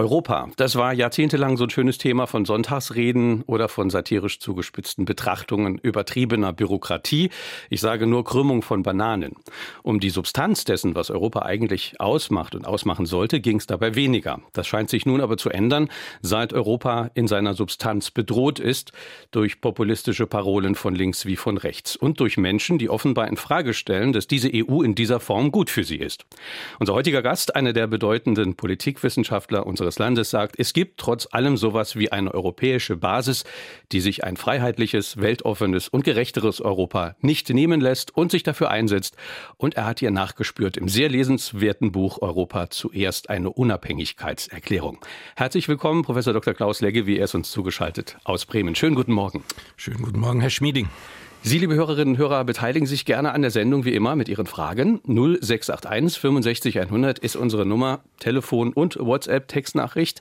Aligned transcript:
Europa, 0.00 0.48
das 0.56 0.76
war 0.76 0.94
jahrzehntelang 0.94 1.58
so 1.58 1.64
ein 1.64 1.68
schönes 1.68 1.98
Thema 1.98 2.26
von 2.26 2.46
Sonntagsreden 2.46 3.42
oder 3.42 3.68
von 3.68 3.90
satirisch 3.90 4.40
zugespitzten 4.40 5.04
Betrachtungen 5.04 5.76
übertriebener 5.76 6.54
Bürokratie. 6.54 7.28
Ich 7.68 7.82
sage 7.82 8.06
nur 8.06 8.24
Krümmung 8.24 8.62
von 8.62 8.82
Bananen. 8.82 9.34
Um 9.82 10.00
die 10.00 10.08
Substanz 10.08 10.64
dessen, 10.64 10.94
was 10.94 11.10
Europa 11.10 11.42
eigentlich 11.42 12.00
ausmacht 12.00 12.54
und 12.54 12.66
ausmachen 12.66 13.04
sollte, 13.04 13.40
ging 13.40 13.58
es 13.58 13.66
dabei 13.66 13.94
weniger. 13.94 14.40
Das 14.54 14.66
scheint 14.66 14.88
sich 14.88 15.04
nun 15.04 15.20
aber 15.20 15.36
zu 15.36 15.50
ändern, 15.50 15.90
seit 16.22 16.54
Europa 16.54 17.10
in 17.12 17.28
seiner 17.28 17.52
Substanz 17.52 18.10
bedroht 18.10 18.58
ist 18.58 18.92
durch 19.32 19.60
populistische 19.60 20.26
Parolen 20.26 20.76
von 20.76 20.94
links 20.94 21.26
wie 21.26 21.36
von 21.36 21.58
rechts 21.58 21.94
und 21.94 22.20
durch 22.20 22.38
Menschen, 22.38 22.78
die 22.78 22.88
offenbar 22.88 23.28
in 23.28 23.36
Frage 23.36 23.74
stellen, 23.74 24.14
dass 24.14 24.26
diese 24.26 24.48
EU 24.50 24.80
in 24.80 24.94
dieser 24.94 25.20
Form 25.20 25.52
gut 25.52 25.68
für 25.68 25.84
sie 25.84 25.98
ist. 25.98 26.24
Unser 26.78 26.94
heutiger 26.94 27.20
Gast, 27.20 27.54
einer 27.54 27.74
der 27.74 27.86
bedeutenden 27.86 28.54
Politikwissenschaftler 28.54 29.66
unseres 29.66 29.89
unseres 29.90 29.98
Landes 29.98 30.30
sagt, 30.30 30.54
es 30.58 30.72
gibt 30.72 31.00
trotz 31.00 31.26
allem 31.32 31.56
sowas 31.56 31.96
wie 31.96 32.12
eine 32.12 32.32
europäische 32.32 32.96
Basis, 32.96 33.42
die 33.90 34.00
sich 34.00 34.22
ein 34.22 34.36
freiheitliches, 34.36 35.16
weltoffenes 35.16 35.88
und 35.88 36.04
gerechteres 36.04 36.60
Europa 36.60 37.16
nicht 37.20 37.50
nehmen 37.50 37.80
lässt 37.80 38.16
und 38.16 38.30
sich 38.30 38.44
dafür 38.44 38.70
einsetzt. 38.70 39.16
Und 39.56 39.74
er 39.74 39.86
hat 39.86 40.00
ihr 40.00 40.12
nachgespürt 40.12 40.76
im 40.76 40.88
sehr 40.88 41.08
lesenswerten 41.08 41.90
Buch 41.90 42.22
Europa 42.22 42.70
zuerst 42.70 43.30
eine 43.30 43.50
Unabhängigkeitserklärung. 43.50 44.98
Herzlich 45.34 45.66
willkommen, 45.66 46.02
Professor 46.02 46.32
Dr. 46.32 46.54
Klaus 46.54 46.80
Legge, 46.80 47.06
wie 47.06 47.18
er 47.18 47.24
ist 47.24 47.34
uns 47.34 47.50
zugeschaltet 47.50 48.16
aus 48.22 48.46
Bremen. 48.46 48.76
Schönen 48.76 48.94
guten 48.94 49.12
Morgen. 49.12 49.42
Schönen 49.76 50.02
guten 50.02 50.20
Morgen, 50.20 50.40
Herr 50.40 50.50
Schmieding. 50.50 50.88
Sie, 51.42 51.56
liebe 51.56 51.74
Hörerinnen 51.74 52.14
und 52.14 52.18
Hörer, 52.18 52.44
beteiligen 52.44 52.86
sich 52.86 53.06
gerne 53.06 53.32
an 53.32 53.40
der 53.40 53.50
Sendung 53.50 53.86
wie 53.86 53.94
immer 53.94 54.14
mit 54.14 54.28
Ihren 54.28 54.44
Fragen. 54.44 55.00
0681 55.06 56.20
65 56.20 56.78
100 56.80 57.18
ist 57.18 57.34
unsere 57.34 57.64
Nummer, 57.64 58.00
Telefon 58.18 58.74
und 58.74 58.98
WhatsApp-Textnachricht. 59.00 60.20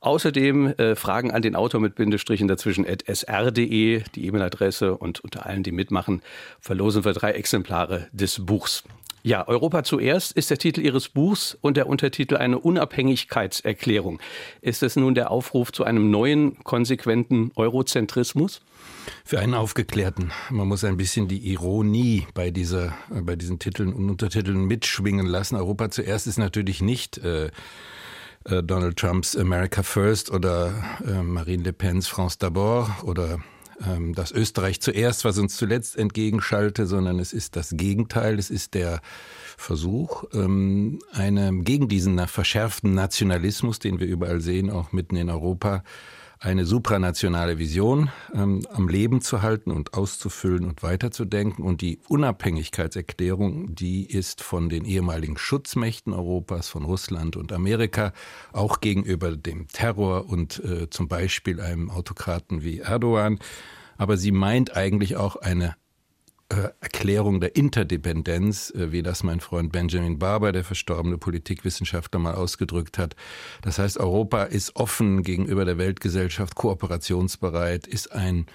Außerdem 0.00 0.66
äh, 0.66 0.96
Fragen 0.96 1.30
an 1.30 1.42
den 1.42 1.54
Autor 1.54 1.80
mit 1.80 1.94
Bindestrichen 1.94 2.48
dazwischen 2.48 2.84
at 2.84 3.04
sr.de, 3.06 4.02
die 4.16 4.26
E-Mail-Adresse 4.26 4.96
und 4.96 5.20
unter 5.20 5.46
allen, 5.46 5.62
die 5.62 5.70
mitmachen, 5.70 6.20
verlosen 6.60 7.04
wir 7.04 7.12
drei 7.12 7.30
Exemplare 7.30 8.08
des 8.10 8.44
Buchs. 8.44 8.82
Ja, 9.22 9.46
Europa 9.46 9.84
zuerst 9.84 10.32
ist 10.32 10.50
der 10.50 10.58
Titel 10.58 10.80
Ihres 10.80 11.08
Buchs 11.08 11.56
und 11.60 11.76
der 11.76 11.88
Untertitel 11.88 12.36
eine 12.36 12.58
Unabhängigkeitserklärung. 12.58 14.18
Ist 14.62 14.82
es 14.82 14.96
nun 14.96 15.14
der 15.14 15.30
Aufruf 15.30 15.72
zu 15.72 15.84
einem 15.84 16.10
neuen, 16.10 16.58
konsequenten 16.64 17.52
Eurozentrismus? 17.54 18.62
Für 19.24 19.40
einen 19.40 19.54
Aufgeklärten. 19.54 20.32
Man 20.50 20.68
muss 20.68 20.84
ein 20.84 20.96
bisschen 20.96 21.28
die 21.28 21.50
Ironie 21.50 22.26
bei, 22.34 22.50
dieser, 22.50 22.94
bei 23.10 23.36
diesen 23.36 23.58
Titeln 23.58 23.92
und 23.92 24.10
Untertiteln 24.10 24.66
mitschwingen 24.66 25.26
lassen. 25.26 25.56
Europa 25.56 25.90
zuerst 25.90 26.26
ist 26.26 26.38
natürlich 26.38 26.82
nicht 26.82 27.18
äh, 27.18 27.50
äh 28.44 28.62
Donald 28.62 28.96
Trumps 28.96 29.36
America 29.36 29.82
First 29.82 30.30
oder 30.30 30.72
äh, 31.06 31.22
Marine 31.22 31.62
Le 31.62 31.72
Pen's 31.72 32.08
France 32.08 32.38
d'abord 32.38 33.02
oder 33.04 33.38
ähm, 33.84 34.14
das 34.14 34.32
Österreich 34.32 34.80
zuerst, 34.80 35.24
was 35.24 35.38
uns 35.38 35.56
zuletzt 35.56 35.96
entgegenschalte, 35.96 36.86
sondern 36.86 37.18
es 37.18 37.32
ist 37.32 37.56
das 37.56 37.70
Gegenteil. 37.76 38.38
Es 38.38 38.50
ist 38.50 38.74
der 38.74 39.00
Versuch, 39.56 40.24
ähm, 40.32 41.00
eine, 41.12 41.52
gegen 41.62 41.88
diesen 41.88 42.18
verschärften 42.26 42.94
Nationalismus, 42.94 43.78
den 43.78 44.00
wir 44.00 44.06
überall 44.06 44.40
sehen, 44.40 44.70
auch 44.70 44.92
mitten 44.92 45.16
in 45.16 45.30
Europa, 45.30 45.82
eine 46.38 46.66
supranationale 46.66 47.58
Vision 47.58 48.10
ähm, 48.34 48.62
am 48.72 48.88
Leben 48.88 49.20
zu 49.20 49.42
halten 49.42 49.70
und 49.70 49.94
auszufüllen 49.94 50.64
und 50.64 50.82
weiterzudenken. 50.82 51.64
Und 51.64 51.80
die 51.80 52.00
Unabhängigkeitserklärung, 52.08 53.74
die 53.74 54.04
ist 54.06 54.42
von 54.42 54.68
den 54.68 54.84
ehemaligen 54.84 55.38
Schutzmächten 55.38 56.12
Europas, 56.12 56.68
von 56.68 56.84
Russland 56.84 57.36
und 57.36 57.52
Amerika, 57.52 58.12
auch 58.52 58.80
gegenüber 58.80 59.36
dem 59.36 59.68
Terror 59.68 60.28
und 60.28 60.62
äh, 60.64 60.90
zum 60.90 61.08
Beispiel 61.08 61.60
einem 61.60 61.90
Autokraten 61.90 62.62
wie 62.62 62.80
Erdogan. 62.80 63.38
Aber 63.96 64.16
sie 64.16 64.32
meint 64.32 64.76
eigentlich 64.76 65.16
auch 65.16 65.36
eine 65.36 65.74
Erklärung 66.48 67.40
der 67.40 67.56
Interdependenz, 67.56 68.70
äh, 68.70 68.92
wie 68.92 69.02
das 69.02 69.22
mein 69.22 69.40
Freund 69.40 69.72
Benjamin 69.72 70.18
Barber, 70.18 70.52
der 70.52 70.64
verstorbene 70.64 71.18
Politikwissenschaftler, 71.18 72.20
mal 72.20 72.34
ausgedrückt 72.34 72.98
hat. 72.98 73.16
Das 73.62 73.78
heißt, 73.78 73.98
Europa 73.98 74.44
ist 74.44 74.76
offen 74.76 75.22
gegenüber 75.22 75.64
der 75.64 75.78
Weltgesellschaft, 75.78 76.54
kooperationsbereit, 76.54 77.86
ist 77.86 78.12
ein 78.12 78.46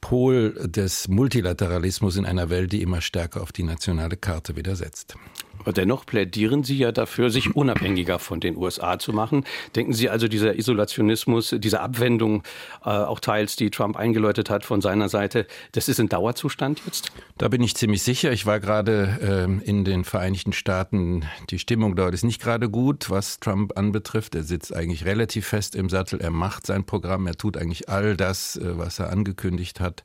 Pol 0.00 0.54
des 0.66 1.08
Multilateralismus 1.08 2.16
in 2.16 2.24
einer 2.24 2.48
Welt, 2.48 2.72
die 2.72 2.80
immer 2.80 3.00
stärker 3.00 3.42
auf 3.42 3.52
die 3.52 3.64
nationale 3.64 4.16
Karte 4.16 4.56
widersetzt. 4.56 5.16
Aber 5.60 5.72
dennoch 5.72 6.06
plädieren 6.06 6.64
Sie 6.64 6.78
ja 6.78 6.90
dafür, 6.90 7.30
sich 7.30 7.54
unabhängiger 7.54 8.18
von 8.18 8.40
den 8.40 8.56
USA 8.56 8.98
zu 8.98 9.12
machen. 9.12 9.44
Denken 9.76 9.92
Sie 9.92 10.08
also, 10.08 10.26
dieser 10.26 10.56
Isolationismus, 10.56 11.54
diese 11.58 11.80
Abwendung, 11.80 12.42
äh, 12.84 12.88
auch 12.88 13.20
teils, 13.20 13.56
die 13.56 13.70
Trump 13.70 13.96
eingeläutet 13.96 14.50
hat 14.50 14.64
von 14.64 14.80
seiner 14.80 15.08
Seite, 15.08 15.46
das 15.72 15.88
ist 15.88 16.00
ein 16.00 16.08
Dauerzustand 16.08 16.80
jetzt? 16.86 17.12
Da 17.36 17.48
bin 17.48 17.62
ich 17.62 17.76
ziemlich 17.76 18.02
sicher. 18.02 18.32
Ich 18.32 18.46
war 18.46 18.58
gerade 18.58 19.58
äh, 19.62 19.68
in 19.68 19.84
den 19.84 20.04
Vereinigten 20.04 20.52
Staaten. 20.52 21.24
Die 21.50 21.58
Stimmung 21.58 21.94
dort 21.94 22.14
ist 22.14 22.24
nicht 22.24 22.40
gerade 22.40 22.70
gut, 22.70 23.10
was 23.10 23.38
Trump 23.40 23.76
anbetrifft. 23.76 24.34
Er 24.34 24.44
sitzt 24.44 24.74
eigentlich 24.74 25.04
relativ 25.04 25.46
fest 25.46 25.74
im 25.74 25.88
Sattel. 25.90 26.20
Er 26.20 26.30
macht 26.30 26.66
sein 26.66 26.84
Programm. 26.84 27.26
Er 27.26 27.36
tut 27.36 27.56
eigentlich 27.56 27.88
all 27.88 28.16
das, 28.16 28.56
äh, 28.56 28.78
was 28.78 28.98
er 28.98 29.10
angekündigt 29.10 29.80
hat. 29.80 30.04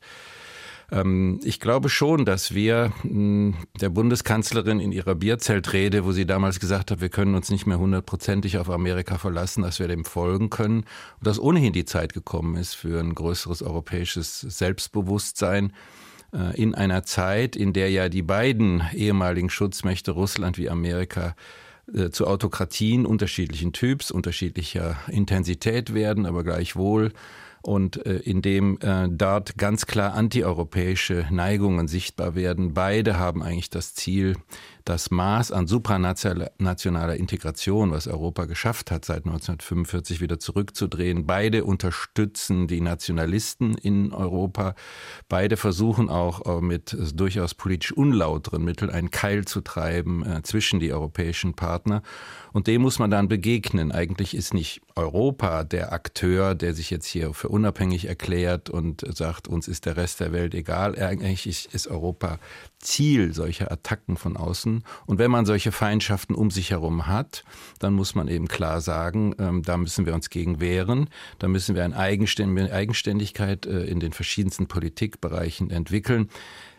Ähm, 0.92 1.40
ich 1.44 1.60
glaube 1.60 1.90
schon, 1.90 2.26
dass 2.26 2.54
wir 2.54 2.92
hm, 3.02 3.56
der 3.80 3.90
Bundeskanzlerin 3.90 4.80
in 4.80 4.92
ihrer 4.92 5.16
Bierzeltrede, 5.16 6.06
wo 6.06 6.12
sie 6.12 6.26
damals 6.26 6.60
gesagt 6.60 6.92
hat, 6.92 7.02
wir 7.02 7.10
können 7.10 7.36
uns 7.36 7.50
nicht 7.50 7.66
mehr 7.66 7.80
hundertprozentig 7.80 8.58
auf 8.58 8.70
Amerika 8.70 9.18
verlassen, 9.18 9.64
dass 9.64 9.80
wir 9.80 9.88
dem 9.88 10.06
folgen 10.06 10.50
können 10.50 10.80
und 11.20 11.28
dass 11.28 11.40
ohnehin 11.40 11.74
die 11.74 11.86
Zeit 11.86 12.14
gekommen 12.14 12.56
ist 12.56 12.76
für 12.76 13.00
ein 13.00 13.16
größeres 13.16 13.62
europäisches 13.62 14.42
Selbstbewusstsein 14.42 15.74
äh, 16.34 16.60
in 16.62 16.76
einer 16.76 17.04
Zeit, 17.04 17.56
in 17.56 17.74
der 17.74 17.90
ja 17.90 18.10
die 18.10 18.24
beiden 18.24 18.84
ehemaligen 18.94 19.50
Schutzmächte 19.50 20.12
Russland 20.12 20.58
wie 20.58 20.70
Amerika 20.70 21.36
äh, 21.94 22.10
zu 22.10 22.28
Autokratien 22.28 23.06
unterschiedlichen 23.06 23.74
Typs, 23.74 24.12
unterschiedlicher 24.12 24.98
Intensität 25.08 25.94
werden, 25.94 26.26
aber 26.26 26.44
gleichwohl 26.44 27.12
und 27.66 28.06
äh, 28.06 28.18
in 28.18 28.42
dem 28.42 28.78
äh, 28.82 29.08
dort 29.10 29.58
ganz 29.58 29.88
klar 29.88 30.14
antieuropäische 30.14 31.26
Neigungen 31.32 31.88
sichtbar 31.88 32.36
werden. 32.36 32.74
Beide 32.74 33.18
haben 33.18 33.42
eigentlich 33.42 33.72
das 33.72 33.96
Ziel, 33.96 34.36
das 34.84 35.10
Maß 35.10 35.52
an 35.52 35.66
supranationaler 35.66 37.16
Integration, 37.16 37.92
was 37.92 38.08
Europa 38.08 38.46
geschafft 38.46 38.92
hat, 38.92 39.04
seit 39.04 39.26
1945 39.26 40.22
wieder 40.22 40.40
zurückzudrehen. 40.40 41.26
Beide 41.26 41.66
unterstützen 41.66 42.68
die 42.68 42.82
Nationalisten 42.82 43.76
in 43.76 44.14
Europa. 44.14 44.76
Beide 45.28 45.58
versuchen 45.58 46.10
auch 46.10 46.46
äh, 46.46 46.62
mit 46.62 46.96
durchaus 47.16 47.56
politisch 47.56 47.94
unlauteren 47.94 48.64
Mitteln 48.64 48.92
einen 48.92 49.10
Keil 49.10 49.46
zu 49.46 49.62
treiben 49.62 50.24
äh, 50.24 50.44
zwischen 50.44 50.80
die 50.80 50.94
europäischen 50.94 51.56
Partner. 51.56 52.04
Und 52.56 52.68
dem 52.68 52.84
muss 52.84 53.00
man 53.00 53.12
dann 53.12 53.28
begegnen. 53.28 53.92
Eigentlich 53.92 54.34
ist 54.34 54.54
nicht 54.54 54.80
Europa 54.96 55.66
der 55.66 55.92
Akteur, 55.92 56.56
der 56.56 56.74
sich 56.74 56.90
jetzt 56.90 57.06
hier 57.06 57.34
für 57.34 57.50
unabhängig 57.50 58.08
erklärt 58.08 58.70
und 58.70 59.04
sagt, 59.14 59.50
uns 59.50 59.68
ist 59.68 59.86
der 59.86 59.98
Rest 59.98 60.22
der 60.22 60.32
Welt 60.32 60.56
egal. 60.56 60.98
Eigentlich 60.98 61.68
ist 61.74 61.88
Europa 61.90 62.40
Ziel 62.80 63.34
solcher 63.34 63.74
Attacken 63.74 64.16
von 64.16 64.38
außen. 64.38 64.86
Und 65.06 65.20
wenn 65.20 65.32
man 65.32 65.46
solche 65.46 65.74
Feindschaften 65.74 66.34
um 66.34 66.50
sich 66.50 66.72
herum 66.72 67.08
hat, 67.08 67.44
dann 67.80 67.92
muss 67.92 68.16
man 68.16 68.30
eben 68.30 68.48
klar 68.48 68.80
sagen, 68.80 69.36
ähm, 69.38 69.62
da 69.62 69.76
müssen 69.76 70.06
wir 70.06 70.14
uns 70.14 70.30
gegen 70.30 70.62
wehren. 70.62 71.10
Da 71.40 71.50
müssen 71.50 71.76
wir 71.76 71.84
eine 71.84 71.98
Eigenständigkeit 71.98 73.66
äh, 73.66 73.84
in 73.84 74.00
den 74.00 74.14
verschiedensten 74.14 74.68
Politikbereichen 74.68 75.72
entwickeln. 75.72 76.30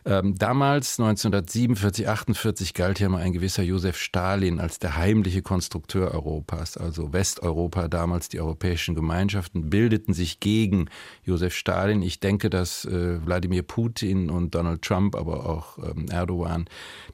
Ähm, 0.08 0.36
damals, 0.38 1.00
1947, 1.00 2.08
48, 2.08 2.74
galt 2.74 3.00
ja 3.00 3.08
mal 3.08 3.22
ein 3.22 3.32
gewisser 3.32 3.64
Josef 3.64 3.98
Stalin 3.98 4.60
als 4.60 4.78
der 4.78 4.96
heimliche 4.96 5.42
Konstrukteur 5.42 6.12
Europas. 6.12 6.76
Also 6.76 7.12
Westeuropa, 7.12 7.88
damals 7.88 8.28
die 8.28 8.38
europäischen 8.38 8.94
Gemeinschaften, 8.94 9.68
bildeten 9.68 10.14
sich 10.14 10.38
gegen 10.38 10.88
Josef 11.24 11.56
Stalin. 11.56 12.02
Ich 12.02 12.20
denke, 12.20 12.50
dass 12.50 12.84
äh, 12.84 13.18
Wladimir 13.26 13.64
Putin 13.64 14.30
und 14.30 14.54
Donald 14.54 14.82
Trump, 14.82 15.16
aber 15.16 15.44
auch 15.44 15.78
ähm, 15.78 16.06
Erdogan 16.08 16.66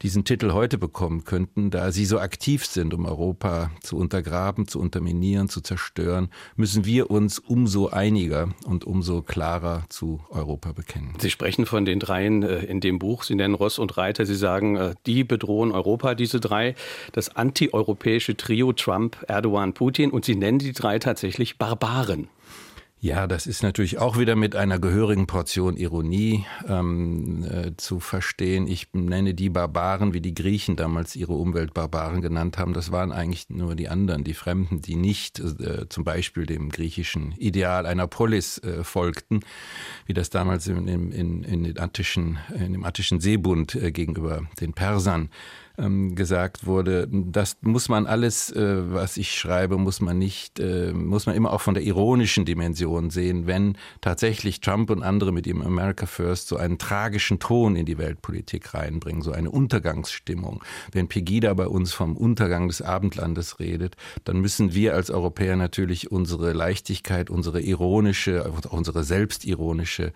diesen 0.03 0.27
Titel 0.27 0.53
heute 0.53 0.77
bekommen 0.77 1.25
könnten, 1.25 1.71
da 1.71 1.93
sie 1.93 2.05
so 2.05 2.19
aktiv 2.19 2.67
sind, 2.67 2.93
um 2.93 3.07
Europa 3.07 3.71
zu 3.81 3.97
untergraben, 3.97 4.69
zu 4.69 4.79
unterminieren, 4.79 5.49
zu 5.49 5.63
zerstören, 5.63 6.29
müssen 6.57 6.85
wir 6.85 7.11
uns 7.11 7.39
umso 7.39 7.89
einiger 7.89 8.51
und 8.67 8.85
umso 8.85 9.23
klarer 9.23 9.85
zu 9.89 10.21
Europa 10.29 10.73
bekennen. 10.73 11.15
Sie 11.19 11.31
sprechen 11.31 11.65
von 11.65 11.87
den 11.87 11.99
dreien 11.99 12.43
äh, 12.43 12.65
in 12.65 12.82
dem 12.85 12.99
Buch. 12.99 13.23
Sie 13.23 13.35
nennen 13.35 13.55
Ross 13.55 13.79
und 13.79 13.97
Reiter. 13.97 14.27
Sie 14.27 14.35
sagen, 14.35 14.77
äh, 14.77 14.95
die 15.07 15.25
bedrohen 15.25 15.73
Europa, 15.73 16.15
diese 16.15 16.41
drei. 16.41 16.75
Das 17.13 17.37
antieuropäische 17.37 18.37
Trio 18.37 18.73
Trump, 18.73 19.17
Erdogan, 19.29 19.73
Putin. 19.73 20.11
Und 20.11 20.25
Sie 20.25 20.37
nennen 20.37 20.59
die 20.59 20.73
drei 20.73 20.99
tatsächlich 20.99 21.59
Barbaren. 21.59 22.29
Ja, 23.05 23.27
das 23.27 23.49
ist 23.49 23.65
natürlich 23.65 23.99
auch 23.99 24.17
wieder 24.17 24.37
mit 24.37 24.55
einer 24.55 24.79
gehörigen 24.79 25.27
Portion 25.27 25.77
Ironie 25.77 26.47
ähm, 26.69 27.45
äh, 27.45 27.77
zu 27.77 27.99
verstehen. 27.99 28.69
Ich 28.69 28.91
nenne 28.93 29.35
die 29.35 29.51
Barbaren, 29.51 30.15
wie 30.15 30.21
die 30.21 30.35
Griechen 30.35 30.77
damals 30.77 31.17
ihre 31.17 31.33
Umweltbarbaren 31.33 32.23
genannt 32.23 32.59
haben. 32.59 32.75
Das 32.75 32.93
waren 32.93 33.11
eigentlich 33.11 33.51
nur 33.51 33.75
die 33.75 33.89
anderen, 33.89 34.23
die 34.23 34.35
Fremden, 34.35 34.83
die 34.83 34.95
nicht 34.95 35.41
äh, 35.41 35.89
zum 35.89 36.05
Beispiel 36.05 36.47
dem 36.47 36.69
griechischen 36.69 37.33
Ideal 37.39 37.87
einer 37.87 38.07
Polis 38.07 38.59
äh, 38.59 38.85
folgten, 38.85 39.41
wie 40.07 40.15
das 40.15 40.31
damals 40.31 40.69
in, 40.69 40.87
in, 40.87 41.43
in, 41.43 41.65
den 41.65 41.81
attischen, 41.81 42.39
in 42.55 42.73
dem 42.73 42.85
attischen 42.85 43.19
Seebund 43.19 43.75
äh, 43.75 43.91
gegenüber 43.91 44.43
den 44.61 44.75
Persern 44.75 45.29
ähm, 45.83 46.15
gesagt 46.15 46.67
wurde, 46.67 47.09
das 47.11 47.57
muss 47.61 47.89
man 47.89 48.07
alles, 48.07 48.51
äh, 48.53 48.93
was 48.93 49.17
ich 49.17 49.35
schreibe, 49.35 49.79
muss 49.79 50.01
man 50.01 50.19
nicht, 50.19 50.61
äh, 50.61 50.93
muss 50.93 51.27
man 51.27 51.35
immer 51.35 51.53
auch 51.53 51.61
von 51.61 51.75
der 51.75 51.83
ironischen 51.83 52.45
Dimension 52.45 53.11
sehen, 53.11 53.47
wenn 53.47 53.77
tatsächlich 54.01 54.61
Trump 54.61 54.91
und 54.91 55.03
andere 55.03 55.33
mit 55.33 55.47
ihrem 55.47 55.63
America 55.63 56.07
First 56.07 56.49
so 56.49 56.57
einen 56.57 56.79
tragischen 56.79 57.39
Ton 57.39 57.77
in 57.77 57.87
die 57.87 57.99
Weltpolitik 57.99 58.75
reinbringen, 58.75 59.23
so 59.23 59.33
eine 59.33 59.51
Untergangsstimmung. 59.51 60.63
Wenn 60.93 61.09
Pegida 61.09 61.53
bei 61.55 61.67
uns 61.67 61.93
vom 61.93 62.17
Untergang 62.17 62.69
des 62.69 62.83
Abendlandes 62.83 63.59
redet, 63.59 63.97
dann 64.25 64.41
müssen 64.41 64.75
wir 64.75 64.95
als 64.95 65.11
Europäer 65.11 65.57
natürlich 65.57 66.11
unsere 66.13 66.53
Leichtigkeit, 66.53 67.31
unsere 67.31 67.61
ironische, 67.61 68.51
unsere 68.71 69.05
selbstironische 69.05 70.13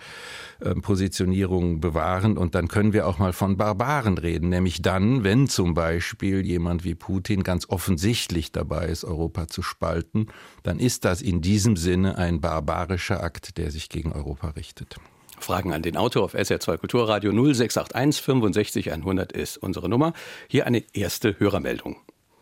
äh, 0.61 0.75
Positionierung 0.75 1.81
bewahren 1.81 2.39
und 2.39 2.55
dann 2.55 2.69
können 2.69 2.93
wir 2.93 3.07
auch 3.07 3.19
mal 3.19 3.33
von 3.33 3.57
Barbaren 3.57 4.19
reden, 4.19 4.49
nämlich 4.49 4.83
dann, 4.83 5.25
wenn 5.25 5.49
zum 5.57 5.73
Beispiel 5.73 6.45
jemand 6.45 6.85
wie 6.85 6.95
Putin 6.95 7.43
ganz 7.43 7.67
offensichtlich 7.71 8.53
dabei 8.53 8.89
ist, 8.89 9.05
Europa 9.05 9.47
zu 9.47 9.63
spalten, 9.63 10.27
dann 10.65 10.79
ist 10.79 11.07
das 11.07 11.23
in 11.23 11.41
diesem 11.41 11.77
Sinne 11.77 12.19
ein 12.19 12.43
barbarischer 12.43 13.25
Akt, 13.25 13.57
der 13.57 13.71
sich 13.71 13.89
gegen 13.89 14.13
Europa 14.13 14.51
richtet. 14.51 14.97
Fragen 15.41 15.73
an 15.73 15.81
den 15.81 15.97
Autor 15.97 16.25
auf 16.25 16.35
SR2 16.35 16.77
Kulturradio 16.77 17.33
0681 17.33 18.23
65 18.23 18.93
100 18.93 19.33
ist 19.33 19.57
unsere 19.57 19.89
Nummer. 19.89 20.13
Hier 20.47 20.67
eine 20.67 20.83
erste 20.93 21.41
Hörermeldung. 21.41 21.97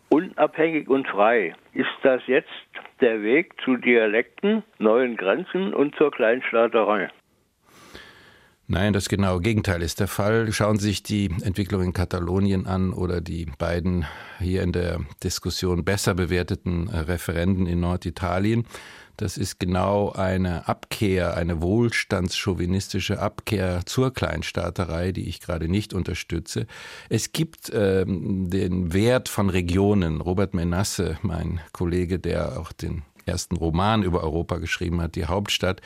Unabhängig 0.09 0.89
und 0.89 1.07
frei. 1.07 1.55
Ist 1.73 1.87
das 2.03 2.21
jetzt 2.27 2.49
der 2.99 3.21
Weg 3.21 3.53
zu 3.63 3.77
Dialekten, 3.77 4.61
neuen 4.77 5.15
Grenzen 5.15 5.73
und 5.73 5.95
zur 5.95 6.11
Kleinstaaterei? 6.11 7.07
Nein, 8.67 8.93
das 8.93 9.09
genaue 9.09 9.41
Gegenteil 9.41 9.83
ist 9.83 9.99
der 9.99 10.07
Fall. 10.07 10.51
Schauen 10.51 10.79
Sie 10.79 10.87
sich 10.87 11.03
die 11.03 11.29
Entwicklung 11.43 11.83
in 11.83 11.93
Katalonien 11.93 12.65
an 12.65 12.93
oder 12.93 13.21
die 13.21 13.45
beiden 13.59 14.05
hier 14.39 14.63
in 14.63 14.71
der 14.71 15.01
Diskussion 15.23 15.85
besser 15.85 16.15
bewerteten 16.15 16.87
äh, 16.87 16.97
Referenden 16.97 17.67
in 17.67 17.79
Norditalien. 17.79 18.65
Das 19.17 19.37
ist 19.37 19.59
genau 19.59 20.11
eine 20.11 20.67
Abkehr, 20.67 21.37
eine 21.37 21.61
wohlstandschauvinistische 21.61 23.19
Abkehr 23.19 23.81
zur 23.85 24.11
Kleinstaaterei, 24.11 25.11
die 25.11 25.29
ich 25.29 25.41
gerade 25.41 25.69
nicht 25.69 25.93
unterstütze. 25.93 26.65
Es 27.07 27.31
gibt 27.31 27.71
ähm, 27.73 28.49
den 28.49 28.93
Wert 28.93 29.29
von 29.29 29.49
Regionen. 29.51 30.21
Robert 30.21 30.55
Menasse, 30.55 31.19
mein 31.21 31.61
Kollege, 31.71 32.17
der 32.17 32.59
auch 32.59 32.73
den 32.73 33.03
ersten 33.25 33.55
Roman 33.55 34.03
über 34.03 34.23
Europa 34.23 34.57
geschrieben 34.57 35.01
hat, 35.01 35.15
die 35.15 35.25
Hauptstadt, 35.25 35.81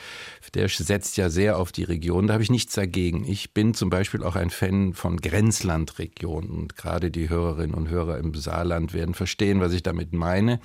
der 0.54 0.68
setzt 0.68 1.16
ja 1.16 1.30
sehr 1.30 1.58
auf 1.58 1.72
die 1.72 1.84
Region. 1.84 2.26
Da 2.26 2.34
habe 2.34 2.42
ich 2.42 2.50
nichts 2.50 2.74
dagegen. 2.74 3.24
Ich 3.26 3.52
bin 3.52 3.74
zum 3.74 3.90
Beispiel 3.90 4.22
auch 4.22 4.36
ein 4.36 4.50
Fan 4.50 4.94
von 4.94 5.16
Grenzlandregionen. 5.16 6.50
Und 6.50 6.76
gerade 6.76 7.10
die 7.10 7.28
Hörerinnen 7.28 7.74
und 7.74 7.88
Hörer 7.88 8.18
im 8.18 8.34
Saarland 8.34 8.92
werden 8.92 9.14
verstehen, 9.14 9.60
was 9.60 9.72
ich 9.72 9.82
damit 9.82 10.12
meine. 10.12 10.60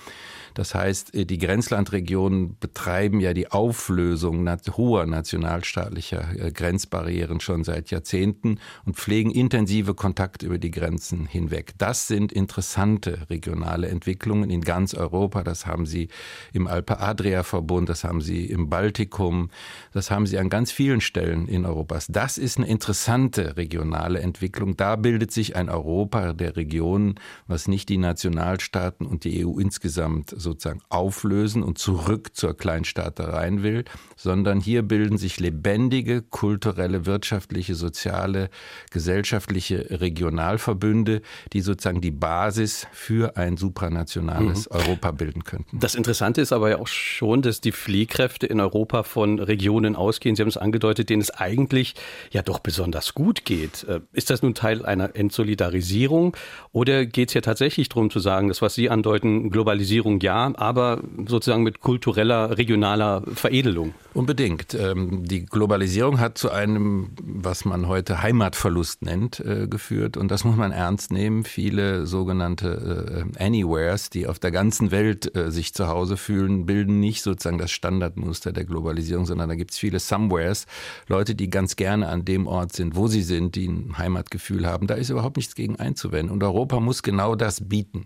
Das 0.56 0.74
heißt, 0.74 1.13
äh, 1.13 1.25
die 1.25 1.38
Grenzlandregionen 1.38 2.57
betreiben 2.60 3.19
ja 3.19 3.34
die 3.34 3.52
Auflösung 3.52 4.50
hoher 4.75 5.06
nationalstaatlicher 5.06 6.28
äh, 6.40 6.52
Grenzbarrieren 6.52 7.40
schon 7.42 7.63
seit 7.63 7.92
Jahrzehnten 7.92 8.60
und 8.86 8.96
pflegen 8.96 9.31
intensive 9.31 9.94
Kontakte 9.94 10.48
über 10.48 10.57
die 10.57 10.72
Grenzen 10.72 11.28
hinweg. 11.28 11.74
Das 11.78 12.07
sind 12.07 12.31
interessante 12.31 13.30
regionale 13.30 13.90
Entwicklungen 13.90 14.50
in 14.50 14.62
ganz 14.62 14.94
Europa. 14.94 15.44
Das 15.44 15.66
haben 15.66 15.86
sie 15.86 16.07
im 16.54 16.68
Alpe-Adria-Verbund, 16.68 17.90
das 17.90 18.04
haben 18.04 18.22
sie 18.22 18.46
im 18.46 18.69
Baltikum, 18.69 19.50
das 19.92 20.10
haben 20.10 20.25
sie 20.25 20.40
an 20.40 20.50
ganz 20.50 20.72
vielen 20.72 21.01
Stellen 21.01 21.48
in 21.48 21.66
Europas. 21.66 22.08
Das 22.08 22.38
ist 22.38 22.58
eine 22.58 22.68
interessante 22.68 23.58
regionale 23.58 24.22
Entwicklung. 24.22 24.78
Da 24.78 24.96
bildet 24.96 25.31
sich 25.31 25.58
ein 25.58 25.69
Europa 25.69 26.31
der 26.31 26.56
Regionen, 26.56 27.16
was 27.46 27.68
nicht 27.68 27.90
die 27.90 27.98
Nationalstaaten 27.98 29.06
und 29.06 29.25
die 29.25 29.46
EU 29.46 29.60
insgesamt 29.60 30.30
sozusagen 30.46 30.82
auflösen 30.90 31.62
und 31.62 31.78
zurück 31.78 32.30
zur 32.34 32.56
Kleinstaaterei 32.56 33.46
will, 33.62 33.84
sondern 34.16 34.60
hier 34.60 34.82
bilden 34.82 35.18
sich 35.18 35.40
lebendige 35.40 36.22
kulturelle, 36.22 37.06
wirtschaftliche, 37.06 37.76
soziale, 37.76 38.50
gesellschaftliche 38.92 40.00
Regionalverbünde, 40.02 41.22
die 41.54 41.62
sozusagen 41.62 42.02
die 42.02 42.12
Basis 42.12 42.88
für 42.94 43.38
ein 43.38 43.58
supranationales 43.58 44.70
mhm. 44.70 44.78
Europa 44.78 45.12
bilden 45.12 45.44
könnten. 45.44 45.80
Das 45.80 45.96
Interessante 45.96 46.42
ist 46.42 46.54
aber 46.54 46.70
ja 46.70 46.78
auch 46.78 46.88
schon, 46.88 47.42
dass 47.42 47.62
die 47.62 47.72
Fliehkräfte 47.72 48.48
in 48.48 48.60
Europa 48.60 49.04
von 49.04 49.40
Regionen 49.40 49.96
ausgehen, 49.96 50.36
Sie 50.36 50.42
haben 50.42 50.50
es 50.50 50.58
angedeutet, 50.58 51.10
denen 51.10 51.22
es 51.22 51.32
eigentlich 51.32 51.96
ja 52.32 52.42
doch 52.42 52.60
besonders 52.60 53.14
gut 53.14 53.46
geht. 53.46 53.84
Äh, 53.84 54.02
ist 54.14 54.30
das 54.30 54.42
nun 54.42 54.54
Teil 54.54 54.86
einer 54.86 55.16
Entsolidarisierung 55.16 56.36
oder 56.72 57.06
geht 57.06 57.30
es 57.30 57.34
ja 57.34 57.42
tatsächlich 57.42 57.90
darum 57.90 58.10
zu 58.10 58.20
sagen, 58.20 58.48
dass 58.48 58.62
was 58.62 58.76
Sie 58.76 58.90
andeuten, 58.90 59.50
Globalisierung 59.50 60.20
ja, 60.20 60.35
aber 60.36 61.02
sozusagen 61.28 61.64
mit 61.64 61.80
kultureller, 61.80 62.58
regionaler 62.58 63.24
Veredelung. 63.34 63.94
Unbedingt. 64.14 64.74
Ähm, 64.74 65.26
die 65.26 65.46
Globalisierung 65.46 66.20
hat 66.20 66.38
zu 66.38 66.52
einem, 66.52 67.10
was 67.22 67.66
man 67.66 67.88
heute 67.88 68.22
Heimatverlust 68.22 69.02
nennt, 69.02 69.40
äh, 69.40 69.68
geführt. 69.68 70.18
Und 70.18 70.32
das 70.32 70.44
muss 70.44 70.56
man 70.56 70.72
ernst 70.72 71.12
nehmen. 71.12 71.44
Viele 71.44 72.06
sogenannte 72.06 73.26
äh, 73.38 73.44
Anywheres, 73.44 74.10
die 74.10 74.28
auf 74.28 74.40
der 74.40 74.52
ganzen 74.52 74.92
Welt 74.92 75.36
äh, 75.36 75.52
sich 75.52 75.74
zu 75.74 75.88
Hause 75.88 76.18
fühlen, 76.18 76.66
bilden 76.66 77.00
nicht 77.00 77.24
sozusagen 77.24 77.58
das 77.58 77.72
Standardmuster 77.72 78.52
der 78.52 78.66
Globalisierung, 78.66 79.26
sondern 79.26 79.50
da 79.50 79.56
gibt 79.56 79.72
es 79.72 79.78
viele 79.78 80.00
Somewheres. 80.00 80.66
Leute, 81.08 81.36
die 81.36 81.50
ganz 81.50 81.76
gerne 81.76 82.08
an 82.08 82.26
dem 82.26 82.48
Ort 82.48 82.74
sind, 82.74 82.96
wo 82.96 83.08
sie 83.08 83.24
sind, 83.24 83.56
die 83.56 83.68
ein 83.68 83.98
Heimatgefühl 83.98 84.66
haben. 84.66 84.88
Da 84.88 84.96
ist 84.96 85.10
überhaupt 85.10 85.38
nichts 85.38 85.56
gegen 85.56 85.78
einzuwenden. 85.78 86.32
Und 86.32 86.44
Europa 86.44 86.80
muss 86.80 87.04
genau 87.04 87.36
das 87.36 87.68
bieten. 87.68 88.06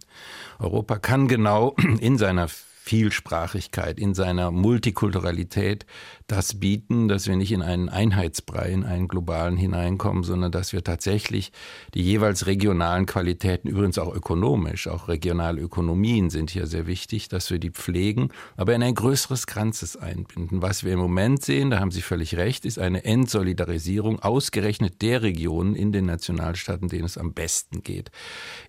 Europa 0.60 0.98
kann 0.98 1.28
genau 1.28 1.76
in 2.00 2.18
seiner 2.20 2.48
Vielsprachigkeit, 2.48 4.00
in 4.00 4.14
seiner 4.14 4.52
Multikulturalität 4.52 5.86
das 6.32 6.60
bieten, 6.60 7.08
dass 7.08 7.28
wir 7.28 7.36
nicht 7.36 7.52
in 7.52 7.62
einen 7.62 7.90
Einheitsbrei, 7.90 8.70
in 8.70 8.86
einen 8.86 9.08
globalen 9.08 9.58
hineinkommen, 9.58 10.24
sondern 10.24 10.52
dass 10.52 10.74
wir 10.74 10.84
tatsächlich 10.84 11.52
die 11.96 12.04
jeweils 12.04 12.46
regionalen 12.46 13.08
Qualitäten, 13.08 13.68
übrigens 13.68 13.98
auch 13.98 14.14
ökonomisch, 14.14 14.88
auch 14.88 15.08
regionale 15.08 15.60
Ökonomien 15.60 16.30
sind 16.30 16.52
hier 16.52 16.68
sehr 16.68 16.86
wichtig, 16.86 17.30
dass 17.30 17.50
wir 17.50 17.58
die 17.58 17.72
pflegen, 17.72 18.30
aber 18.58 18.76
in 18.76 18.84
ein 18.84 18.94
größeres 18.94 19.48
Ganzes 19.48 19.98
einbinden. 19.98 20.62
Was 20.62 20.84
wir 20.84 20.94
im 20.94 21.00
Moment 21.00 21.44
sehen, 21.44 21.72
da 21.72 21.80
haben 21.80 21.92
Sie 21.92 22.02
völlig 22.02 22.38
recht, 22.38 22.64
ist 22.64 22.78
eine 22.78 23.04
Entsolidarisierung 23.04 24.20
ausgerechnet 24.20 25.02
der 25.02 25.24
Regionen 25.24 25.76
in 25.76 25.92
den 25.92 26.06
Nationalstaaten, 26.06 26.90
denen 26.90 27.06
es 27.06 27.18
am 27.18 27.34
besten 27.34 27.82
geht. 27.82 28.12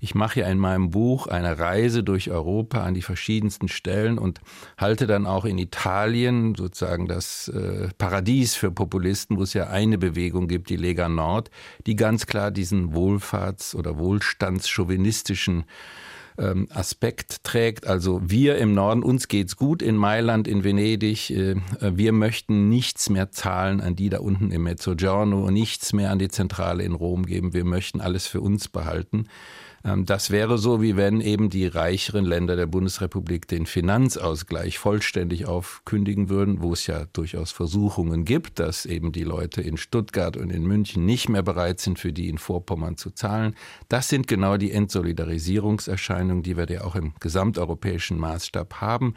Ich 0.00 0.14
mache 0.14 0.40
ja 0.40 0.48
in 0.48 0.58
meinem 0.58 0.90
Buch 0.90 1.26
eine 1.26 1.58
Reise 1.58 2.02
durch 2.02 2.30
Europa 2.30 2.82
an 2.82 2.94
die 2.94 3.02
verschiedensten 3.02 3.68
Stellen 3.68 4.18
und 4.18 4.40
halte 4.78 5.06
dann 5.06 5.26
auch 5.26 5.44
in 5.44 5.58
Italien 5.58 6.54
sozusagen 6.54 7.06
das 7.06 7.49
äh, 7.52 7.88
Paradies 7.98 8.54
für 8.54 8.70
Populisten, 8.70 9.36
wo 9.36 9.42
es 9.42 9.54
ja 9.54 9.68
eine 9.68 9.98
Bewegung 9.98 10.48
gibt, 10.48 10.70
die 10.70 10.76
Lega 10.76 11.08
Nord, 11.08 11.50
die 11.86 11.96
ganz 11.96 12.26
klar 12.26 12.50
diesen 12.50 12.94
Wohlfahrts- 12.94 13.74
oder 13.74 13.98
Wohlstandschauvinistischen 13.98 15.64
ähm, 16.38 16.68
Aspekt 16.70 17.44
trägt. 17.44 17.86
Also 17.86 18.20
wir 18.24 18.58
im 18.58 18.74
Norden, 18.74 19.02
uns 19.02 19.28
geht's 19.28 19.56
gut 19.56 19.82
in 19.82 19.96
Mailand, 19.96 20.48
in 20.48 20.64
Venedig. 20.64 21.30
Äh, 21.30 21.56
wir 21.80 22.12
möchten 22.12 22.68
nichts 22.68 23.10
mehr 23.10 23.30
zahlen 23.30 23.80
an 23.80 23.96
die 23.96 24.08
da 24.08 24.20
unten 24.20 24.50
im 24.50 24.62
Mezzogiorno, 24.64 25.50
nichts 25.50 25.92
mehr 25.92 26.10
an 26.10 26.18
die 26.18 26.28
Zentrale 26.28 26.82
in 26.82 26.92
Rom 26.92 27.26
geben. 27.26 27.52
Wir 27.52 27.64
möchten 27.64 28.00
alles 28.00 28.26
für 28.26 28.40
uns 28.40 28.68
behalten. 28.68 29.26
Ähm, 29.84 30.04
das 30.04 30.30
wäre 30.30 30.58
so, 30.58 30.82
wie 30.82 30.96
wenn 30.96 31.20
eben 31.20 31.50
die 31.50 31.66
reicheren 31.66 32.24
Länder 32.24 32.56
der 32.56 32.66
Bundesrepublik 32.66 33.48
den 33.48 33.66
Finanzausgleich 33.66 34.78
vollständig 34.78 35.46
aufkündigen 35.46 36.28
würden, 36.28 36.62
wo 36.62 36.72
es 36.72 36.86
ja 36.86 37.06
durchaus 37.12 37.52
Versuchungen 37.52 38.24
gibt, 38.24 38.58
dass 38.58 38.84
eben 38.86 39.12
die 39.12 39.24
Leute 39.24 39.62
in 39.62 39.76
Stuttgart 39.76 40.36
und 40.36 40.50
in 40.50 40.64
München 40.64 41.06
nicht 41.06 41.28
mehr 41.28 41.42
bereit 41.42 41.80
sind, 41.80 41.98
für 41.98 42.12
die 42.12 42.28
in 42.28 42.38
Vorpommern 42.38 42.96
zu 42.96 43.10
zahlen. 43.10 43.54
Das 43.88 44.08
sind 44.08 44.26
genau 44.26 44.56
die 44.56 44.72
Entsolidarisierungserscheinungen, 44.72 46.42
die 46.42 46.56
wir 46.56 46.70
ja 46.70 46.84
auch 46.84 46.94
im 46.94 47.14
gesamteuropäischen 47.20 48.18
Maßstab 48.18 48.80
haben. 48.80 49.14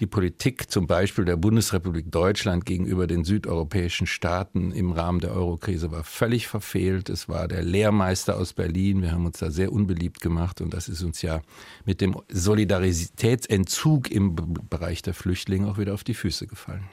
Die 0.00 0.06
Politik 0.06 0.70
zum 0.70 0.86
Beispiel 0.86 1.24
der 1.24 1.36
Bundesrepublik 1.36 2.10
Deutschland 2.10 2.66
gegenüber 2.66 3.06
den 3.06 3.24
südeuropäischen 3.24 4.06
Staaten 4.06 4.72
im 4.72 4.92
Rahmen 4.92 5.20
der 5.20 5.32
Eurokrise 5.32 5.92
war 5.92 6.02
völlig 6.02 6.48
verfehlt. 6.48 7.08
Es 7.08 7.28
war 7.28 7.46
der 7.46 7.62
Lehrmeister 7.62 8.36
aus 8.36 8.52
Berlin. 8.52 9.02
Wir 9.02 9.12
haben 9.12 9.26
uns 9.26 9.38
da 9.38 9.50
sehr 9.50 9.72
unbedingt 9.72 9.91
unbeliebt 9.92 10.20
gemacht. 10.20 10.60
Und 10.60 10.72
das 10.74 10.88
ist 10.88 11.02
uns 11.02 11.22
ja 11.22 11.40
mit 11.84 12.00
dem 12.00 12.14
Solidaritätsentzug 12.28 14.10
im 14.10 14.36
Bereich 14.70 15.02
der 15.02 15.14
Flüchtlinge 15.14 15.68
auch 15.68 15.78
wieder 15.78 15.94
auf 15.94 16.04
die 16.04 16.14
Füße 16.14 16.46
gefallen. 16.46 16.84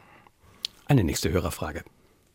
Eine 0.88 1.04
nächste 1.04 1.32
Hörerfrage. 1.32 1.84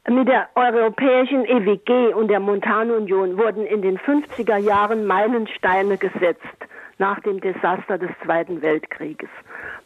Mit 0.09 0.29
der 0.29 0.49
europäischen 0.55 1.45
EWG 1.47 2.15
und 2.15 2.29
der 2.29 2.41
Montanunion 2.41 3.39
wurden 3.39 3.67
in 3.67 3.83
den 3.83 3.99
50er 3.99 4.59
Jahren 4.59 5.07
Meilensteine 5.07 5.97
gesetzt 5.97 6.59
nach 6.99 7.19
dem 7.21 7.41
Desaster 7.41 7.99
des 7.99 8.11
Zweiten 8.23 8.63
Weltkrieges. 8.63 9.31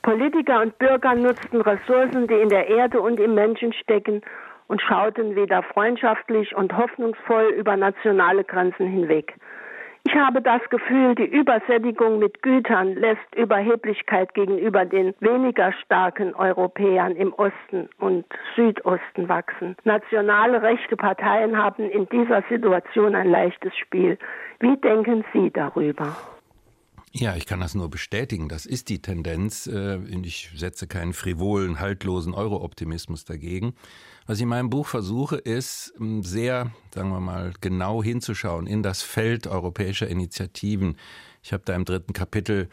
Politiker 0.02 0.60
und 0.60 0.76
Bürger 0.78 1.14
nutzten 1.14 1.60
Ressourcen, 1.60 2.26
die 2.26 2.34
in 2.34 2.48
der 2.48 2.68
Erde 2.68 3.00
und 3.00 3.18
im 3.20 3.34
Menschen 3.34 3.72
stecken, 3.72 4.20
und 4.66 4.82
schauten 4.82 5.34
wieder 5.34 5.62
freundschaftlich 5.62 6.54
und 6.54 6.76
hoffnungsvoll 6.76 7.54
über 7.56 7.76
nationale 7.76 8.44
Grenzen 8.44 8.86
hinweg. 8.86 9.34
Ich 10.08 10.14
habe 10.14 10.40
das 10.40 10.62
Gefühl, 10.70 11.14
die 11.16 11.26
Übersättigung 11.26 12.18
mit 12.18 12.42
Gütern 12.42 12.94
lässt 12.94 13.34
Überheblichkeit 13.36 14.32
gegenüber 14.32 14.86
den 14.86 15.12
weniger 15.20 15.70
starken 15.84 16.34
Europäern 16.34 17.14
im 17.14 17.34
Osten 17.34 17.90
und 17.98 18.24
Südosten 18.56 19.28
wachsen. 19.28 19.76
Nationale 19.84 20.62
rechte 20.62 20.96
Parteien 20.96 21.58
haben 21.58 21.90
in 21.90 22.08
dieser 22.08 22.42
Situation 22.48 23.14
ein 23.14 23.30
leichtes 23.30 23.76
Spiel. 23.76 24.16
Wie 24.60 24.78
denken 24.78 25.26
Sie 25.34 25.50
darüber? 25.50 26.16
Ja, 27.20 27.34
ich 27.34 27.46
kann 27.46 27.58
das 27.58 27.74
nur 27.74 27.90
bestätigen. 27.90 28.48
Das 28.48 28.64
ist 28.64 28.88
die 28.88 29.02
Tendenz. 29.02 29.66
Äh, 29.66 29.98
ich 30.22 30.50
setze 30.54 30.86
keinen 30.86 31.12
frivolen, 31.12 31.80
haltlosen 31.80 32.32
Euro-Optimismus 32.32 33.24
dagegen. 33.24 33.74
Was 34.26 34.38
ich 34.38 34.42
in 34.42 34.48
meinem 34.48 34.70
Buch 34.70 34.86
versuche, 34.86 35.34
ist 35.34 35.92
sehr, 36.20 36.70
sagen 36.94 37.10
wir 37.10 37.18
mal, 37.18 37.54
genau 37.60 38.04
hinzuschauen 38.04 38.68
in 38.68 38.84
das 38.84 39.02
Feld 39.02 39.48
europäischer 39.48 40.06
Initiativen. 40.06 40.96
Ich 41.42 41.52
habe 41.52 41.64
da 41.66 41.74
im 41.74 41.84
dritten 41.84 42.12
Kapitel 42.12 42.68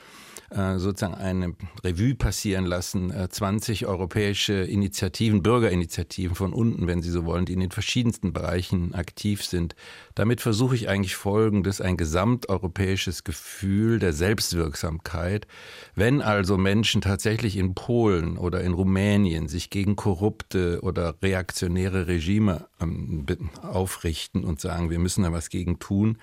äh, 0.52 0.78
sozusagen 0.78 1.16
eine 1.16 1.56
Revue 1.84 2.16
passieren 2.16 2.66
lassen, 2.66 3.14
20 3.30 3.82
äh, 3.82 3.86
europäische 3.86 4.54
Initiativen, 4.54 5.42
Bürgerinitiativen 5.42 6.36
von 6.36 6.54
unten, 6.54 6.88
wenn 6.88 7.02
Sie 7.02 7.10
so 7.10 7.26
wollen, 7.26 7.46
die 7.46 7.54
in 7.54 7.60
den 7.60 7.72
verschiedensten 7.72 8.34
Bereichen 8.34 8.94
aktiv 8.94 9.44
sind. 9.44 9.76
Damit 10.14 10.42
versuche 10.42 10.76
ich 10.76 10.88
eigentlich 10.88 11.16
Folgendes, 11.16 11.82
ein 11.82 11.98
gesamteuropäisches 11.98 13.24
Gefühl 13.24 14.00
der 14.00 14.14
Selbstwirksamkeit. 14.14 15.48
Wenn 15.96 16.22
also 16.22 16.58
Menschen 16.58 17.02
tatsächlich 17.02 17.58
in 17.58 17.74
Polen 17.74 18.38
oder 18.38 18.62
in 18.62 18.74
Rumänien 18.74 19.48
sich 19.48 19.70
gegen 19.70 19.96
korrupte 19.96 20.82
oder 20.82 21.16
reaktionäre 21.22 22.08
Regime 22.08 22.68
ähm, 22.80 23.26
aufrichten 23.62 24.44
und 24.44 24.62
sagen, 24.62 24.90
wir 24.90 25.00
müssen 25.00 25.24
da 25.24 25.32
was 25.32 25.50
gegen 25.50 25.80
tun, 25.80 26.18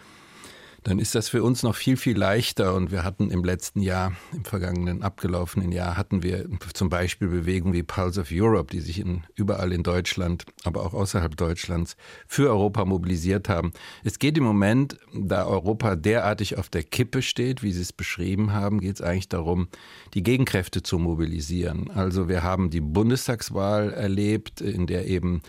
dann 0.85 0.99
ist 0.99 1.15
das 1.15 1.29
für 1.29 1.43
uns 1.43 1.63
noch 1.63 1.77
viel, 1.77 1.97
viel 1.97 2.17
leichter. 2.17 2.75
Und 2.75 2.91
wir 2.91 3.05
hatten 3.05 3.31
im 3.31 3.45
letzten 3.45 3.81
Jahr, 3.81 4.13
im 4.33 4.45
vergangenen 4.45 5.03
abgelaufenen 5.03 5.73
Jahr, 5.73 5.97
hatten 5.97 6.23
wir 6.23 6.47
zum 6.75 6.89
Beispiel 6.89 7.29
Bewegungen 7.29 7.75
wie 7.75 7.83
Pulse 7.83 8.21
of 8.21 8.29
Europe, 8.33 8.73
die 8.73 8.81
sich 8.81 8.99
in, 8.99 9.23
überall 9.35 9.73
in 9.73 9.83
Deutschland, 9.83 10.45
aber 10.65 10.85
auch 10.85 10.95
außerhalb 10.95 11.37
Deutschlands 11.37 11.97
für 12.27 12.51
Europa 12.51 12.85
mobilisiert 12.85 13.49
haben. 13.49 13.73
Es 14.03 14.19
geht 14.19 14.37
im 14.37 14.45
Moment, 14.45 14.99
da 15.15 15.47
Europa 15.47 15.97
derartig 15.97 16.59
auf 16.59 16.69
der 16.69 16.83
Kippe 16.83 17.23
steht, 17.23 17.63
wie 17.63 17.73
Sie 17.73 17.83
es 17.83 17.93
beschrieben 17.93 18.53
haben, 18.53 18.81
geht 18.81 18.97
es 18.97 19.03
eigentlich 19.03 19.29
darum, 19.29 19.69
die 20.15 20.23
Gegenkräfte 20.23 20.83
zu 20.83 20.99
mobilisieren. 20.99 21.91
Also 21.91 22.29
wir 22.29 22.43
haben 22.43 22.71
die 22.71 22.81
Bundestagswahl 22.81 23.93
erlebt, 23.93 24.61
in 24.61 24.87
der 24.87 25.07
eben 25.07 25.43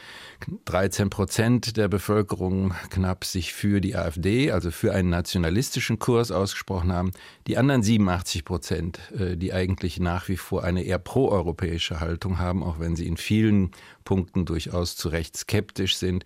13 0.66 1.10
Prozent 1.10 1.78
der 1.78 1.88
Bevölkerung 1.88 2.74
knapp 2.90 3.25
sich 3.25 3.54
für 3.54 3.82
die 3.82 3.96
AfD, 3.96 4.52
also 4.52 4.72
für 4.72 4.94
einen 4.94 5.10
nationalistischen 5.24 6.00
Kurs 6.00 6.32
ausgesprochen 6.32 6.92
haben. 6.92 7.12
Die 7.48 7.58
anderen 7.58 7.82
87 7.82 8.44
Prozent, 8.44 9.00
äh, 9.18 9.38
die 9.38 9.53
eigentlich 9.53 10.00
nach 10.00 10.27
wie 10.27 10.36
vor 10.36 10.65
eine 10.65 10.84
eher 10.84 11.00
proeuropäische 11.00 12.01
Haltung 12.01 12.39
haben, 12.39 12.62
auch 12.62 12.80
wenn 12.80 12.98
sie 12.98 13.08
in 13.08 13.15
vielen 13.15 13.72
Punkten 14.03 14.44
durchaus 14.44 14.98
zu 14.98 15.08
Recht 15.08 15.38
skeptisch 15.38 15.96
sind, 15.96 16.25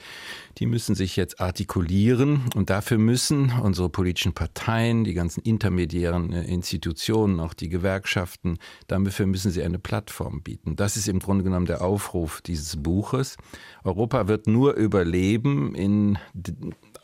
die 0.57 0.65
müssen 0.65 0.95
sich 0.95 1.15
jetzt 1.15 1.39
artikulieren 1.39 2.41
und 2.55 2.71
dafür 2.71 2.97
müssen 2.97 3.53
unsere 3.61 3.87
politischen 3.87 4.33
Parteien, 4.33 5.03
die 5.03 5.13
ganzen 5.13 5.41
intermediären 5.43 6.33
äh, 6.33 6.43
Institutionen, 6.45 7.39
auch 7.39 7.53
die 7.53 7.69
Gewerkschaften, 7.69 8.57
dafür 8.87 9.27
müssen 9.27 9.51
sie 9.51 9.61
eine 9.61 9.77
Plattform 9.77 10.41
bieten. 10.41 10.75
Das 10.75 10.97
ist 10.97 11.07
im 11.07 11.19
Grunde 11.19 11.43
genommen 11.43 11.67
der 11.67 11.83
Aufruf 11.83 12.41
dieses 12.41 12.81
Buches. 12.81 13.37
Europa 13.83 14.27
wird 14.27 14.47
nur 14.47 14.73
überleben 14.73 15.75
in 15.75 16.17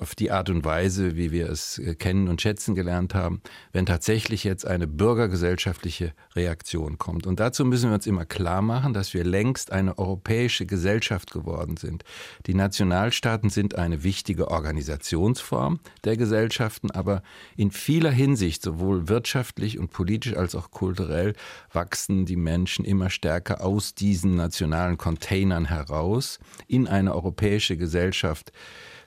auf 0.04 0.16
die 0.16 0.32
Art 0.32 0.50
und 0.50 0.66
Weise, 0.66 1.16
wie 1.16 1.32
wir 1.32 1.50
es 1.50 1.80
äh, 1.80 1.96
kennen 1.96 2.28
und 2.28 2.42
schätzen 2.42 2.76
gelernt 2.76 3.16
haben, 3.16 3.42
wenn 3.72 3.86
tatsächlich 3.86 4.44
jetzt 4.44 4.68
eine 4.68 4.86
bürgergesellschaftliche 4.86 6.14
Reaktion 6.36 6.98
kommt. 6.98 7.26
Und 7.26 7.40
dazu 7.40 7.64
müssen 7.64 7.90
wir 7.90 7.96
uns 7.96 8.06
immer 8.06 8.26
klar 8.26 8.62
machen, 8.62 8.94
dass 8.94 9.14
wir 9.14 9.24
längst 9.24 9.72
eine 9.72 9.98
europäische 9.98 10.66
Gesellschaft 10.66 11.32
geworden 11.32 11.78
sind. 11.78 12.04
Die 12.48 12.54
Nationalstaaten 12.54 13.50
sind 13.50 13.76
eine 13.76 14.04
wichtige 14.04 14.50
Organisationsform 14.50 15.80
der 16.04 16.18
Gesellschaften, 16.18 16.92
aber 16.92 17.24
in 17.56 17.72
vieler 17.72 18.12
Hinsicht, 18.12 18.62
sowohl 18.62 19.08
wirtschaftlich 19.08 19.80
und 19.80 19.92
politisch 19.92 20.36
als 20.36 20.54
auch 20.54 20.70
kulturell, 20.70 21.34
wachsen 21.72 22.26
die 22.26 22.36
Menschen 22.36 22.84
immer 22.84 23.10
stärker 23.10 23.64
aus 23.64 23.96
diesen 23.96 24.36
nationalen 24.36 24.98
Containern 24.98 25.64
heraus 25.64 26.40
in 26.68 26.90
eine 26.90 27.16
europäische 27.16 27.78
Gesellschaft 27.78 28.52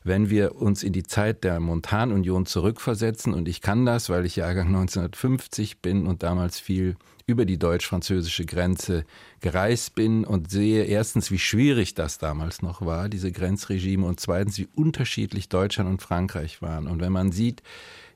wenn 0.06 0.30
wir 0.30 0.54
uns 0.56 0.82
in 0.82 0.92
die 0.92 1.02
Zeit 1.02 1.42
der 1.42 1.58
Montanunion 1.58 2.46
zurückversetzen, 2.46 3.34
und 3.34 3.48
ich 3.48 3.60
kann 3.60 3.84
das, 3.84 4.08
weil 4.08 4.24
ich 4.24 4.36
Jahrgang 4.36 4.68
1950 4.68 5.78
bin 5.78 6.06
und 6.06 6.22
damals 6.22 6.60
viel 6.60 6.96
über 7.26 7.44
die 7.44 7.58
deutsch-französische 7.58 8.46
Grenze 8.46 9.04
gereist 9.40 9.96
bin 9.96 10.24
und 10.24 10.48
sehe 10.48 10.84
erstens, 10.84 11.32
wie 11.32 11.40
schwierig 11.40 11.94
das 11.94 12.18
damals 12.18 12.62
noch 12.62 12.86
war, 12.86 13.08
diese 13.08 13.32
Grenzregime, 13.32 14.06
und 14.06 14.20
zweitens, 14.20 14.58
wie 14.58 14.68
unterschiedlich 14.76 15.48
Deutschland 15.48 15.90
und 15.90 16.02
Frankreich 16.02 16.62
waren. 16.62 16.86
Und 16.86 17.00
wenn 17.00 17.12
man 17.12 17.32
sieht, 17.32 17.62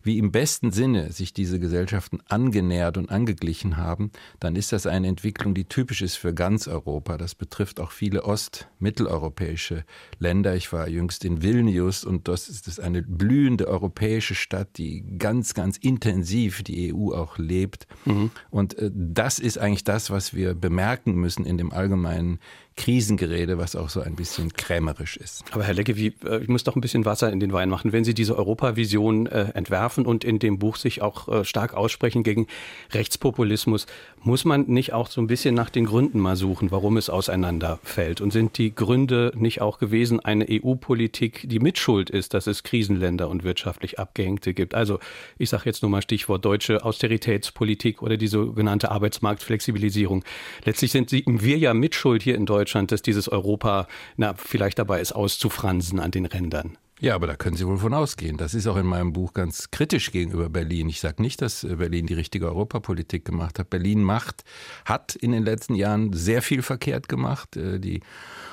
wie 0.02 0.18
im 0.18 0.32
besten 0.32 0.70
Sinne 0.70 1.12
sich 1.12 1.32
diese 1.32 1.60
Gesellschaften 1.60 2.20
angenähert 2.28 2.96
und 2.96 3.10
angeglichen 3.10 3.76
haben, 3.76 4.10
dann 4.38 4.56
ist 4.56 4.72
das 4.72 4.86
eine 4.86 5.08
Entwicklung, 5.08 5.54
die 5.54 5.64
typisch 5.64 6.02
ist 6.02 6.16
für 6.16 6.34
ganz 6.34 6.68
Europa. 6.68 7.18
Das 7.18 7.34
betrifft 7.34 7.80
auch 7.80 7.90
viele 7.90 8.24
ost-, 8.24 8.68
mitteleuropäische 8.78 9.84
Länder. 10.18 10.54
Ich 10.56 10.72
war 10.72 10.88
jüngst 10.88 11.24
in 11.24 11.42
Vilnius 11.42 12.04
und 12.04 12.28
das 12.28 12.48
ist 12.48 12.80
eine 12.80 13.02
blühende 13.02 13.68
europäische 13.68 14.34
Stadt, 14.34 14.78
die 14.78 15.04
ganz, 15.18 15.54
ganz 15.54 15.76
intensiv 15.76 16.62
die 16.62 16.94
EU 16.94 17.12
auch 17.12 17.38
lebt. 17.38 17.86
Mhm. 18.04 18.30
Und 18.50 18.78
äh, 18.78 18.90
das 18.92 19.38
ist 19.38 19.58
eigentlich 19.58 19.84
das, 19.84 20.10
was 20.10 20.34
wir 20.34 20.54
bemerken 20.54 21.14
müssen 21.14 21.44
in 21.44 21.58
dem 21.58 21.72
allgemeinen 21.72 22.38
Krisengerede, 22.76 23.58
was 23.58 23.76
auch 23.76 23.90
so 23.90 24.00
ein 24.00 24.16
bisschen 24.16 24.52
krämerisch 24.52 25.16
ist. 25.16 25.44
Aber 25.50 25.64
Herr 25.64 25.74
Lecke, 25.74 25.96
wie, 25.96 26.14
äh, 26.24 26.42
ich 26.42 26.48
muss 26.48 26.64
doch 26.64 26.76
ein 26.76 26.80
bisschen 26.80 27.04
Wasser 27.04 27.30
in 27.30 27.40
den 27.40 27.52
Wein 27.52 27.68
machen. 27.68 27.92
Wenn 27.92 28.04
Sie 28.04 28.14
diese 28.14 28.36
Europavision 28.38 29.26
äh, 29.26 29.50
entwerfen 29.54 30.06
und 30.06 30.24
in 30.24 30.38
dem 30.38 30.58
Buch 30.58 30.76
sich 30.76 31.02
auch 31.02 31.28
äh, 31.28 31.44
stark 31.44 31.74
aussprechen 31.74 32.22
gegen 32.22 32.46
Rechtspopulismus, 32.92 33.86
muss 34.22 34.44
man 34.44 34.66
nicht 34.66 34.92
auch 34.92 35.08
so 35.08 35.20
ein 35.20 35.26
bisschen 35.26 35.54
nach 35.54 35.68
den 35.68 35.86
Gründen 35.86 36.20
mal 36.20 36.36
suchen, 36.36 36.70
warum 36.70 36.96
es 36.96 37.10
auseinanderfällt? 37.10 38.20
Und 38.20 38.32
sind 38.32 38.56
die 38.56 38.74
Gründe 38.74 39.32
nicht 39.34 39.60
auch 39.60 39.78
gewesen 39.78 40.20
eine 40.20 40.46
EU-Politik, 40.48 41.48
die 41.48 41.58
mitschuld 41.58 42.08
ist, 42.08 42.34
dass 42.34 42.46
es 42.46 42.62
Krisenländer 42.62 43.28
und 43.28 43.44
wirtschaftlich 43.44 43.98
Abgehängte 43.98 44.54
gibt? 44.54 44.74
Also 44.74 45.00
ich 45.38 45.50
sage 45.50 45.64
jetzt 45.66 45.82
nur 45.82 45.90
mal 45.90 46.02
Stichwort 46.02 46.44
deutsche 46.44 46.84
Austeritätspolitik 46.84 48.00
oder 48.02 48.16
die 48.16 48.28
sogenannte 48.28 48.90
Arbeitsmarktflexibilisierung. 48.90 50.24
Letztlich 50.64 50.92
sind 50.92 51.10
wir 51.12 51.58
ja 51.58 51.74
mitschuld 51.74 52.22
hier 52.22 52.36
in 52.36 52.46
Deutschland 52.46 52.59
Deutschland, 52.60 52.92
dass 52.92 53.00
dieses 53.00 53.28
Europa 53.28 53.88
na, 54.16 54.34
vielleicht 54.34 54.78
dabei 54.78 55.00
ist, 55.00 55.12
auszufransen 55.12 55.98
an 55.98 56.10
den 56.10 56.26
Rändern. 56.26 56.76
Ja, 57.02 57.14
aber 57.14 57.26
da 57.26 57.34
können 57.34 57.56
Sie 57.56 57.66
wohl 57.66 57.78
von 57.78 57.94
ausgehen. 57.94 58.36
Das 58.36 58.52
ist 58.52 58.66
auch 58.66 58.76
in 58.76 58.84
meinem 58.84 59.14
Buch 59.14 59.32
ganz 59.32 59.70
kritisch 59.70 60.12
gegenüber 60.12 60.50
Berlin. 60.50 60.90
Ich 60.90 61.00
sage 61.00 61.22
nicht, 61.22 61.40
dass 61.40 61.66
Berlin 61.66 62.06
die 62.06 62.12
richtige 62.12 62.44
Europapolitik 62.44 63.24
gemacht 63.24 63.58
hat. 63.58 63.70
Berlin 63.70 64.04
macht, 64.04 64.44
hat 64.84 65.14
in 65.14 65.32
den 65.32 65.42
letzten 65.42 65.74
Jahren 65.74 66.12
sehr 66.12 66.42
viel 66.42 66.60
verkehrt 66.60 67.08
gemacht. 67.08 67.56
Äh, 67.56 67.80
die 67.80 68.00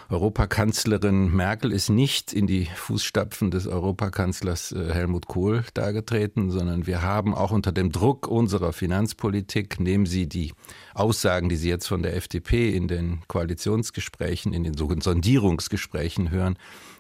Europakanzlerin 0.09 1.35
Merkel 1.35 1.73
ist 1.73 1.89
nicht 1.89 2.31
in 2.31 2.47
die 2.47 2.69
Fußstapfen 2.73 3.51
des 3.51 3.67
Europakanzlers 3.67 4.71
äh, 4.71 4.93
Helmut 4.93 5.27
Kohl 5.27 5.65
dargetreten, 5.73 6.49
sondern 6.49 6.87
wir 6.87 7.01
haben 7.01 7.35
auch 7.35 7.51
unter 7.51 7.73
dem 7.73 7.91
Druck 7.91 8.29
unserer 8.29 8.71
Finanzpolitik, 8.71 9.81
nehmen 9.81 10.05
Sie 10.05 10.29
die 10.29 10.53
Aussagen, 10.93 11.49
die 11.49 11.57
Sie 11.57 11.67
jetzt 11.67 11.87
von 11.87 12.01
der 12.01 12.15
FDP 12.15 12.73
in 12.73 12.87
den 12.87 13.19
Koalitionsgesprächen, 13.27 14.53
in 14.53 14.63
den 14.63 14.77
sogenannten 14.77 15.03
Sondierungsgesprächen 15.03 16.31
hören, 16.31 16.57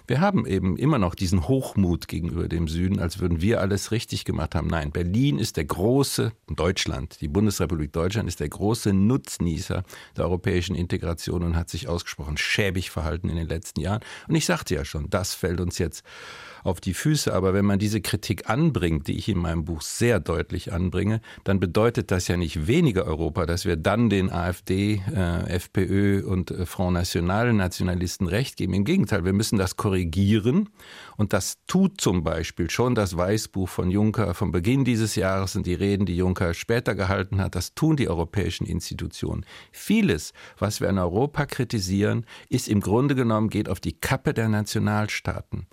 wir 0.07 0.21
haben 0.21 0.45
eben 0.45 0.77
immer 0.77 0.99
noch 0.99 1.15
diesen 1.15 1.49
Hochmut 1.49 2.07
gegenüber 2.07 2.47
dem 2.47 2.69
Süden, 2.69 2.99
als 2.99 3.19
würden 3.19 3.41
wir 3.41 3.59
alles 3.59 3.91
richtig 3.91 4.23
gemacht 4.23 4.55
haben. 4.55 4.67
Nein, 4.67 4.91
Berlin 4.91 5.37
ist 5.37 5.57
der 5.57 5.65
große, 5.65 6.31
Deutschland, 6.47 7.19
die 7.19 7.27
Bundesrepublik 7.27 7.91
Deutschland 7.91 8.29
ist 8.29 8.39
der 8.39 8.47
große 8.47 8.93
Nutznießer 8.93 9.83
der 10.15 10.25
europäischen 10.25 10.75
Integration 10.75 11.43
und 11.43 11.57
hat 11.57 11.69
sich 11.69 11.89
ausgesprochen 11.89 12.37
schäbig 12.37 12.89
verhalten 12.89 13.29
in 13.29 13.35
den 13.35 13.47
letzten 13.47 13.81
Jahren. 13.81 14.01
Und 14.29 14.35
ich 14.35 14.45
sagte 14.45 14.75
ja 14.75 14.85
schon, 14.85 15.09
das 15.09 15.33
fällt 15.33 15.59
uns 15.59 15.77
jetzt 15.77 16.03
auf 16.67 16.81
die 16.81 16.93
Füße. 16.93 17.33
Aber 17.33 17.53
wenn 17.53 17.65
man 17.65 17.79
diese 17.79 18.01
Kritik 18.01 18.49
anbringt, 18.49 19.07
die 19.07 19.17
ich 19.17 19.29
in 19.29 19.37
meinem 19.37 19.65
Buch 19.65 19.81
sehr 19.81 20.19
deutlich 20.19 20.73
anbringe, 20.73 21.21
dann 21.43 21.59
bedeutet 21.59 22.11
das 22.11 22.27
ja 22.27 22.37
nicht 22.37 22.67
weniger 22.67 23.05
Europa, 23.05 23.45
dass 23.45 23.65
wir 23.65 23.77
dann 23.77 24.09
den 24.09 24.31
AfD, 24.31 25.01
äh, 25.13 25.49
FPÖ 25.49 26.25
und 26.25 26.51
äh, 26.51 26.65
Front 26.65 26.93
National 26.93 27.53
Nationalisten 27.53 28.27
recht 28.27 28.57
geben. 28.57 28.73
Im 28.73 28.83
Gegenteil, 28.83 29.23
wir 29.23 29.33
müssen 29.33 29.57
das 29.57 29.77
korrigieren 29.77 30.69
und 31.15 31.33
das 31.33 31.57
tut 31.67 32.01
zum 32.01 32.23
Beispiel 32.23 32.69
schon 32.69 32.95
das 32.95 33.15
Weißbuch 33.15 33.69
von 33.69 33.89
Juncker 33.89 34.33
vom 34.33 34.51
Beginn 34.51 34.83
dieses 34.83 35.15
Jahres 35.15 35.55
und 35.55 35.65
die 35.65 35.73
Reden, 35.73 36.05
die 36.05 36.17
Juncker 36.17 36.53
später 36.53 36.95
gehalten 36.95 37.39
hat. 37.39 37.55
Das 37.55 37.73
tun 37.73 37.95
die 37.95 38.09
europäischen 38.09 38.65
Institutionen. 38.65 39.45
Vieles, 39.71 40.33
was 40.59 40.81
wir 40.81 40.89
in 40.89 40.97
Europa 40.97 41.45
kritisieren, 41.45 42.25
ist 42.49 42.67
im 42.67 42.81
Grunde 42.81 43.15
genommen 43.15 43.49
geht 43.49 43.69
auf 43.69 43.79
die 43.79 43.93
Kappe 43.93 44.33
der 44.33 44.49
Nationalstaaten 44.49 45.67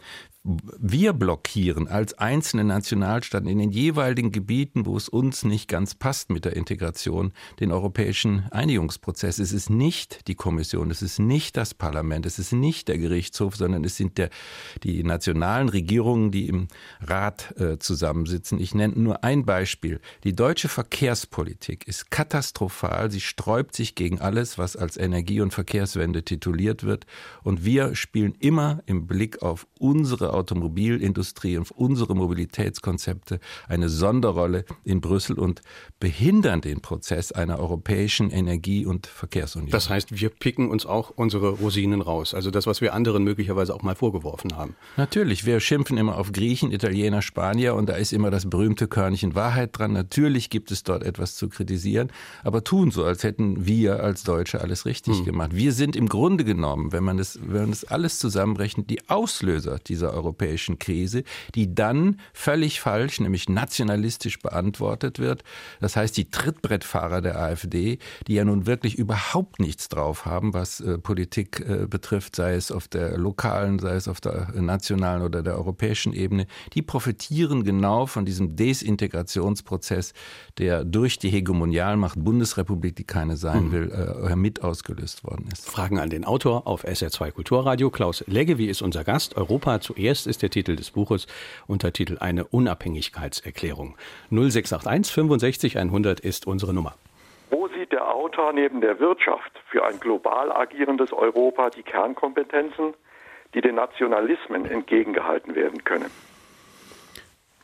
wir 0.46 1.14
blockieren 1.14 1.88
als 1.88 2.18
einzelne 2.18 2.64
Nationalstaaten 2.64 3.48
in 3.48 3.58
den 3.58 3.70
jeweiligen 3.70 4.30
Gebieten, 4.30 4.84
wo 4.84 4.94
es 4.94 5.08
uns 5.08 5.42
nicht 5.42 5.68
ganz 5.68 5.94
passt 5.94 6.28
mit 6.28 6.44
der 6.44 6.54
Integration, 6.54 7.32
den 7.60 7.72
europäischen 7.72 8.44
Einigungsprozess. 8.50 9.38
Es 9.38 9.52
ist 9.52 9.70
nicht 9.70 10.28
die 10.28 10.34
Kommission, 10.34 10.90
es 10.90 11.00
ist 11.00 11.18
nicht 11.18 11.56
das 11.56 11.72
Parlament, 11.72 12.26
es 12.26 12.38
ist 12.38 12.52
nicht 12.52 12.88
der 12.88 12.98
Gerichtshof, 12.98 13.56
sondern 13.56 13.84
es 13.84 13.96
sind 13.96 14.18
der, 14.18 14.28
die 14.82 15.02
nationalen 15.02 15.70
Regierungen, 15.70 16.30
die 16.30 16.46
im 16.48 16.68
Rat 17.00 17.58
äh, 17.58 17.78
zusammensitzen. 17.78 18.60
Ich 18.60 18.74
nenne 18.74 19.00
nur 19.00 19.24
ein 19.24 19.46
Beispiel. 19.46 19.98
Die 20.24 20.36
deutsche 20.36 20.68
Verkehrspolitik 20.68 21.88
ist 21.88 22.10
katastrophal. 22.10 23.10
Sie 23.10 23.22
sträubt 23.22 23.74
sich 23.74 23.94
gegen 23.94 24.20
alles, 24.20 24.58
was 24.58 24.76
als 24.76 24.98
Energie- 24.98 25.40
und 25.40 25.54
Verkehrswende 25.54 26.22
tituliert 26.22 26.84
wird. 26.84 27.06
Und 27.42 27.64
wir 27.64 27.94
spielen 27.94 28.34
immer 28.40 28.82
im 28.84 29.06
Blick 29.06 29.40
auf 29.40 29.66
unsere 29.78 30.33
Automobilindustrie 30.34 31.56
und 31.56 31.70
unsere 31.70 32.14
Mobilitätskonzepte 32.14 33.40
eine 33.68 33.88
Sonderrolle 33.88 34.64
in 34.84 35.00
Brüssel 35.00 35.38
und 35.38 35.62
behindern 36.00 36.60
den 36.60 36.80
Prozess 36.80 37.32
einer 37.32 37.58
europäischen 37.58 38.30
Energie- 38.30 38.86
und 38.86 39.06
Verkehrsunion. 39.06 39.70
Das 39.70 39.88
heißt, 39.88 40.20
wir 40.20 40.28
picken 40.28 40.70
uns 40.70 40.86
auch 40.86 41.10
unsere 41.10 41.50
Rosinen 41.50 42.00
raus, 42.00 42.34
also 42.34 42.50
das, 42.50 42.66
was 42.66 42.80
wir 42.80 42.94
anderen 42.94 43.24
möglicherweise 43.24 43.74
auch 43.74 43.82
mal 43.82 43.94
vorgeworfen 43.94 44.56
haben. 44.56 44.76
Natürlich, 44.96 45.46
wir 45.46 45.60
schimpfen 45.60 45.96
immer 45.96 46.18
auf 46.18 46.32
Griechen, 46.32 46.72
Italiener, 46.72 47.22
Spanier 47.22 47.74
und 47.74 47.88
da 47.88 47.94
ist 47.94 48.12
immer 48.12 48.30
das 48.30 48.48
berühmte 48.48 48.88
Körnchen 48.88 49.34
Wahrheit 49.34 49.78
dran. 49.78 49.92
Natürlich 49.92 50.50
gibt 50.50 50.70
es 50.70 50.82
dort 50.82 51.02
etwas 51.02 51.36
zu 51.36 51.48
kritisieren, 51.48 52.10
aber 52.42 52.64
tun 52.64 52.90
so, 52.90 53.04
als 53.04 53.22
hätten 53.22 53.66
wir 53.66 54.02
als 54.02 54.24
Deutsche 54.24 54.60
alles 54.60 54.86
richtig 54.86 55.18
hm. 55.18 55.24
gemacht. 55.24 55.50
Wir 55.54 55.72
sind 55.72 55.96
im 55.96 56.08
Grunde 56.08 56.44
genommen, 56.44 56.92
wenn 56.92 57.04
man 57.04 57.16
das, 57.16 57.38
wenn 57.42 57.62
man 57.62 57.70
das 57.70 57.84
alles 57.84 58.18
zusammenrechnet, 58.18 58.90
die 58.90 59.08
Auslöser 59.08 59.78
dieser 59.78 60.12
europäischen 60.12 60.23
Krise, 60.78 61.24
die 61.54 61.74
dann 61.74 62.20
völlig 62.32 62.80
falsch, 62.80 63.20
nämlich 63.20 63.48
nationalistisch 63.48 64.38
beantwortet 64.40 65.18
wird. 65.18 65.44
Das 65.80 65.96
heißt, 65.96 66.16
die 66.16 66.30
Trittbrettfahrer 66.30 67.20
der 67.20 67.38
AfD, 67.38 67.98
die 68.26 68.34
ja 68.34 68.44
nun 68.44 68.66
wirklich 68.66 68.96
überhaupt 68.96 69.60
nichts 69.60 69.88
drauf 69.88 70.26
haben, 70.26 70.54
was 70.54 70.80
äh, 70.80 70.98
Politik 70.98 71.60
äh, 71.60 71.86
betrifft, 71.86 72.36
sei 72.36 72.54
es 72.54 72.70
auf 72.70 72.88
der 72.88 73.18
lokalen, 73.18 73.78
sei 73.78 73.94
es 73.94 74.08
auf 74.08 74.20
der 74.20 74.52
nationalen 74.54 75.22
oder 75.22 75.42
der 75.42 75.56
europäischen 75.56 76.12
Ebene, 76.12 76.46
die 76.72 76.82
profitieren 76.82 77.64
genau 77.64 78.06
von 78.06 78.24
diesem 78.24 78.56
Desintegrationsprozess, 78.56 80.12
der 80.58 80.84
durch 80.84 81.18
die 81.18 81.30
Hegemonialmacht 81.30 82.22
Bundesrepublik, 82.22 82.96
die 82.96 83.04
keine 83.04 83.36
sein 83.36 83.64
hm. 83.64 83.72
will, 83.72 83.90
äh, 83.92 84.36
mit 84.36 84.62
ausgelöst 84.62 85.24
worden 85.24 85.48
ist. 85.52 85.68
Fragen 85.68 85.98
an 85.98 86.10
den 86.10 86.24
Autor 86.24 86.66
auf 86.66 86.84
SR2 86.84 87.32
Kulturradio. 87.32 87.90
Klaus 87.90 88.24
Leggevi 88.26 88.66
ist 88.66 88.82
unser 88.82 89.04
Gast. 89.04 89.36
Europa 89.36 89.80
zuerst 89.80 90.13
Erst 90.14 90.28
ist 90.28 90.42
der 90.42 90.50
Titel 90.50 90.76
des 90.76 90.92
Buches, 90.92 91.26
Untertitel 91.66 92.18
Eine 92.21 92.44
Unabhängigkeitserklärung. 92.44 93.97
0681 94.30 95.12
65 95.12 95.76
100 95.76 96.21
ist 96.21 96.47
unsere 96.47 96.73
Nummer. 96.73 96.94
Wo 97.50 97.66
sieht 97.66 97.90
der 97.90 98.14
Autor 98.14 98.52
neben 98.52 98.80
der 98.80 99.00
Wirtschaft 99.00 99.50
für 99.68 99.85
ein 99.85 99.99
global 99.99 100.52
agierendes 100.52 101.12
Europa 101.12 101.71
die 101.71 101.83
Kernkompetenzen, 101.83 102.94
die 103.54 103.61
den 103.61 103.75
Nationalismen 103.75 104.66
entgegengehalten 104.66 105.56
werden 105.56 105.83
können? 105.83 106.12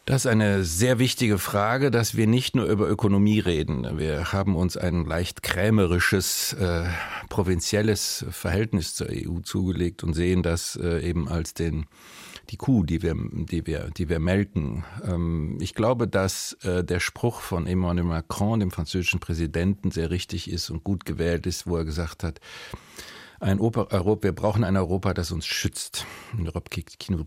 Das 0.06 0.24
ist 0.24 0.26
eine 0.26 0.64
sehr 0.64 0.98
wichtige 0.98 1.38
Frage, 1.38 1.92
dass 1.92 2.16
wir 2.16 2.26
nicht 2.26 2.56
nur 2.56 2.66
über 2.66 2.90
Ökonomie 2.90 3.38
reden. 3.38 3.96
Wir 3.96 4.32
haben 4.32 4.56
uns 4.56 4.76
ein 4.76 5.04
leicht 5.04 5.44
krämerisches, 5.44 6.52
äh, 6.54 6.82
provinzielles 7.28 8.26
Verhältnis 8.28 8.96
zur 8.96 9.06
EU 9.08 9.38
zugelegt 9.44 10.02
und 10.02 10.14
sehen 10.14 10.42
das 10.42 10.74
äh, 10.74 11.08
eben 11.08 11.28
als 11.28 11.54
den 11.54 11.86
die 12.50 12.56
Kuh, 12.56 12.82
die 12.84 13.02
wir, 13.02 13.14
die 13.32 13.66
wir, 13.66 13.90
die 13.96 14.08
wir 14.08 14.18
melken. 14.18 14.84
Ähm, 15.04 15.58
ich 15.60 15.74
glaube, 15.74 16.08
dass 16.08 16.54
äh, 16.62 16.82
der 16.82 17.00
Spruch 17.00 17.40
von 17.40 17.66
Emmanuel 17.66 18.06
Macron, 18.06 18.60
dem 18.60 18.70
französischen 18.70 19.20
Präsidenten, 19.20 19.90
sehr 19.90 20.10
richtig 20.10 20.50
ist 20.50 20.70
und 20.70 20.82
gut 20.82 21.04
gewählt 21.04 21.46
ist, 21.46 21.66
wo 21.66 21.76
er 21.76 21.84
gesagt 21.84 22.24
hat, 22.24 22.40
ein 23.38 23.60
Europa, 23.60 24.22
wir 24.22 24.32
brauchen 24.32 24.64
ein 24.64 24.76
Europa, 24.76 25.14
das 25.14 25.30
uns 25.30 25.46
schützt. 25.46 26.06
Europe 26.38 26.70
qui 26.70 27.12
nous. 27.12 27.24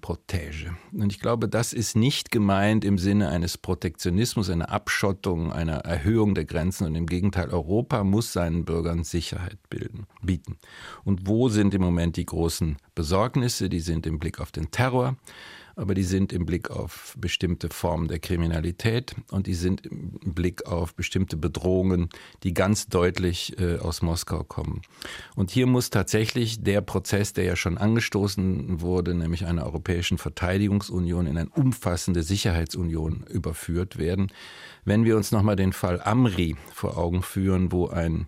Und 0.94 1.12
ich 1.12 1.20
glaube, 1.20 1.50
das 1.50 1.74
ist 1.74 1.96
nicht 1.96 2.32
gemeint 2.32 2.86
im 2.86 2.98
Sinne 2.98 3.30
eines 3.30 3.58
Protektionismus, 3.58 4.50
einer 4.50 4.70
Abschottung, 4.70 5.52
einer 5.52 5.78
Erhöhung 5.80 6.36
der 6.36 6.46
Grenzen. 6.46 6.88
Und 6.88 6.96
im 6.96 7.06
Gegenteil, 7.06 7.50
Europa 7.50 8.04
muss 8.04 8.34
seinen 8.34 8.66
Bürgern 8.66 9.04
Sicherheit 9.04 9.58
bilden, 9.70 10.06
bieten. 10.22 10.58
Und 11.04 11.28
wo 11.28 11.50
sind 11.50 11.74
im 11.74 11.82
Moment 11.82 12.18
die 12.18 12.26
großen 12.26 12.78
Besorgnisse? 12.96 13.70
Die 13.70 13.80
sind 13.80 14.06
im 14.06 14.20
Blick 14.20 14.40
auf 14.40 14.52
den 14.52 14.72
Terror 14.72 15.18
aber 15.76 15.94
die 15.94 16.04
sind 16.04 16.32
im 16.34 16.46
Blick 16.46 16.70
auf 16.70 17.16
bestimmte 17.18 17.70
Formen 17.70 18.08
der 18.08 18.20
Kriminalität 18.20 19.16
und 19.32 19.48
die 19.48 19.54
sind 19.54 19.86
im 19.86 20.34
Blick 20.34 20.66
auf 20.66 20.94
bestimmte 20.96 21.38
Bedrohungen, 21.38 22.10
die 22.44 22.54
ganz 22.54 22.88
deutlich 22.88 23.60
äh, 23.60 23.78
aus 23.78 24.02
Moskau 24.02 24.44
kommen. 24.44 24.82
Und 25.36 25.52
hier 25.52 25.68
muss 25.68 25.90
tatsächlich 25.90 26.64
der 26.64 26.82
Prozess, 26.82 27.34
der 27.34 27.46
ja 27.46 27.56
schon 27.56 27.78
angestoßen 27.78 28.82
wurde, 28.82 29.16
nämlich 29.16 29.46
einer 29.46 29.66
europäischen 29.66 30.18
Verteidigungsunion 30.18 31.26
in 31.26 31.38
eine 31.38 31.50
umfassende 31.50 32.24
Sicherheitsunion 32.24 33.26
überführt 33.30 33.98
werden. 33.98 34.32
Wenn 34.86 35.06
wir 35.06 35.18
uns 35.18 35.32
nochmal 35.32 35.56
den 35.56 35.74
Fall 35.74 36.02
Amri 36.02 36.56
vor 36.74 36.98
Augen 36.98 37.24
führen, 37.24 37.72
wo 37.72 37.88
ein 37.88 38.28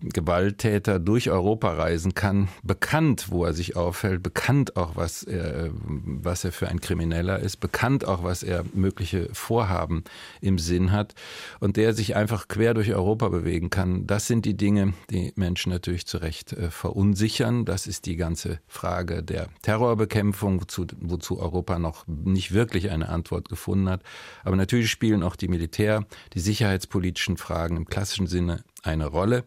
Gewalttäter 0.00 0.98
durch 0.98 1.30
Europa 1.30 1.72
reisen 1.72 2.14
kann, 2.14 2.48
bekannt, 2.62 3.26
wo 3.30 3.44
er 3.44 3.54
sich 3.54 3.76
aufhält, 3.76 4.22
bekannt 4.22 4.76
auch, 4.76 4.96
was 4.96 5.22
er, 5.22 5.70
was 5.72 6.44
er 6.44 6.52
für 6.52 6.68
ein 6.68 6.80
Krimineller 6.80 7.38
ist, 7.38 7.56
bekannt 7.58 8.04
auch, 8.04 8.22
was 8.22 8.42
er 8.42 8.64
mögliche 8.74 9.30
Vorhaben 9.32 10.04
im 10.40 10.58
Sinn 10.58 10.92
hat 10.92 11.14
und 11.60 11.76
der 11.76 11.94
sich 11.94 12.16
einfach 12.16 12.48
quer 12.48 12.74
durch 12.74 12.92
Europa 12.92 13.28
bewegen 13.28 13.70
kann. 13.70 14.06
Das 14.06 14.26
sind 14.26 14.44
die 14.44 14.56
Dinge, 14.56 14.92
die 15.10 15.32
Menschen 15.36 15.70
natürlich 15.70 16.06
zu 16.06 16.18
Recht 16.18 16.52
äh, 16.52 16.70
verunsichern. 16.70 17.64
Das 17.64 17.86
ist 17.86 18.06
die 18.06 18.16
ganze 18.16 18.60
Frage 18.66 19.22
der 19.22 19.48
Terrorbekämpfung, 19.62 20.60
wozu, 20.60 20.86
wozu 21.00 21.40
Europa 21.40 21.78
noch 21.78 22.06
nicht 22.06 22.52
wirklich 22.52 22.90
eine 22.90 23.08
Antwort 23.08 23.48
gefunden 23.48 23.88
hat. 23.88 24.02
Aber 24.42 24.56
natürlich 24.56 24.90
spielen 24.90 25.22
auch 25.22 25.36
die 25.36 25.48
Militär, 25.48 26.04
die 26.34 26.40
sicherheitspolitischen 26.40 27.36
Fragen 27.36 27.76
im 27.76 27.86
klassischen 27.86 28.26
Sinne 28.26 28.64
eine 28.84 29.06
Rolle. 29.06 29.44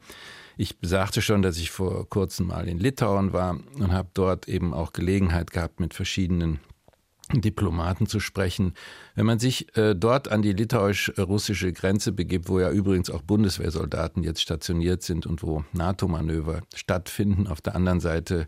Ich 0.58 0.76
sagte 0.82 1.21
schon, 1.21 1.41
dass 1.41 1.58
ich 1.58 1.69
vor 1.69 2.10
kurzem 2.10 2.47
mal 2.47 2.67
in 2.67 2.80
Litauen 2.80 3.32
war 3.32 3.60
und 3.80 3.91
habe 3.91 4.10
dort 4.13 4.47
eben 4.47 4.73
auch 4.73 4.91
Gelegenheit 4.91 5.52
gehabt, 5.52 5.80
mit 5.80 5.93
verschiedenen 5.93 6.60
Diplomaten 7.32 8.08
zu 8.08 8.19
sprechen. 8.19 8.73
Wenn 9.17 9.25
man 9.25 9.39
sich 9.39 9.75
äh, 9.75 9.95
dort 9.95 10.27
an 10.27 10.43
die 10.43 10.53
litauisch-russische 10.53 11.73
Grenze 11.73 12.12
begibt, 12.12 12.49
wo 12.49 12.60
ja 12.60 12.69
übrigens 12.69 13.10
auch 13.10 13.23
Bundeswehrsoldaten 13.23 14.21
jetzt 14.21 14.43
stationiert 14.43 15.01
sind 15.01 15.25
und 15.25 15.41
wo 15.41 15.63
NATO-Manöver 15.73 16.62
stattfinden, 16.75 17.47
auf 17.47 17.60
der 17.60 17.73
anderen 17.75 17.99
Seite 17.99 18.47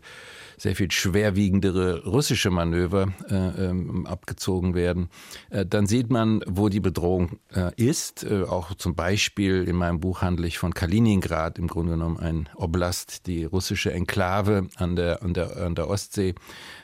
sehr 0.56 0.76
viel 0.76 0.92
schwerwiegendere 0.92 2.04
russische 2.04 2.50
Manöver 2.50 3.08
äh, 3.28 3.34
ähm, 3.34 4.06
abgezogen 4.06 4.76
werden, 4.76 5.08
äh, 5.50 5.66
dann 5.66 5.86
sieht 5.86 6.08
man, 6.08 6.40
wo 6.46 6.68
die 6.68 6.78
Bedrohung 6.78 7.40
äh, 7.52 7.72
ist. 7.74 8.22
Äh, 8.22 8.44
auch 8.44 8.72
zum 8.74 8.94
Beispiel 8.94 9.64
in 9.64 9.74
meinem 9.74 9.98
Buch 9.98 10.22
handle 10.22 10.46
ich 10.46 10.58
von 10.58 10.72
Kaliningrad, 10.72 11.58
im 11.58 11.66
Grunde 11.66 11.94
genommen 11.94 12.18
ein 12.20 12.48
Oblast, 12.54 13.26
die 13.26 13.42
russische 13.42 13.92
Enklave 13.92 14.68
an 14.76 14.94
der, 14.94 15.24
an 15.24 15.34
der, 15.34 15.56
an 15.56 15.74
der 15.74 15.90
Ostsee. 15.90 16.36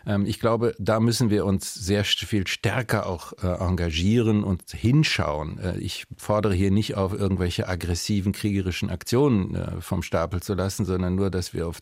Ähm, 0.05 0.27
ich 0.27 0.41
glaube, 0.41 0.75
da 0.81 0.99
müssen 0.99 1.31
wir 1.31 1.47
uns 1.47 1.73
sehr 1.73 2.03
viel 2.03 2.49
stärker 2.49 3.07
auch 3.07 3.33
äh, 3.45 3.47
engagieren 3.77 4.43
und 4.43 4.63
hinschauen. 4.71 5.59
Äh, 5.59 5.79
ich 5.79 6.07
fordere 6.17 6.55
hier 6.55 6.71
nicht 6.71 6.97
auf, 6.97 7.13
irgendwelche 7.13 7.69
aggressiven 7.69 8.33
kriegerischen 8.33 8.89
Aktionen 8.91 9.55
äh, 9.55 9.81
vom 9.81 10.03
Stapel 10.03 10.43
zu 10.43 10.55
lassen, 10.55 10.87
sondern 10.87 11.15
nur, 11.15 11.31
dass 11.31 11.53
wir 11.53 11.69
auf 11.69 11.81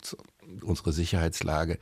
unsere 0.61 0.91
Sicherheitslage 0.91 1.79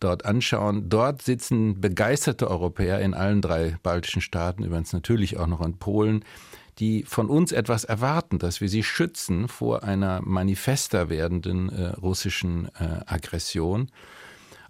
dort 0.00 0.24
anschauen. 0.24 0.88
Dort 0.88 1.22
sitzen 1.22 1.80
begeisterte 1.80 2.50
Europäer 2.50 3.00
in 3.00 3.14
allen 3.14 3.40
drei 3.40 3.76
baltischen 3.82 4.22
Staaten, 4.22 4.64
übrigens 4.64 4.92
natürlich 4.92 5.38
auch 5.38 5.46
noch 5.46 5.64
in 5.64 5.78
Polen, 5.78 6.24
die 6.78 7.04
von 7.04 7.28
uns 7.28 7.52
etwas 7.52 7.84
erwarten, 7.84 8.38
dass 8.38 8.60
wir 8.60 8.68
sie 8.68 8.82
schützen 8.82 9.48
vor 9.48 9.84
einer 9.84 10.20
manifester 10.22 11.08
werdenden 11.08 11.68
äh, 11.68 11.88
russischen 11.88 12.68
äh, 12.78 13.00
Aggression. 13.06 13.90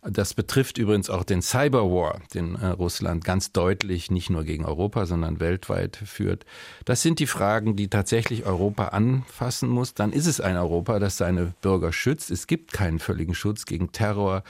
Das 0.05 0.35
betrifft 0.35 0.79
übrigens 0.79 1.11
auch 1.11 1.23
den 1.23 1.43
Cyberwar, 1.43 2.21
den 2.35 2.57
äh, 2.57 2.67
Russland 2.67 3.25
ganz 3.25 3.53
deutlich 3.53 4.11
nicht 4.11 4.31
nur 4.31 4.43
gegen 4.43 4.65
Europa, 4.65 5.07
sondern 5.07 5.38
weltweit 5.38 5.97
führt. 5.97 6.45
Das 6.85 7.03
sind 7.03 7.21
die 7.21 7.29
Fragen, 7.29 7.77
die 7.77 7.87
tatsächlich 7.87 8.45
Europa 8.45 8.88
anfassen 8.88 9.69
muss. 9.69 9.95
Dann 9.95 10.12
ist 10.12 10.27
es 10.27 10.41
ein 10.41 10.57
Europa, 10.57 10.99
das 10.99 11.19
seine 11.19 11.55
Bürger 11.62 11.93
schützt. 11.93 12.33
Es 12.33 12.49
gibt 12.49 12.73
keinen 12.73 12.99
völligen 12.99 13.35
Schutz 13.35 13.65
gegen 13.65 13.93
Terror. 13.93 14.43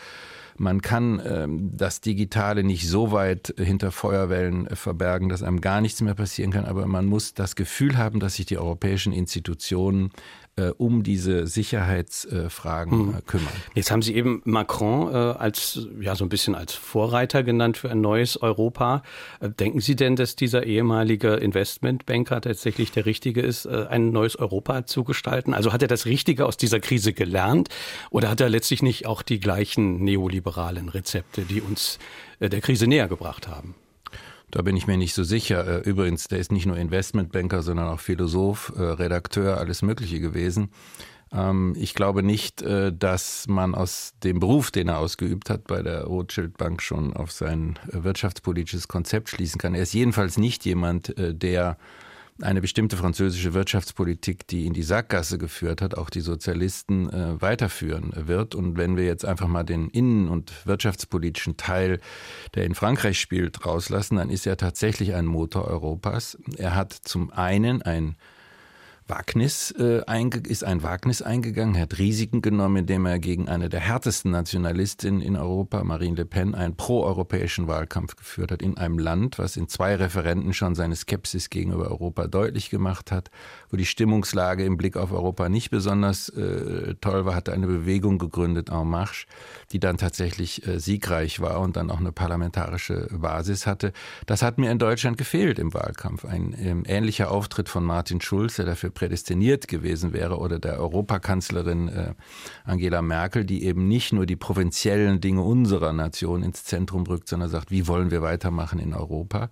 Man 0.57 0.81
kann 0.81 1.21
ähm, 1.27 1.71
das 1.77 2.01
Digitale 2.01 2.62
nicht 2.65 2.88
so 2.88 3.12
weit 3.12 3.55
hinter 3.59 3.91
Feuerwellen 3.91 4.67
äh, 4.67 4.77
verbergen, 4.77 5.29
dass 5.29 5.43
einem 5.43 5.61
gar 5.61 5.83
nichts 5.83 6.01
mehr 6.01 6.15
passieren 6.15 6.51
kann, 6.51 6.65
aber 6.65 6.87
man 6.87 7.05
muss 7.05 7.35
das 7.35 7.57
Gefühl 7.57 7.99
haben, 7.99 8.21
dass 8.21 8.37
sich 8.37 8.47
die 8.47 8.59
europäischen 8.59 9.12
Institutionen 9.12 10.12
äh, 10.57 10.71
um 10.77 11.03
diese 11.03 11.47
Sicherheitsfragen 11.47 13.07
mhm. 13.07 13.27
kümmern. 13.27 13.53
Jetzt 13.75 13.91
haben 13.91 14.03
Sie 14.03 14.15
eben 14.15 14.43
Macron 14.45 15.12
äh, 15.12 15.17
als 15.17 15.88
ja 16.01 16.15
so 16.15 16.25
ein 16.25 16.29
bisschen 16.29 16.55
als 16.55 16.75
Vorreiter 16.75 17.43
genannt 17.43 17.79
für 17.79 17.91
ein 17.91 18.01
neues 18.01 18.37
Europa. 18.37 19.03
Äh, 19.41 19.49
denken 19.51 19.81
Sie 19.81 19.97
denn, 19.97 20.15
dass 20.17 20.37
dieser 20.37 20.65
ehemalige 20.65 21.35
Investmentbanker 21.35 22.41
tatsächlich 22.43 22.93
der 22.93 23.07
richtige 23.07 23.41
ist, 23.41 23.65
äh, 23.65 23.87
ein 23.88 24.11
neues 24.11 24.37
Europa 24.37 24.85
zu 24.85 25.05
gestalten? 25.05 25.55
Also 25.55 25.73
hat 25.73 25.81
er 25.81 25.88
das 25.88 26.05
Richtige 26.05 26.45
aus 26.45 26.59
dieser 26.59 26.81
Krise 26.81 27.15
gelernt 27.15 27.69
oder 28.11 28.29
hat 28.29 28.41
er 28.41 28.51
letztlich 28.51 28.83
nicht 28.83 29.07
auch 29.07 29.23
die 29.23 29.41
gleichen 29.41 30.05
neoliberalen 30.05 30.91
Rezepte, 30.91 31.43
die 31.43 31.62
uns 31.62 31.99
äh, 32.41 32.51
der 32.51 32.61
Krise 32.61 32.87
näher 32.87 33.09
gebracht 33.09 33.49
haben? 33.49 33.75
Da 34.53 34.61
bin 34.61 34.77
ich 34.77 34.87
mir 34.87 34.99
nicht 34.99 35.15
so 35.15 35.25
sicher. 35.25 35.67
Äh, 35.67 35.88
übrigens, 35.88 36.29
der 36.29 36.38
ist 36.38 36.53
nicht 36.53 36.67
nur 36.67 36.77
Investmentbanker, 36.77 37.62
sondern 37.62 37.88
auch 37.88 38.01
Philosoph, 38.01 38.73
äh, 38.77 38.83
Redakteur, 38.83 39.57
alles 39.57 39.81
Mögliche 39.81 40.21
gewesen. 40.21 40.69
Ähm, 41.33 41.75
ich 41.79 41.95
glaube 41.95 42.23
nicht, 42.23 42.61
äh, 42.61 42.93
dass 42.93 43.49
man 43.49 43.75
aus 43.75 44.12
dem 44.23 44.41
Beruf, 44.41 44.71
den 44.71 44.88
er 44.88 44.99
ausgeübt 44.99 45.49
hat, 45.49 45.67
bei 45.67 45.83
der 45.83 46.05
Rothschild 46.05 46.59
Bank 46.59 46.83
schon 46.83 47.15
auf 47.15 47.33
sein 47.33 47.79
wirtschaftspolitisches 47.91 48.88
Konzept 48.88 49.31
schließen 49.31 49.59
kann. 49.59 49.75
Er 49.75 49.85
ist 49.85 49.95
jedenfalls 49.95 50.37
nicht 50.37 50.67
jemand, 50.67 51.15
der 51.17 51.79
eine 52.43 52.61
bestimmte 52.61 52.97
französische 52.97 53.55
Wirtschaftspolitik, 53.55 54.47
die 54.47 54.67
in 54.67 54.73
die 54.73 54.83
Sackgasse 54.83 55.39
geführt 55.39 55.83
hat, 55.83 55.97
auch 55.97 56.11
die 56.11 56.21
Sozialisten 56.21 57.09
äh, 57.11 57.41
weiterführen 57.41 58.13
wird. 58.15 58.55
Und 58.55 58.77
wenn 58.77 58.97
wir 58.97 59.05
jetzt 59.05 59.25
einfach 59.25 59.49
mal 59.49 59.65
den 59.65 59.89
innen- 59.89 60.29
und 60.29 60.67
wirtschaftspolitischen 60.67 61.57
Teil, 61.57 62.01
der 62.55 62.65
in 62.65 62.75
Frankreich 62.75 63.21
spielt, 63.21 63.65
rauslassen, 63.65 64.17
dann 64.17 64.31
ist 64.31 64.47
er 64.47 64.57
tatsächlich 64.57 65.15
ein 65.15 65.27
Motor 65.27 65.67
Europas. 65.67 66.39
Er 66.57 66.75
hat 66.75 66.93
zum 66.93 67.31
einen 67.33 67.83
ein 67.83 68.17
Wagnis 69.12 69.75
äh, 69.79 70.01
ist 70.48 70.64
ein 70.64 70.83
Wagnis 70.83 71.20
eingegangen, 71.20 71.79
hat 71.79 71.98
Risiken 71.98 72.40
genommen, 72.40 72.79
indem 72.79 73.05
er 73.05 73.18
gegen 73.18 73.46
eine 73.46 73.68
der 73.68 73.81
härtesten 73.81 74.31
Nationalistinnen 74.31 75.20
in 75.20 75.37
Europa, 75.37 75.85
Marine 75.85 76.16
Le 76.16 76.25
Pen, 76.25 76.55
einen 76.55 76.77
proeuropäischen 76.77 77.68
Wahlkampf 77.68 78.16
geführt 78.16 78.53
hat 78.53 78.62
in 78.62 78.79
einem 78.79 78.98
Land, 78.98 79.38
was 79.38 79.59
in 79.59 79.68
zwei 79.68 79.96
Referenten 79.96 80.55
schon 80.55 80.75
seine 80.75 80.96
Skepsis 80.96 81.51
gegenüber 81.51 81.90
Europa 81.90 82.27
deutlich 82.27 82.70
gemacht 82.70 83.12
hat, 83.12 83.31
wo 83.70 83.77
die 83.77 83.85
Stimmungslage 83.85 84.64
im 84.64 84.79
Blick 84.79 84.96
auf 84.96 85.12
Europa 85.12 85.51
nicht 85.51 85.68
besonders 85.68 86.31
äh, 86.31 86.94
toll 87.03 87.27
war, 87.27 87.35
hat 87.35 87.51
eine 87.51 87.66
Bewegung 87.66 88.16
gegründet, 88.16 88.70
En 88.70 88.88
Marche, 88.88 89.27
die 89.72 89.79
dann 89.79 89.98
tatsächlich 89.98 90.66
äh, 90.66 90.81
siegreich 90.81 91.38
war 91.40 91.61
und 91.61 91.77
dann 91.77 91.90
auch 91.90 92.01
eine 92.01 92.12
parlamentarische 92.12 93.09
Basis 93.12 93.66
hatte. 93.66 93.92
Das 94.25 94.40
hat 94.40 94.57
mir 94.57 94.70
in 94.70 94.79
Deutschland 94.79 95.18
gefehlt 95.18 95.59
im 95.59 95.75
Wahlkampf. 95.75 96.25
Ein 96.25 96.57
ähm, 96.59 96.85
ähnlicher 96.87 97.31
Auftritt 97.31 97.68
von 97.68 97.85
Martin 97.85 98.22
Schulz, 98.22 98.57
der 98.57 98.64
dafür 98.64 98.88
prädestiniert 99.03 99.67
gewesen 99.67 100.12
wäre, 100.12 100.38
oder 100.38 100.61
der 100.61 100.79
Europakanzlerin 100.79 101.88
äh, 101.88 102.15
Angela 102.65 103.03
Merkel, 103.03 103.45
die 103.45 103.65
eben 103.65 103.88
nicht 103.88 104.12
nur 104.12 104.27
die 104.27 104.37
provinziellen 104.37 105.21
Dinge 105.21 105.43
unserer 105.43 105.93
Nation 105.93 106.45
ins 106.45 106.62
Zentrum 106.62 107.03
rückt, 107.03 107.29
sondern 107.29 107.51
sagt, 107.51 107.73
wie 107.73 107.88
wollen 107.88 108.12
wir 108.12 108.23
weitermachen 108.23 108.79
in 108.79 108.95
Europa. 108.95 109.51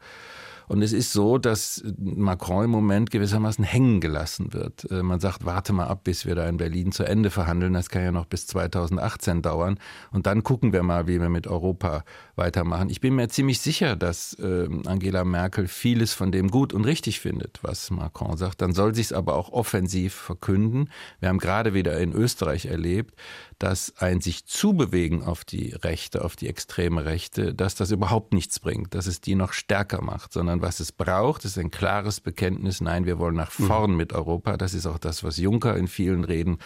Und 0.69 0.83
es 0.83 0.93
ist 0.93 1.13
so, 1.13 1.37
dass 1.37 1.83
Macron 1.99 2.67
im 2.67 2.71
Moment 2.71 3.11
gewissermaßen 3.11 3.65
hängen 3.65 4.01
gelassen 4.01 4.53
wird. 4.53 4.89
Äh, 4.89 5.03
man 5.03 5.19
sagt, 5.19 5.45
warte 5.45 5.73
mal 5.73 5.89
ab, 5.89 6.05
bis 6.05 6.27
wir 6.27 6.37
da 6.37 6.49
in 6.49 6.59
Berlin 6.59 6.93
zu 6.93 7.03
Ende 7.03 7.31
verhandeln. 7.31 7.73
Das 7.73 7.89
kann 7.89 8.05
ja 8.05 8.13
noch 8.13 8.27
bis 8.27 8.47
2018 8.47 9.43
dauern. 9.43 9.81
Und 10.13 10.27
dann 10.29 10.45
gucken 10.45 10.73
wir 10.73 10.85
mal, 10.85 11.09
wie 11.09 11.21
wir 11.21 11.29
mit 11.29 11.49
Europa 11.49 12.05
weitermachen. 12.41 12.91
Ich 12.91 13.01
bin 13.01 13.15
mir 13.15 13.29
ziemlich 13.29 13.61
sicher, 13.61 13.95
dass 13.95 14.37
ähm, 14.43 14.83
Angela 14.87 15.25
Merkel 15.25 15.69
vieles 15.69 16.13
von 16.13 16.33
dem 16.33 16.51
gut 16.51 16.73
und 16.73 16.85
richtig 16.85 17.21
findet, 17.21 17.61
was 17.63 17.91
Macron 17.91 18.37
sagt. 18.37 18.61
Dann 18.61 18.73
soll 18.73 18.95
sie 18.97 19.03
es 19.03 19.13
aber 19.13 19.37
auch 19.37 19.53
offensiv 19.53 20.15
verkünden. 20.15 20.91
Wir 21.21 21.29
haben 21.29 21.39
gerade 21.39 21.75
wieder 21.75 21.97
in 22.01 22.13
Österreich 22.13 22.67
erlebt, 22.67 23.15
dass 23.61 23.95
ein 23.99 24.21
sich 24.21 24.47
zubewegen 24.47 25.23
auf 25.23 25.45
die 25.45 25.73
Rechte, 25.73 26.25
auf 26.25 26.35
die 26.35 26.49
extreme 26.49 27.05
Rechte, 27.05 27.55
dass 27.55 27.77
das 27.77 27.93
überhaupt 27.93 28.33
nichts 28.33 28.59
bringt, 28.59 28.95
dass 28.95 29.07
es 29.07 29.21
die 29.21 29.35
noch 29.37 29.53
stärker 29.53 30.03
macht, 30.03 30.33
sondern 30.33 30.63
was 30.63 30.81
es 30.81 30.91
braucht, 30.93 31.45
ist 31.45 31.59
ein 31.59 31.71
klares 31.71 32.21
Bekenntnis, 32.21 32.81
nein, 32.81 33.05
wir 33.05 33.19
wollen 33.19 33.37
nach 33.37 33.57
mhm. 33.59 33.67
vorn 33.67 33.97
mit 33.97 34.13
Europa. 34.13 34.57
Das 34.57 34.75
ist 34.75 34.87
auch 34.87 34.99
das, 34.99 35.23
was 35.23 35.37
Juncker 35.37 35.77
in 35.77 35.89
vielen 35.89 36.25
Reden 36.25 36.59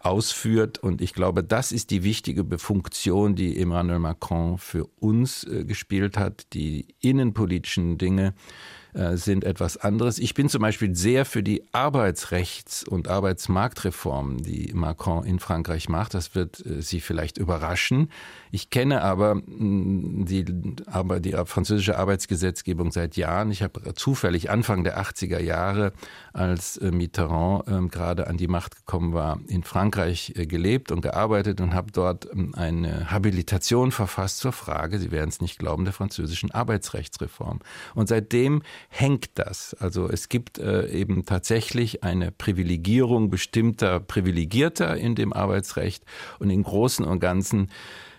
ausführt. 0.00 0.78
Und 0.78 1.00
ich 1.00 1.12
glaube, 1.12 1.42
das 1.42 1.72
ist 1.72 1.90
die 1.90 2.04
wichtige 2.04 2.58
Funktion, 2.58 3.34
die 3.34 3.60
Emmanuel 3.60 3.98
Macron 3.98 4.58
für 4.58 4.86
uns 5.00 5.44
äh, 5.44 5.64
gespielt 5.64 6.16
hat, 6.16 6.52
die 6.52 6.86
innenpolitischen 7.00 7.98
Dinge 7.98 8.34
äh, 8.94 9.16
sind 9.16 9.44
etwas 9.44 9.76
anderes. 9.76 10.18
Ich 10.18 10.34
bin 10.34 10.48
zum 10.48 10.62
Beispiel 10.62 10.94
sehr 10.94 11.24
für 11.24 11.42
die 11.42 11.62
Arbeitsrechts- 11.72 12.88
und 12.88 13.08
Arbeitsmarktreformen, 13.08 14.38
die 14.38 14.72
Macron 14.72 15.24
in 15.24 15.38
Frankreich 15.38 15.88
macht. 15.88 16.14
Das 16.14 16.34
wird 16.34 16.64
äh, 16.64 16.80
Sie 16.80 17.00
vielleicht 17.00 17.36
überraschen. 17.36 18.10
Ich 18.50 18.70
kenne 18.70 19.02
aber 19.02 19.34
mm, 19.34 20.24
die, 20.24 20.44
aber 20.86 21.20
die 21.20 21.32
französische 21.44 21.98
Arbeitsgesetzgebung 21.98 22.90
seit 22.90 23.16
Jahren. 23.16 23.50
Ich 23.50 23.62
habe 23.62 23.94
zufällig 23.94 24.50
Anfang 24.50 24.84
der 24.84 24.98
80er 24.98 25.40
Jahre, 25.40 25.92
als 26.32 26.78
äh, 26.78 26.90
Mitterrand 26.90 27.68
ähm, 27.68 27.88
gerade 27.90 28.26
an 28.26 28.38
die 28.38 28.48
Macht 28.48 28.76
gekommen 28.76 29.12
war, 29.12 29.38
in 29.48 29.64
Frankreich 29.64 30.32
gelebt 30.34 30.90
und 30.92 31.02
gearbeitet 31.02 31.60
und 31.60 31.74
habe 31.74 31.92
dort 31.92 32.26
ähm, 32.32 32.54
eine 32.54 33.10
Habilitation 33.10 33.92
verfasst 33.92 34.38
zur 34.38 34.52
Frage, 34.52 34.98
Sie 34.98 35.10
werden 35.10 35.28
es 35.28 35.40
nicht 35.40 35.58
glauben, 35.58 35.84
der 35.84 35.92
französischen 35.92 36.50
Arbeitsrechtsreform. 36.50 37.60
Und 37.94 38.08
seitdem 38.08 38.62
hängt 38.88 39.30
das. 39.34 39.74
Also 39.74 40.08
es 40.08 40.28
gibt 40.28 40.58
äh, 40.58 40.88
eben 40.88 41.24
tatsächlich 41.24 42.04
eine 42.04 42.30
Privilegierung 42.30 43.30
bestimmter 43.30 44.00
Privilegierter 44.00 44.96
in 44.96 45.14
dem 45.14 45.32
Arbeitsrecht 45.32 46.04
und 46.38 46.50
im 46.50 46.62
Großen 46.62 47.04
und 47.04 47.20
Ganzen 47.20 47.68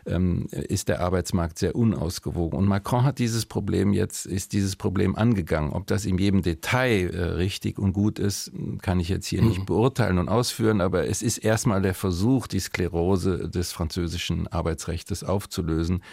ähm, 0.06 0.48
ist 0.52 0.90
der 0.90 1.02
Arbeitsmarkt 1.02 1.60
sehr 1.60 1.76
unausgewogen. 1.76 2.58
Und 2.58 2.66
Macron 2.66 3.04
hat 3.04 3.20
dieses 3.20 3.46
Problem 3.46 3.94
jetzt, 3.94 4.26
ist 4.26 4.54
dieses 4.54 4.76
Problem 4.76 5.16
angegangen. 5.16 5.72
Ob 5.72 5.88
das 5.88 6.06
in 6.06 6.18
jedem 6.18 6.42
Detail 6.42 7.10
äh, 7.10 7.24
richtig 7.36 7.78
und 7.80 7.94
gut 7.94 8.20
ist, 8.20 8.52
kann 8.82 9.00
ich 9.00 9.10
jetzt 9.10 9.28
hier 9.28 9.42
mhm. 9.42 9.50
nicht 9.50 9.66
beurteilen 9.66 10.18
und 10.18 10.30
ausführen, 10.30 10.82
aber 10.82 11.08
es 11.08 11.22
ist 11.22 11.38
erstmal 11.40 11.82
der 11.82 11.94
Versuch, 11.94 12.48
die 12.48 12.60
Sklerose 12.60 13.50
des 13.50 13.72
französischen 13.72 14.48
Arbeitsrechts 14.48 15.24
aufzulösen. 15.24 16.04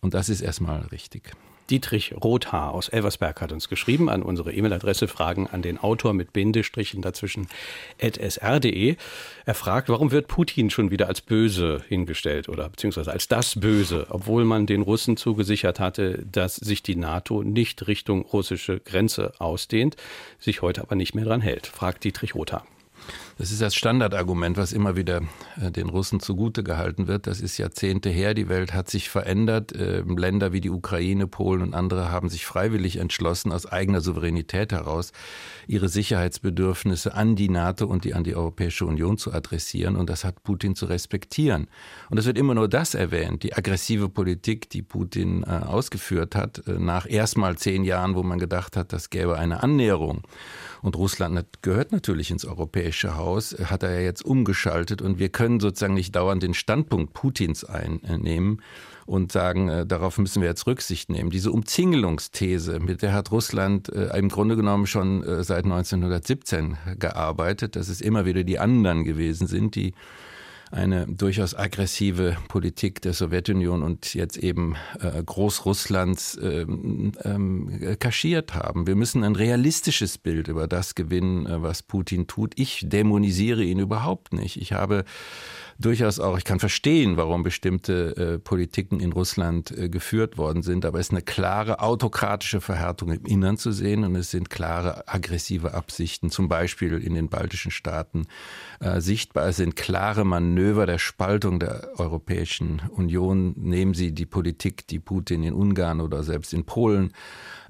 Und 0.00 0.14
das 0.14 0.28
ist 0.28 0.40
erstmal 0.40 0.82
richtig. 0.86 1.32
Dietrich 1.70 2.14
Rothaar 2.22 2.74
aus 2.74 2.88
Elversberg 2.88 3.40
hat 3.40 3.50
uns 3.50 3.68
geschrieben 3.68 4.10
an 4.10 4.22
unsere 4.22 4.52
E-Mail-Adresse 4.52 5.08
Fragen 5.08 5.46
an 5.46 5.62
den 5.62 5.78
Autor 5.78 6.12
mit 6.12 6.32
Bindestrichen 6.34 7.00
dazwischen 7.00 7.48
sr.de. 7.98 8.96
Er 9.46 9.54
fragt, 9.54 9.88
warum 9.88 10.10
wird 10.10 10.28
Putin 10.28 10.68
schon 10.68 10.90
wieder 10.90 11.08
als 11.08 11.22
böse 11.22 11.82
hingestellt 11.88 12.50
oder 12.50 12.68
beziehungsweise 12.68 13.12
als 13.12 13.28
das 13.28 13.58
Böse, 13.58 14.06
obwohl 14.10 14.44
man 14.44 14.66
den 14.66 14.82
Russen 14.82 15.16
zugesichert 15.16 15.80
hatte, 15.80 16.24
dass 16.30 16.56
sich 16.56 16.82
die 16.82 16.96
NATO 16.96 17.42
nicht 17.42 17.86
Richtung 17.86 18.22
russische 18.22 18.80
Grenze 18.80 19.32
ausdehnt, 19.38 19.96
sich 20.38 20.60
heute 20.60 20.82
aber 20.82 20.96
nicht 20.96 21.14
mehr 21.14 21.24
dran 21.24 21.40
hält, 21.40 21.66
fragt 21.66 22.04
Dietrich 22.04 22.34
Rothaar. 22.34 22.66
Das 23.36 23.50
ist 23.50 23.60
das 23.60 23.74
Standardargument, 23.74 24.56
was 24.56 24.72
immer 24.72 24.94
wieder 24.94 25.22
äh, 25.60 25.72
den 25.72 25.88
Russen 25.88 26.20
zugute 26.20 26.62
gehalten 26.62 27.08
wird. 27.08 27.26
Das 27.26 27.40
ist 27.40 27.58
Jahrzehnte 27.58 28.08
her. 28.08 28.32
Die 28.32 28.48
Welt 28.48 28.72
hat 28.72 28.88
sich 28.88 29.10
verändert. 29.10 29.72
Ähm, 29.76 30.16
Länder 30.16 30.52
wie 30.52 30.60
die 30.60 30.70
Ukraine, 30.70 31.26
Polen 31.26 31.62
und 31.62 31.74
andere 31.74 32.12
haben 32.12 32.28
sich 32.28 32.46
freiwillig 32.46 32.96
entschlossen, 32.98 33.50
aus 33.50 33.66
eigener 33.66 34.00
Souveränität 34.00 34.72
heraus 34.72 35.10
ihre 35.66 35.88
Sicherheitsbedürfnisse 35.88 37.14
an 37.14 37.34
die 37.34 37.48
NATO 37.48 37.86
und 37.86 38.04
die 38.04 38.14
an 38.14 38.22
die 38.22 38.36
Europäische 38.36 38.86
Union 38.86 39.18
zu 39.18 39.32
adressieren. 39.32 39.96
Und 39.96 40.10
das 40.10 40.22
hat 40.22 40.44
Putin 40.44 40.76
zu 40.76 40.86
respektieren. 40.86 41.66
Und 42.10 42.18
es 42.18 42.26
wird 42.26 42.38
immer 42.38 42.54
nur 42.54 42.68
das 42.68 42.94
erwähnt, 42.94 43.42
die 43.42 43.54
aggressive 43.54 44.08
Politik, 44.08 44.70
die 44.70 44.82
Putin 44.82 45.42
äh, 45.42 45.64
ausgeführt 45.66 46.36
hat, 46.36 46.62
äh, 46.68 46.78
nach 46.78 47.10
erstmal 47.10 47.58
zehn 47.58 47.82
Jahren, 47.82 48.14
wo 48.14 48.22
man 48.22 48.38
gedacht 48.38 48.76
hat, 48.76 48.92
das 48.92 49.10
gäbe 49.10 49.36
eine 49.36 49.64
Annäherung. 49.64 50.22
Und 50.82 50.96
Russland 50.96 51.42
gehört 51.62 51.92
natürlich 51.92 52.30
ins 52.30 52.44
europäische 52.44 53.16
Haus, 53.16 53.23
hat 53.24 53.82
er 53.82 53.94
ja 53.94 54.00
jetzt 54.00 54.24
umgeschaltet 54.24 55.02
und 55.02 55.18
wir 55.18 55.28
können 55.28 55.60
sozusagen 55.60 55.94
nicht 55.94 56.14
dauernd 56.14 56.42
den 56.42 56.54
Standpunkt 56.54 57.12
Putins 57.12 57.64
einnehmen 57.64 58.60
und 59.06 59.32
sagen, 59.32 59.68
äh, 59.68 59.86
darauf 59.86 60.18
müssen 60.18 60.40
wir 60.40 60.48
jetzt 60.48 60.66
Rücksicht 60.66 61.10
nehmen. 61.10 61.30
Diese 61.30 61.52
Umzingelungsthese, 61.52 62.80
mit 62.80 63.02
der 63.02 63.12
hat 63.12 63.30
Russland 63.32 63.88
äh, 63.90 64.16
im 64.16 64.28
Grunde 64.28 64.56
genommen 64.56 64.86
schon 64.86 65.22
äh, 65.22 65.44
seit 65.44 65.64
1917 65.64 66.76
gearbeitet, 66.98 67.76
dass 67.76 67.88
es 67.88 68.00
immer 68.00 68.24
wieder 68.24 68.44
die 68.44 68.58
anderen 68.58 69.04
gewesen 69.04 69.46
sind, 69.46 69.74
die 69.74 69.94
eine 70.74 71.06
durchaus 71.06 71.54
aggressive 71.54 72.36
Politik 72.48 73.00
der 73.00 73.12
Sowjetunion 73.12 73.82
und 73.82 74.14
jetzt 74.14 74.36
eben 74.36 74.74
äh, 75.00 75.22
Großrusslands 75.22 76.38
ähm, 76.42 77.12
ähm, 77.22 77.96
kaschiert 78.00 78.54
haben. 78.54 78.86
Wir 78.86 78.96
müssen 78.96 79.22
ein 79.22 79.36
realistisches 79.36 80.18
Bild 80.18 80.48
über 80.48 80.66
das 80.66 80.96
gewinnen, 80.96 81.46
äh, 81.46 81.62
was 81.62 81.84
Putin 81.84 82.26
tut. 82.26 82.58
Ich 82.58 82.88
dämonisiere 82.88 83.62
ihn 83.62 83.78
überhaupt 83.78 84.32
nicht. 84.32 84.60
Ich 84.60 84.72
habe 84.72 85.04
durchaus 85.78 86.20
auch, 86.20 86.38
ich 86.38 86.44
kann 86.44 86.60
verstehen, 86.60 87.16
warum 87.16 87.42
bestimmte 87.42 88.34
äh, 88.34 88.38
Politiken 88.38 89.00
in 89.00 89.12
Russland 89.12 89.70
äh, 89.70 89.88
geführt 89.88 90.38
worden 90.38 90.62
sind, 90.62 90.84
aber 90.84 91.00
es 91.00 91.06
ist 91.06 91.12
eine 91.12 91.22
klare 91.22 91.80
autokratische 91.80 92.60
Verhärtung 92.60 93.10
im 93.10 93.24
Innern 93.24 93.56
zu 93.56 93.72
sehen 93.72 94.04
und 94.04 94.14
es 94.16 94.30
sind 94.30 94.50
klare 94.50 95.08
aggressive 95.08 95.74
Absichten, 95.74 96.30
zum 96.30 96.48
Beispiel 96.48 96.98
in 96.98 97.14
den 97.14 97.28
baltischen 97.28 97.70
Staaten 97.70 98.26
äh, 98.80 99.00
sichtbar. 99.00 99.48
Es 99.48 99.56
sind 99.56 99.76
klare 99.76 100.24
Manöver 100.24 100.86
der 100.86 100.98
Spaltung 100.98 101.58
der 101.58 101.88
Europäischen 101.98 102.82
Union. 102.90 103.54
Nehmen 103.56 103.94
Sie 103.94 104.12
die 104.12 104.26
Politik, 104.26 104.86
die 104.86 104.98
Putin 104.98 105.42
in 105.42 105.54
Ungarn 105.54 106.00
oder 106.00 106.22
selbst 106.22 106.52
in 106.52 106.64
Polen 106.64 107.12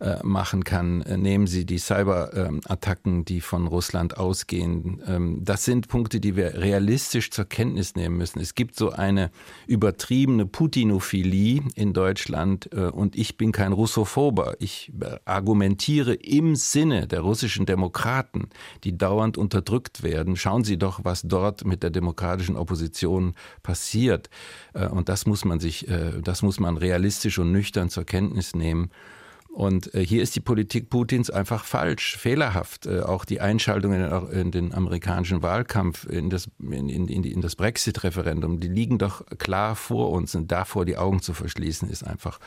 äh, 0.01 0.17
machen 0.25 0.65
kann. 0.65 1.03
Äh, 1.03 1.17
nehmen 1.17 1.47
Sie 1.47 1.65
die 1.65 1.79
Cyberattacken, 1.79 3.25
die 3.25 3.41
von 3.41 3.69
Russland 3.69 4.17
ausgehen. 4.17 5.01
Ähm, 5.07 5.39
das 5.45 5.65
sind 5.65 5.87
Punkte, 5.87 6.19
die 6.19 6.35
wir 6.35 6.55
realistisch 6.55 7.31
zur 7.31 7.45
Kenntnis 7.45 7.95
nehmen 7.95 8.17
müssen. 8.17 8.41
Es 8.41 8.57
gibt 8.57 8.75
so 8.75 8.91
eine 8.91 9.31
übertriebene 9.69 10.47
Putinophilie 10.47 11.63
in 11.77 11.93
Deutschland 11.93 12.69
äh, 12.73 12.87
und 12.87 13.15
ich 13.15 13.37
bin 13.37 13.53
kein 13.53 13.73
Russophober. 13.73 14.57
Ich 14.59 14.93
argumentiere 15.27 16.15
im 16.15 16.57
Sinne 16.57 17.07
der 17.07 17.21
russischen 17.21 17.65
Demokraten, 17.65 18.49
die 18.83 18.99
dauernd 18.99 19.39
unterdrückt 19.39 20.03
werden. 20.03 20.35
Schauen 20.35 20.65
Sie 20.65 20.77
doch, 20.77 21.05
was 21.05 21.23
dort 21.23 21.65
mit 21.65 21.85
der 21.85 21.91
demokratischen 21.91 22.57
Opposition 22.57 23.35
passiert. 23.63 24.29
Und 24.73 25.09
das 25.09 25.27
muss 25.27 25.45
man 25.45 25.61
sich, 25.61 25.87
das 26.23 26.43
muss 26.43 26.59
man 26.59 26.77
realistisch 26.77 27.39
und 27.39 27.53
nüchtern 27.53 27.91
zur 27.91 28.05
Kenntnis 28.05 28.55
nehmen. 28.55 28.91
Und 29.55 29.95
äh, 29.95 30.05
hier 30.05 30.21
ist 30.21 30.35
die 30.35 30.41
Politik 30.41 30.91
Putins 30.91 31.31
einfach 31.31 31.65
falsch, 31.65 32.17
fehlerhaft. 32.17 32.87
Äh, 32.87 33.03
auch 33.03 33.25
die 33.25 33.41
Einschaltung 33.41 33.93
in, 33.93 34.51
den 34.51 34.75
amerikanischen 34.75 35.45
Wahlkampf, 35.45 36.07
in 36.07 36.29
das, 36.29 36.49
in, 36.59 36.89
in, 36.89 37.23
in 37.23 37.41
das 37.41 37.55
Brexit-Referendum, 37.55 38.59
die 38.59 38.67
liegen 38.67 38.99
doch 38.99 39.25
klar 39.39 39.77
vor 39.77 40.11
uns. 40.11 40.35
Und 40.35 40.51
davor 40.51 40.85
die 40.85 40.97
Augen 40.97 41.23
zu 41.23 41.35
verschließen, 41.35 41.89
ist 41.89 42.05
einfach 42.05 42.41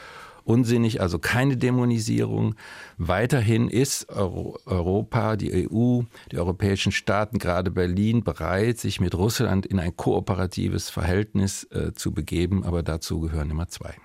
unsinnig. 0.43 0.99
Also 0.99 1.17
keine 1.17 1.55
Dämonisierung. 1.55 2.55
Weiterhin 2.97 3.69
ist 3.69 4.09
Europa, 4.09 5.37
die 5.37 5.69
EU, 5.69 6.01
die 6.33 6.37
europäischen 6.37 6.91
Staaten, 6.91 7.39
gerade 7.39 7.71
Berlin, 7.71 8.25
bereit, 8.25 8.79
sich 8.79 8.99
mit 8.99 9.15
Russland 9.15 9.65
in 9.65 9.79
ein 9.79 9.95
kooperatives 9.95 10.89
Verhältnis 10.89 11.63
äh, 11.71 11.93
zu 11.93 12.11
begeben. 12.11 12.65
Aber 12.65 12.83
dazu 12.83 13.21
gehören 13.21 13.49
immer 13.49 13.69
zwei. 13.69 13.95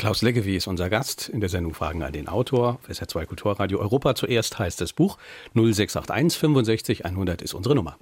Klaus 0.00 0.22
Leggewie 0.22 0.56
ist 0.56 0.66
unser 0.66 0.88
Gast 0.88 1.28
in 1.28 1.40
der 1.40 1.50
Sendung 1.50 1.74
Fragen 1.74 2.02
an 2.02 2.14
den 2.14 2.26
Autor. 2.26 2.78
SR2 2.88 3.26
Kulturradio 3.26 3.80
Europa 3.80 4.14
zuerst 4.14 4.58
heißt 4.58 4.80
das 4.80 4.94
Buch. 4.94 5.18
0681 5.52 6.40
65 6.40 7.04
100 7.04 7.42
ist 7.42 7.52
unsere 7.52 7.74
Nummer. 7.74 7.98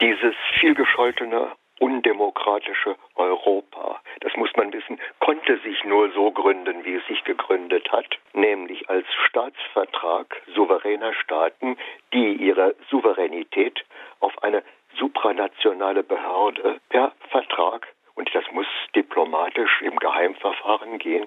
Dieses 0.00 0.34
vielgescholtene, 0.58 1.48
undemokratische 1.80 2.96
Europa, 3.16 4.00
das 4.20 4.32
muss 4.36 4.48
man 4.56 4.72
wissen, 4.72 4.98
konnte 5.20 5.58
sich 5.58 5.84
nur 5.84 6.10
so 6.14 6.30
gründen, 6.30 6.82
wie 6.86 6.94
es 6.94 7.06
sich 7.08 7.22
gegründet 7.24 7.92
hat, 7.92 8.06
nämlich 8.32 8.88
als 8.88 9.04
Staatsvertrag 9.28 10.40
souveräner 10.54 11.12
Staaten, 11.12 11.76
die 12.14 12.36
ihre 12.36 12.74
Souveränität 12.90 13.84
auf 14.20 14.32
eine 14.42 14.62
supranationale 14.98 16.04
Behörde 16.04 16.80
per 16.88 17.12
Vertrag 17.28 17.86
und 18.14 18.34
das 18.34 18.44
muss 18.52 18.66
diplomatisch 18.94 19.82
im 19.82 19.96
Geheimverfahren 19.96 20.98
gehen, 20.98 21.26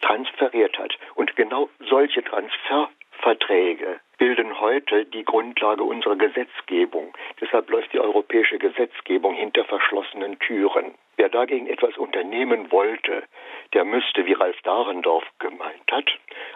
transferiert 0.00 0.78
hat. 0.78 0.96
Und 1.14 1.36
genau 1.36 1.68
solche 1.88 2.22
Transferverträge 2.22 4.00
bilden 4.18 4.60
heute 4.60 5.06
die 5.06 5.24
Grundlage 5.24 5.82
unserer 5.82 6.16
Gesetzgebung. 6.16 7.14
Deshalb 7.40 7.70
läuft 7.70 7.92
die 7.92 8.00
europäische 8.00 8.58
Gesetzgebung 8.58 9.34
hinter 9.34 9.64
verschlossenen 9.64 10.38
Türen. 10.38 10.94
Wer 11.16 11.28
dagegen 11.28 11.66
etwas 11.66 11.96
unternehmen 11.96 12.70
wollte, 12.70 13.24
der 13.72 13.84
müsste, 13.84 14.26
wie 14.26 14.34
Ralf 14.34 14.60
Dahrendorf 14.62 15.24
gemeint 15.38 15.90
hat, 15.90 16.10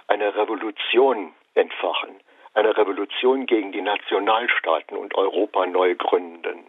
eine 0.08 0.34
Revolution 0.36 1.32
entfachen, 1.54 2.20
eine 2.54 2.76
Revolution 2.76 3.46
gegen 3.46 3.72
die 3.72 3.82
Nationalstaaten 3.82 4.96
und 4.96 5.14
Europa 5.14 5.66
neu 5.66 5.94
gründen. 5.96 6.66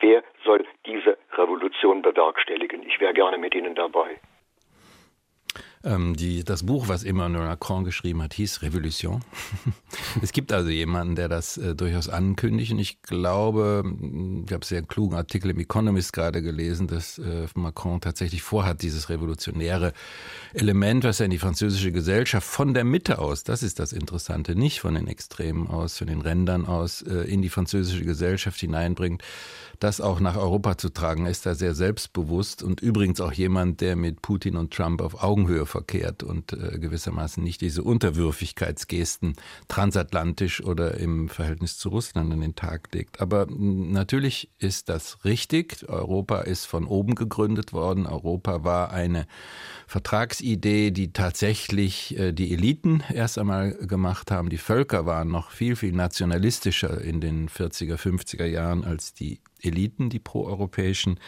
Wer 0.00 0.22
soll 0.44 0.64
diese 0.86 1.16
Revolution 1.32 2.02
bewerkstelligen? 2.02 2.82
Ich 2.82 3.00
wäre 3.00 3.14
gerne 3.14 3.38
mit 3.38 3.54
Ihnen 3.54 3.74
dabei. 3.74 4.18
Ähm, 5.84 6.16
die, 6.16 6.42
das 6.44 6.64
Buch, 6.64 6.88
was 6.88 7.04
Emmanuel 7.04 7.46
Macron 7.46 7.84
geschrieben 7.84 8.22
hat, 8.22 8.34
hieß 8.34 8.62
Revolution. 8.62 9.22
es 10.22 10.32
gibt 10.32 10.52
also 10.52 10.70
jemanden, 10.70 11.14
der 11.14 11.28
das 11.28 11.56
äh, 11.56 11.74
durchaus 11.74 12.08
ankündigt. 12.08 12.72
Und 12.72 12.78
ich 12.80 13.00
glaube, 13.02 13.84
ich 14.46 14.52
habe 14.52 14.64
sehr 14.64 14.82
klugen 14.82 15.16
Artikel 15.16 15.50
im 15.50 15.58
Economist 15.58 16.12
gerade 16.12 16.42
gelesen, 16.42 16.88
dass 16.88 17.18
äh, 17.18 17.46
Macron 17.54 18.00
tatsächlich 18.00 18.42
vorhat, 18.42 18.82
dieses 18.82 19.08
revolutionäre 19.08 19.92
Element, 20.52 21.04
was 21.04 21.20
er 21.20 21.26
in 21.26 21.30
die 21.30 21.38
französische 21.38 21.92
Gesellschaft 21.92 22.46
von 22.46 22.74
der 22.74 22.84
Mitte 22.84 23.18
aus, 23.18 23.44
das 23.44 23.62
ist 23.62 23.78
das 23.78 23.92
Interessante, 23.92 24.56
nicht 24.56 24.80
von 24.80 24.94
den 24.94 25.06
Extremen 25.06 25.68
aus, 25.68 25.98
von 25.98 26.08
den 26.08 26.20
Rändern 26.20 26.66
aus, 26.66 27.02
äh, 27.02 27.22
in 27.22 27.42
die 27.42 27.50
französische 27.50 28.04
Gesellschaft 28.04 28.58
hineinbringt 28.58 29.22
das 29.78 30.00
auch 30.00 30.20
nach 30.20 30.36
Europa 30.36 30.76
zu 30.76 30.88
tragen. 30.88 31.26
Er 31.26 31.30
ist 31.30 31.46
da 31.46 31.54
sehr 31.54 31.74
selbstbewusst 31.74 32.62
und 32.62 32.80
übrigens 32.80 33.20
auch 33.20 33.32
jemand, 33.32 33.80
der 33.80 33.96
mit 33.96 34.22
Putin 34.22 34.56
und 34.56 34.72
Trump 34.72 35.00
auf 35.00 35.22
Augenhöhe 35.22 35.66
verkehrt 35.78 36.24
und 36.24 36.52
äh, 36.52 36.78
gewissermaßen 36.78 37.42
nicht 37.42 37.60
diese 37.60 37.84
Unterwürfigkeitsgesten 37.84 39.34
transatlantisch 39.68 40.60
oder 40.62 40.94
im 40.98 41.28
Verhältnis 41.28 41.78
zu 41.78 41.90
Russland 41.90 42.32
an 42.32 42.40
den 42.40 42.56
Tag 42.56 42.92
legt. 42.92 43.20
Aber 43.20 43.46
natürlich 43.48 44.50
ist 44.58 44.88
das 44.88 45.24
richtig. 45.24 45.88
Europa 45.88 46.40
ist 46.40 46.64
von 46.64 46.84
oben 46.84 47.14
gegründet 47.14 47.72
worden. 47.72 48.06
Europa 48.06 48.64
war 48.64 48.90
eine 48.90 49.26
Vertragsidee, 49.86 50.90
die 50.90 51.12
tatsächlich 51.12 52.18
äh, 52.18 52.32
die 52.32 52.52
Eliten 52.52 53.04
erst 53.12 53.38
einmal 53.38 53.74
gemacht 53.74 54.32
haben. 54.32 54.48
Die 54.48 54.58
Völker 54.58 55.06
waren 55.06 55.28
noch 55.28 55.52
viel, 55.52 55.76
viel 55.76 55.92
nationalistischer 55.92 57.00
in 57.00 57.20
den 57.20 57.48
40er, 57.48 57.96
50er 57.96 58.46
Jahren 58.46 58.84
als 58.84 59.14
die 59.14 59.38
Eliten, 59.62 60.10
die 60.10 60.18
proeuropäischen. 60.18 61.18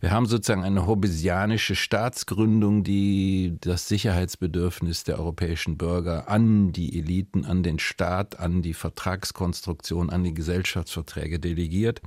Wir 0.00 0.10
haben 0.10 0.26
sozusagen 0.26 0.64
eine 0.64 0.86
hobbesianische 0.86 1.74
Staatsgründung, 1.74 2.84
die 2.84 3.56
das 3.60 3.88
Sicherheitsbedürfnis 3.88 5.04
der 5.04 5.18
europäischen 5.18 5.76
Bürger 5.76 6.28
an 6.28 6.72
die 6.72 6.98
Eliten, 6.98 7.44
an 7.44 7.62
den 7.62 7.78
Staat, 7.78 8.38
an 8.38 8.62
die 8.62 8.74
Vertragskonstruktion, 8.74 10.10
an 10.10 10.24
die 10.24 10.34
Gesellschaftsverträge 10.34 11.38
delegiert. 11.38 12.00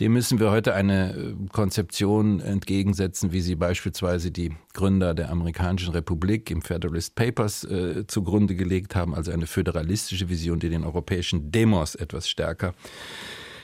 Dem 0.00 0.12
müssen 0.12 0.40
wir 0.40 0.50
heute 0.50 0.74
eine 0.74 1.14
äh, 1.14 1.34
Konzeption 1.52 2.40
entgegensetzen, 2.40 3.32
wie 3.32 3.40
sie 3.40 3.54
beispielsweise 3.54 4.30
die 4.30 4.52
Gründer 4.72 5.14
der 5.14 5.30
amerikanischen 5.30 5.92
Republik 5.92 6.50
im 6.50 6.62
Federalist 6.62 7.14
Papers 7.14 7.64
äh, 7.64 8.06
zugrunde 8.06 8.56
gelegt 8.56 8.96
haben, 8.96 9.14
also 9.14 9.30
eine 9.30 9.46
föderalistische 9.46 10.28
Vision, 10.28 10.58
die 10.58 10.68
den 10.68 10.84
europäischen 10.84 11.52
Demos 11.52 11.94
etwas 11.94 12.28
stärker 12.28 12.74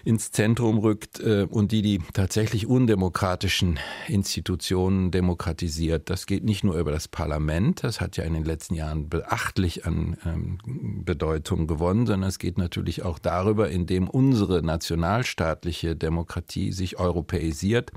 ins 0.04 0.30
Zentrum 0.30 0.78
rückt 0.78 1.20
äh, 1.20 1.46
und 1.48 1.72
die 1.72 1.82
die 1.82 2.00
tatsächlich 2.12 2.66
undemokratischen 2.66 3.78
Institutionen 4.08 5.10
demokratisiert. 5.10 6.10
Das 6.10 6.26
geht 6.26 6.44
nicht 6.44 6.64
nur 6.64 6.78
über 6.78 6.92
das 6.92 7.08
Parlament, 7.08 7.84
das 7.84 8.00
hat 8.00 8.16
ja 8.16 8.24
in 8.24 8.34
den 8.34 8.44
letzten 8.44 8.74
Jahren 8.74 9.08
beachtlich 9.08 9.86
an 9.86 10.16
ähm, 10.24 10.58
Bedeutung 11.04 11.66
gewonnen, 11.66 12.06
sondern 12.06 12.28
es 12.28 12.38
geht 12.38 12.58
natürlich 12.58 13.02
auch 13.02 13.18
darüber, 13.18 13.70
indem 13.70 14.08
unsere 14.08 14.62
nationalstaatliche 14.62 15.96
Demokratie 15.96 16.72
sich 16.72 16.98
europäisiert. 16.98 17.90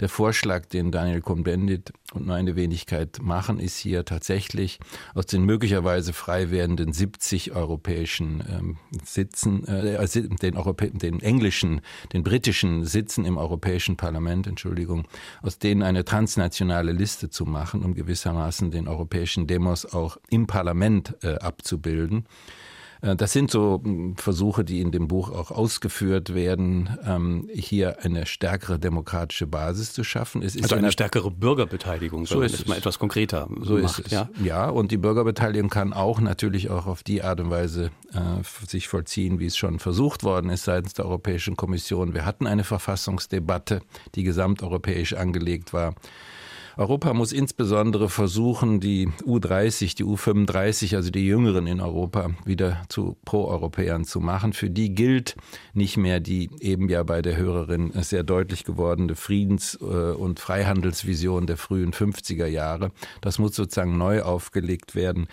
Der 0.00 0.08
Vorschlag, 0.08 0.66
den 0.66 0.90
Daniel 0.92 1.20
Cohn-Bendit 1.20 1.92
und 2.12 2.26
meine 2.26 2.56
Wenigkeit 2.56 3.18
machen, 3.22 3.58
ist 3.58 3.76
hier 3.76 4.04
tatsächlich 4.04 4.80
aus 5.14 5.26
den 5.26 5.44
möglicherweise 5.44 6.12
frei 6.12 6.50
werdenden 6.50 6.92
70 6.92 7.52
europäischen 7.52 8.42
ähm, 8.48 8.76
Sitzen, 9.04 9.64
äh, 9.66 9.96
also 9.96 10.20
den, 10.20 10.56
Europä 10.56 10.90
den 10.90 11.20
englischen, 11.20 11.39
den 12.12 12.22
britischen 12.22 12.84
Sitzen 12.84 13.24
im 13.24 13.36
Europäischen 13.36 13.96
Parlament, 13.96 14.46
Entschuldigung, 14.46 15.06
aus 15.42 15.58
denen 15.58 15.82
eine 15.82 16.04
transnationale 16.04 16.92
Liste 16.92 17.30
zu 17.30 17.46
machen, 17.46 17.82
um 17.82 17.94
gewissermaßen 17.94 18.70
den 18.70 18.88
europäischen 18.88 19.46
Demos 19.46 19.86
auch 19.86 20.18
im 20.28 20.46
Parlament 20.46 21.16
äh, 21.22 21.34
abzubilden. 21.36 22.26
Äh, 23.02 23.16
das 23.16 23.32
sind 23.32 23.50
so 23.50 23.80
hm, 23.82 24.16
Versuche, 24.16 24.64
die 24.64 24.80
in 24.80 24.90
dem 24.90 25.08
Buch 25.08 25.30
auch 25.30 25.50
ausgeführt 25.50 26.34
werden, 26.34 26.98
ähm, 27.04 27.48
hier 27.52 28.02
eine 28.02 28.26
stärkere 28.26 28.78
demokratische 28.78 29.46
Basis 29.46 29.92
zu 29.92 30.04
schaffen. 30.04 30.42
Es 30.42 30.54
ist 30.54 30.64
also 30.64 30.76
eine, 30.76 30.86
eine 30.86 30.92
stärkere 30.92 31.30
Bürgerbeteiligung, 31.30 32.26
so 32.26 32.40
ist 32.40 32.54
es 32.54 32.66
mal 32.66 32.76
etwas 32.76 32.98
konkreter 32.98 33.48
so 33.60 33.78
macht, 33.78 33.98
ist 33.98 34.06
es. 34.06 34.12
Ja? 34.12 34.28
ja, 34.42 34.68
und 34.68 34.90
die 34.90 34.98
Bürgerbeteiligung 34.98 35.70
kann 35.70 35.92
auch 35.92 36.20
natürlich 36.20 36.70
auch 36.70 36.86
auf 36.86 37.02
die 37.02 37.22
Art 37.22 37.40
und 37.40 37.50
Weise 37.50 37.90
äh, 38.12 38.66
sich 38.66 38.88
vollziehen, 38.88 39.38
wie 39.38 39.46
es 39.46 39.56
schon 39.56 39.78
versucht 39.78 40.24
worden 40.24 40.50
ist 40.50 40.64
seitens 40.64 40.94
der 40.94 41.06
Europäischen 41.06 41.56
Kommission. 41.56 42.14
Wir 42.14 42.24
hatten 42.24 42.46
eine 42.46 42.64
Verfassungsdebatte, 42.64 43.80
die 44.14 44.22
gesamteuropäisch 44.22 45.14
angelegt 45.14 45.72
war. 45.72 45.94
Europa 46.76 47.12
muss 47.14 47.32
insbesondere 47.32 48.08
versuchen, 48.08 48.80
die 48.80 49.08
U30, 49.24 49.96
die 49.96 50.04
U35, 50.04 50.96
also 50.96 51.10
die 51.10 51.26
Jüngeren 51.26 51.66
in 51.66 51.80
Europa, 51.80 52.30
wieder 52.44 52.82
zu 52.88 53.16
Pro-Europäern 53.24 54.04
zu 54.04 54.20
machen. 54.20 54.52
Für 54.52 54.70
die 54.70 54.94
gilt 54.94 55.36
nicht 55.74 55.96
mehr 55.96 56.20
die 56.20 56.50
eben 56.60 56.88
ja 56.88 57.02
bei 57.02 57.22
der 57.22 57.36
Hörerin 57.36 57.92
sehr 58.02 58.22
deutlich 58.22 58.64
gewordene 58.64 59.14
Friedens- 59.16 59.78
äh, 59.80 59.84
und 59.84 60.40
Freihandelsvision 60.40 61.46
der 61.46 61.56
frühen 61.56 61.92
50er 61.92 62.46
Jahre. 62.46 62.92
Das 63.20 63.38
muss 63.38 63.54
sozusagen 63.54 63.98
neu 63.98 64.22
aufgelegt 64.22 64.94
werden 64.94 65.28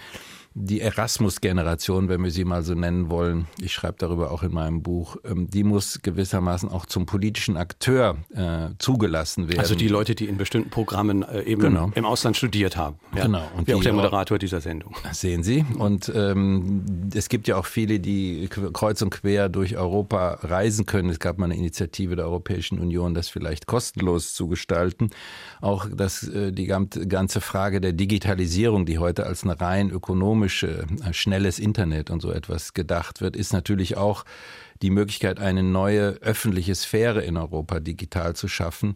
die 0.59 0.81
Erasmus-Generation, 0.81 2.09
wenn 2.09 2.23
wir 2.23 2.31
sie 2.31 2.43
mal 2.43 2.63
so 2.63 2.73
nennen 2.73 3.09
wollen, 3.11 3.47
ich 3.61 3.73
schreibe 3.73 3.97
darüber 3.99 4.31
auch 4.31 4.41
in 4.41 4.53
meinem 4.53 4.81
Buch, 4.81 5.17
ähm, 5.23 5.47
die 5.49 5.63
muss 5.63 5.99
gewissermaßen 6.01 6.69
auch 6.69 6.87
zum 6.87 7.05
politischen 7.05 7.57
Akteur 7.57 8.17
äh, 8.33 8.69
zugelassen 8.79 9.49
werden. 9.49 9.59
Also 9.59 9.75
die 9.75 9.87
Leute, 9.87 10.15
die 10.15 10.25
in 10.25 10.37
bestimmten 10.37 10.71
Programmen 10.71 11.21
äh, 11.21 11.43
eben 11.43 11.61
genau. 11.61 11.91
im 11.93 12.05
Ausland 12.05 12.37
studiert 12.37 12.75
haben. 12.75 12.97
Ja. 13.15 13.23
Genau. 13.23 13.43
Und 13.55 13.67
Wie 13.67 13.75
auch 13.75 13.83
der 13.83 13.93
Moderator 13.93 14.39
dieser 14.39 14.59
Sendung. 14.59 14.95
Sehen 15.11 15.43
Sie. 15.43 15.63
Und 15.77 16.11
ähm, 16.15 16.83
es 17.13 17.29
gibt 17.29 17.47
ja 17.47 17.57
auch 17.57 17.65
viele, 17.65 17.99
die 17.99 18.49
kreuz 18.49 19.01
und 19.03 19.11
quer 19.11 19.49
durch 19.49 19.77
Europa 19.77 20.39
reisen 20.41 20.87
können. 20.87 21.09
Es 21.09 21.19
gab 21.19 21.37
mal 21.37 21.45
eine 21.45 21.55
Initiative 21.55 22.15
der 22.15 22.25
Europäischen 22.25 22.79
Union, 22.79 23.13
das 23.13 23.29
vielleicht 23.29 23.67
kostenlos 23.67 24.33
zu 24.33 24.47
gestalten. 24.47 25.11
Auch 25.61 25.87
das, 25.93 26.27
äh, 26.27 26.51
die 26.51 26.65
ganze 26.65 27.41
Frage 27.41 27.79
der 27.79 27.93
Digitalisierung, 27.93 28.87
die 28.87 28.97
heute 28.97 29.27
als 29.27 29.43
eine 29.43 29.59
rein 29.61 29.91
ökonomische 29.91 30.46
ökonomische, 30.47 30.85
äh, 31.05 31.13
schnelles 31.13 31.59
Internet 31.59 32.09
und 32.09 32.21
so 32.21 32.31
etwas 32.31 32.73
gedacht 32.73 33.21
wird, 33.21 33.35
ist 33.35 33.53
natürlich 33.53 33.97
auch 33.97 34.25
die 34.81 34.89
Möglichkeit, 34.89 35.39
eine 35.39 35.63
neue 35.63 36.09
öffentliche 36.21 36.75
Sphäre 36.75 37.23
in 37.23 37.37
Europa 37.37 37.79
digital 37.79 38.35
zu 38.35 38.47
schaffen, 38.47 38.95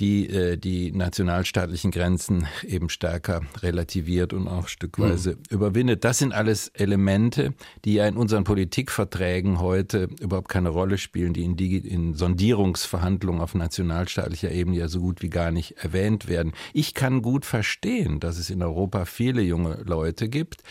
die 0.00 0.28
äh, 0.30 0.56
die 0.56 0.92
nationalstaatlichen 0.92 1.90
Grenzen 1.90 2.46
eben 2.66 2.88
stärker 2.88 3.42
relativiert 3.62 4.32
und 4.32 4.48
auch 4.48 4.68
stückweise 4.68 5.32
mhm. 5.32 5.38
überwindet. 5.50 6.04
Das 6.04 6.18
sind 6.18 6.32
alles 6.32 6.68
Elemente, 6.68 7.54
die 7.84 7.94
ja 7.94 8.08
in 8.08 8.16
unseren 8.16 8.44
Politikverträgen 8.44 9.60
heute 9.60 10.08
überhaupt 10.20 10.48
keine 10.48 10.70
Rolle 10.70 10.96
spielen, 10.96 11.34
die 11.34 11.44
in, 11.44 11.56
die 11.56 11.76
in 11.76 12.14
Sondierungsverhandlungen 12.14 13.42
auf 13.42 13.54
nationalstaatlicher 13.54 14.50
Ebene 14.50 14.78
ja 14.78 14.88
so 14.88 15.00
gut 15.00 15.20
wie 15.22 15.30
gar 15.30 15.50
nicht 15.50 15.72
erwähnt 15.72 16.28
werden. 16.28 16.52
Ich 16.72 16.94
kann 16.94 17.20
gut 17.20 17.44
verstehen, 17.44 18.20
dass 18.20 18.38
es 18.38 18.48
in 18.48 18.62
Europa 18.62 19.04
viele 19.04 19.42
junge 19.42 19.82
Leute 19.84 20.28
gibt, 20.28 20.62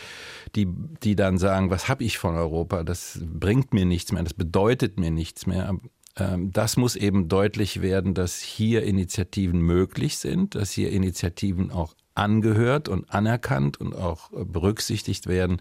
die, 0.56 0.66
die 1.02 1.14
dann 1.14 1.38
sagen, 1.38 1.70
was 1.70 1.88
habe 1.88 2.02
ich 2.02 2.18
von 2.18 2.34
Europa? 2.34 2.82
Das 2.82 3.20
bringt 3.22 3.72
mir 3.72 3.86
nichts 3.86 4.10
mehr, 4.10 4.24
das 4.24 4.34
bedeutet 4.34 4.98
mir 4.98 5.12
nichts 5.12 5.46
mehr. 5.46 5.78
Ähm, 6.18 6.52
das 6.52 6.76
muss 6.76 6.96
eben 6.96 7.28
deutlich 7.28 7.82
werden, 7.82 8.14
dass 8.14 8.40
hier 8.40 8.82
Initiativen 8.82 9.60
möglich 9.60 10.18
sind, 10.18 10.54
dass 10.54 10.70
hier 10.72 10.90
Initiativen 10.90 11.70
auch 11.70 11.94
angehört 12.14 12.88
und 12.88 13.12
anerkannt 13.12 13.80
und 13.80 13.94
auch 13.94 14.30
berücksichtigt 14.30 15.26
werden, 15.26 15.60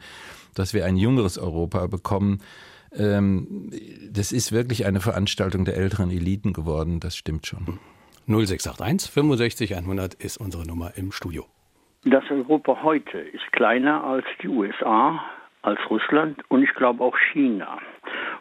dass 0.55 0.73
wir 0.73 0.85
ein 0.85 0.97
jüngeres 0.97 1.37
Europa 1.37 1.87
bekommen. 1.87 2.39
Ähm, 2.93 3.69
das 4.11 4.31
ist 4.31 4.51
wirklich 4.51 4.85
eine 4.85 4.99
Veranstaltung 4.99 5.65
der 5.65 5.77
älteren 5.77 6.09
Eliten 6.09 6.53
geworden, 6.53 6.99
das 6.99 7.15
stimmt 7.15 7.45
schon. 7.45 7.79
0681 8.27 9.11
65 9.11 9.75
100 9.75 10.13
ist 10.15 10.37
unsere 10.37 10.65
Nummer 10.65 10.91
im 10.95 11.11
Studio. 11.11 11.45
Das 12.03 12.23
Europa 12.29 12.81
heute 12.83 13.19
ist 13.19 13.51
kleiner 13.51 14.03
als 14.03 14.25
die 14.41 14.47
USA, 14.47 15.19
als 15.61 15.79
Russland 15.89 16.39
und 16.49 16.63
ich 16.63 16.73
glaube 16.75 17.03
auch 17.03 17.17
China. 17.31 17.79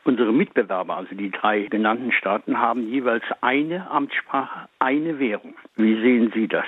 Unsere 0.08 0.32
Mitbewerber, 0.32 0.96
also 0.96 1.14
die 1.14 1.30
drei 1.30 1.64
genannten 1.64 2.12
Staaten, 2.12 2.56
haben 2.56 2.88
jeweils 2.88 3.24
eine 3.42 3.90
Amtssprache, 3.90 4.66
eine 4.78 5.18
Währung. 5.18 5.52
Wie 5.76 6.00
sehen 6.00 6.32
Sie 6.34 6.48
das? 6.48 6.64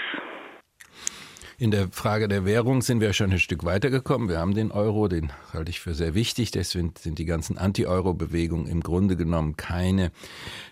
In 1.57 1.70
der 1.70 1.88
Frage 1.88 2.29
der 2.29 2.44
Währung 2.44 2.83
sind 2.83 3.00
wir 3.00 3.14
schon 3.14 3.33
ein 3.33 3.38
Stück 3.38 3.64
weitergekommen. 3.64 4.29
Wir 4.29 4.40
haben 4.40 4.53
den 4.53 4.70
Euro, 4.70 5.09
den 5.09 5.33
halte 5.55 5.70
ich 5.70 5.81
für 5.81 5.94
sehr 5.94 6.14
wichtig. 6.14 6.50
Deswegen 6.50 6.92
sind 6.98 7.18
die 7.18 7.24
ganzen 7.24 7.57
Anti-Euro-Bewegungen 7.57 8.66
im 8.66 8.83
Grunde 8.83 9.16
genommen 9.16 9.57
keine, 9.57 10.11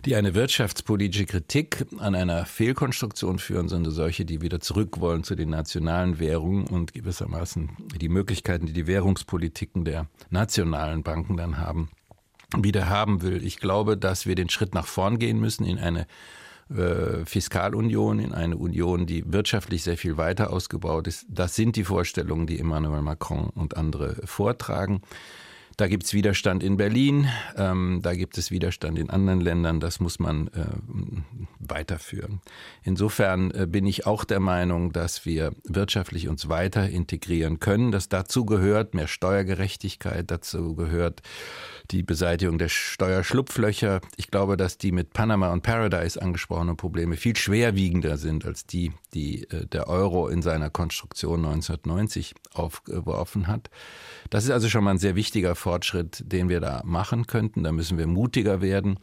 die 0.04 0.14
eine 0.14 0.34
wirtschaftspolitische 0.34 1.24
Kritik 1.24 1.86
an 1.98 2.14
einer 2.14 2.44
Fehlkonstruktion 2.44 3.38
führen, 3.38 3.68
sondern 3.68 3.94
solche, 3.94 4.26
die 4.26 4.42
wieder 4.42 4.60
zurück 4.60 5.00
wollen 5.00 5.24
zu 5.24 5.36
den 5.36 5.48
nationalen 5.48 6.20
Währungen 6.20 6.66
und 6.66 6.92
gewissermaßen 6.92 7.70
die 7.98 8.10
Möglichkeiten, 8.10 8.66
die 8.66 8.74
die 8.74 8.86
Währungspolitiken 8.86 9.86
der 9.86 10.06
nationalen 10.28 11.02
Banken 11.02 11.38
dann 11.38 11.56
haben, 11.56 11.88
wieder 12.56 12.88
haben 12.88 13.22
will. 13.22 13.44
Ich 13.44 13.58
glaube, 13.58 13.96
dass 13.96 14.26
wir 14.26 14.34
den 14.34 14.48
Schritt 14.48 14.74
nach 14.74 14.86
vorn 14.86 15.18
gehen 15.18 15.38
müssen 15.38 15.64
in 15.64 15.78
eine 15.78 16.06
äh, 16.70 17.24
Fiskalunion, 17.24 18.18
in 18.18 18.32
eine 18.32 18.56
Union, 18.56 19.06
die 19.06 19.24
wirtschaftlich 19.32 19.82
sehr 19.82 19.96
viel 19.96 20.16
weiter 20.16 20.52
ausgebaut 20.52 21.06
ist. 21.06 21.26
Das 21.28 21.54
sind 21.54 21.76
die 21.76 21.84
Vorstellungen, 21.84 22.46
die 22.46 22.58
Emmanuel 22.58 23.02
Macron 23.02 23.48
und 23.50 23.76
andere 23.76 24.16
vortragen. 24.26 25.02
Da 25.78 25.86
gibt 25.86 26.06
es 26.06 26.12
Widerstand 26.12 26.64
in 26.64 26.76
Berlin, 26.76 27.28
ähm, 27.56 28.00
da 28.02 28.12
gibt 28.14 28.36
es 28.36 28.50
Widerstand 28.50 28.98
in 28.98 29.10
anderen 29.10 29.40
Ländern, 29.40 29.78
das 29.78 30.00
muss 30.00 30.18
man 30.18 30.48
äh, 30.48 30.64
weiterführen. 31.60 32.40
Insofern 32.82 33.52
äh, 33.52 33.68
bin 33.68 33.86
ich 33.86 34.04
auch 34.04 34.24
der 34.24 34.40
Meinung, 34.40 34.92
dass 34.92 35.24
wir 35.24 35.52
wirtschaftlich 35.62 36.26
uns 36.26 36.48
weiter 36.48 36.88
integrieren 36.88 37.60
können, 37.60 37.92
dass 37.92 38.08
dazu 38.08 38.44
gehört 38.44 38.94
mehr 38.94 39.06
Steuergerechtigkeit, 39.06 40.28
dazu 40.32 40.74
gehört 40.74 41.22
die 41.90 42.02
Beseitigung 42.02 42.58
der 42.58 42.68
Steuerschlupflöcher. 42.68 44.00
Ich 44.16 44.30
glaube, 44.30 44.56
dass 44.56 44.78
die 44.78 44.92
mit 44.92 45.12
Panama 45.12 45.52
und 45.52 45.62
Paradise 45.62 46.20
angesprochenen 46.20 46.76
Probleme 46.76 47.16
viel 47.16 47.36
schwerwiegender 47.36 48.16
sind 48.16 48.44
als 48.44 48.66
die, 48.66 48.92
die 49.14 49.44
äh, 49.50 49.66
der 49.66 49.88
Euro 49.88 50.28
in 50.28 50.42
seiner 50.42 50.70
Konstruktion 50.70 51.44
1990 51.44 52.34
aufgeworfen 52.52 53.46
hat. 53.46 53.70
Das 54.30 54.44
ist 54.44 54.50
also 54.50 54.68
schon 54.68 54.84
mal 54.84 54.92
ein 54.92 54.98
sehr 54.98 55.16
wichtiger 55.16 55.54
Fortschritt, 55.54 56.22
den 56.26 56.48
wir 56.48 56.60
da 56.60 56.82
machen 56.84 57.26
könnten. 57.26 57.64
Da 57.64 57.72
müssen 57.72 57.98
wir 57.98 58.06
mutiger 58.06 58.60
werden 58.60 58.98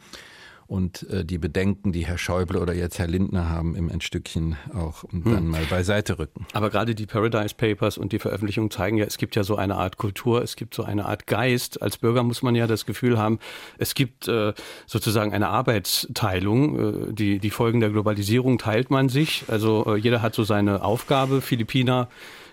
und 0.66 1.08
äh, 1.10 1.24
die 1.24 1.38
Bedenken, 1.38 1.92
die 1.92 2.06
Herr 2.06 2.18
Schäuble 2.18 2.60
oder 2.60 2.74
jetzt 2.74 2.98
Herr 2.98 3.06
Lindner 3.06 3.48
haben, 3.48 3.74
im 3.74 3.90
ein 3.90 4.00
Stückchen 4.00 4.56
auch 4.74 5.04
hm. 5.10 5.24
dann 5.24 5.48
mal 5.48 5.64
beiseite 5.70 6.18
rücken. 6.18 6.46
Aber 6.52 6.70
gerade 6.70 6.94
die 6.94 7.06
Paradise 7.06 7.54
Papers 7.54 7.98
und 7.98 8.12
die 8.12 8.18
Veröffentlichung 8.18 8.70
zeigen 8.70 8.98
ja, 8.98 9.04
es 9.04 9.18
gibt 9.18 9.36
ja 9.36 9.44
so 9.44 9.56
eine 9.56 9.76
Art 9.76 9.96
Kultur, 9.96 10.42
es 10.42 10.56
gibt 10.56 10.74
so 10.74 10.82
eine 10.82 11.06
Art 11.06 11.26
Geist. 11.26 11.82
Als 11.82 11.98
Bürger 11.98 12.22
muss 12.22 12.42
man 12.42 12.54
ja 12.54 12.66
das 12.66 12.86
Gefühl 12.86 13.18
haben, 13.18 13.38
es 13.78 13.94
gibt 13.94 14.28
äh, 14.28 14.52
sozusagen 14.86 15.32
eine 15.32 15.48
Arbeitsteilung. 15.48 17.10
Äh, 17.10 17.12
die, 17.12 17.38
die 17.38 17.50
Folgen 17.50 17.80
der 17.80 17.90
Globalisierung 17.90 18.58
teilt 18.58 18.90
man 18.90 19.08
sich. 19.08 19.44
Also 19.48 19.94
äh, 19.94 19.96
jeder 19.96 20.22
hat 20.22 20.34
so 20.34 20.44
seine 20.44 20.82
Aufgabe. 20.82 21.40
Philippiner 21.40 22.08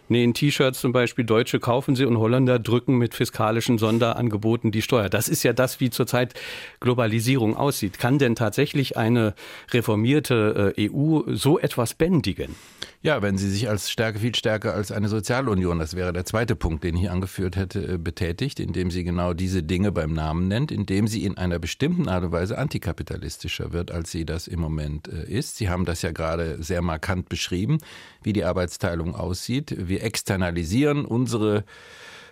nähen 0.10 0.34
T-Shirts 0.34 0.80
zum 0.80 0.92
Beispiel, 0.92 1.26
Deutsche 1.26 1.60
kaufen 1.60 1.96
sie 1.96 2.06
und 2.06 2.18
Holländer 2.18 2.60
drücken 2.60 2.98
mit 2.98 3.14
fiskalischen 3.14 3.78
Sonderangeboten 3.78 4.72
die 4.72 4.82
Steuer. 4.82 5.10
Das 5.10 5.28
ist 5.28 5.44
ja 5.44 5.54
das, 5.54 5.80
wie 5.80 5.90
zurzeit 5.90 6.34
Globalisierung 6.80 7.56
aussieht. 7.56 8.00
Kann 8.00 8.20
denn 8.20 8.36
tatsächlich 8.36 8.98
eine 8.98 9.34
reformierte 9.72 10.74
äh, 10.78 10.90
EU 10.90 11.22
so 11.28 11.60
etwas 11.60 11.94
bändigen? 11.94 12.56
Ja, 13.04 13.22
wenn 13.22 13.38
sie 13.38 13.50
sich 13.50 13.68
als 13.68 13.92
stärker, 13.92 14.20
viel 14.20 14.34
stärker 14.34 14.74
als 14.74 14.90
eine 14.90 15.10
Sozialunion, 15.10 15.78
das 15.78 15.94
wäre 15.94 16.14
der 16.14 16.24
zweite 16.24 16.56
Punkt, 16.56 16.86
den 16.86 16.96
ich 16.96 17.10
angeführt 17.10 17.58
hätte, 17.58 17.96
äh, 17.96 17.98
betätigt, 17.98 18.62
indem 18.62 18.92
sie 18.92 19.04
genau 19.04 19.34
diese 19.34 19.62
Dinge 19.62 19.92
beim 19.92 20.14
Namen 20.14 20.48
nennt, 20.48 20.72
indem 20.72 21.08
sie 21.08 21.26
in 21.26 21.38
einer 21.38 21.60
bestimmten 21.60 22.08
Art 22.08 22.24
und 22.24 22.32
Weise 22.32 22.58
antikapitalistischer 22.58 23.74
wird, 23.74 23.92
als 23.92 24.12
sie 24.12 24.24
das 24.26 24.48
im 24.48 24.62
Moment 24.62 25.10
äh, 25.10 25.30
ist. 25.30 25.58
Sie 25.58 25.68
haben 25.68 25.84
das 25.84 26.02
ja 26.02 26.12
gerade 26.12 26.64
sehr 26.64 26.82
markant 26.82 27.28
beschrieben, 27.28 27.80
wie 28.24 28.32
die 28.32 28.46
Arbeitsteilung 28.46 29.16
aussieht. 29.16 29.76
Wir 29.94 30.04
externalisieren 30.04 31.06
unsere 31.06 31.66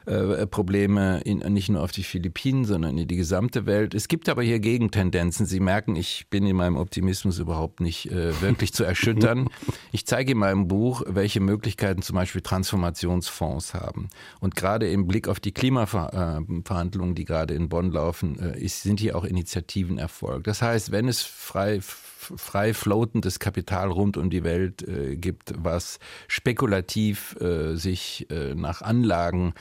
äh, 0.08 0.48
Probleme 0.48 1.22
in, 1.22 1.38
nicht 1.54 1.70
nur 1.70 1.84
auf 1.84 1.92
die 1.92 2.02
Philippinen, 2.02 2.66
sondern 2.66 2.98
in 2.98 3.08
die 3.08 3.18
gesamte 3.18 3.68
Welt. 3.68 3.94
Es 3.94 4.08
gibt 4.08 4.30
aber 4.30 4.42
hier 4.42 4.60
Gegentendenzen. 4.60 5.46
Sie 5.46 5.60
merken, 5.60 5.96
ich 5.96 6.26
bin 6.32 6.48
in 6.48 6.56
meinem 6.56 6.76
Optimismus 6.76 7.38
überhaupt 7.38 7.82
nicht 7.82 8.12
äh, 8.12 8.42
wirklich 8.42 8.74
zu 8.74 8.84
erschüttern. 8.84 9.48
Ich 9.94 10.08
zeige 10.08 10.32
in 10.32 10.38
meinem 10.38 10.68
Buch, 10.68 11.04
welche 11.06 11.42
Möglichkeiten 11.42 12.02
zum 12.02 12.16
Beispiel 12.16 12.42
Transformationsfonds 12.42 13.74
haben. 13.74 14.10
Und 14.40 14.56
gerade 14.56 14.90
im 14.90 15.06
Blick 15.06 15.28
auf 15.28 15.40
die 15.40 15.52
Klimaverhandlungen, 15.52 17.14
die 17.14 17.26
gerade 17.26 17.54
in 17.54 17.70
Bonn 17.70 17.92
laufen, 17.92 18.40
äh, 18.40 18.60
ist, 18.60 18.82
sind 18.82 19.00
hier 19.00 19.16
auch 19.16 19.26
Initiativen 19.26 20.00
erfolgt. 20.00 20.48
Das 20.48 20.64
heißt, 20.64 20.92
wenn 20.92 21.08
es 21.08 21.22
frei 21.22 21.80
frei 22.36 22.74
floatendes 22.74 23.40
Kapital 23.40 23.90
rund 23.90 24.18
um 24.18 24.30
die 24.30 24.44
Welt 24.44 24.88
äh, 24.88 25.16
gibt, 25.16 25.54
was 25.58 26.00
spekulativ 26.28 27.36
äh, 27.40 27.76
sich 27.76 28.28
äh, 28.30 28.56
nach 28.56 28.82
Anlagen 28.82 29.54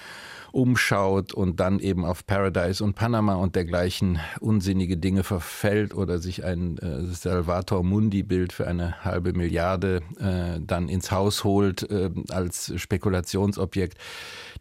umschaut 0.52 1.32
und 1.32 1.60
dann 1.60 1.78
eben 1.78 2.04
auf 2.04 2.26
Paradise 2.26 2.82
und 2.82 2.94
Panama 2.94 3.34
und 3.34 3.56
dergleichen 3.56 4.18
unsinnige 4.40 4.96
Dinge 4.96 5.22
verfällt 5.22 5.94
oder 5.94 6.18
sich 6.18 6.44
ein 6.44 6.78
äh, 6.78 7.04
Salvator 7.06 7.82
Mundi-Bild 7.82 8.52
für 8.52 8.66
eine 8.66 9.04
halbe 9.04 9.32
Milliarde 9.32 10.00
äh, 10.18 10.60
dann 10.60 10.88
ins 10.88 11.10
Haus 11.10 11.44
holt 11.44 11.88
äh, 11.90 12.10
als 12.30 12.72
Spekulationsobjekt. 12.76 13.98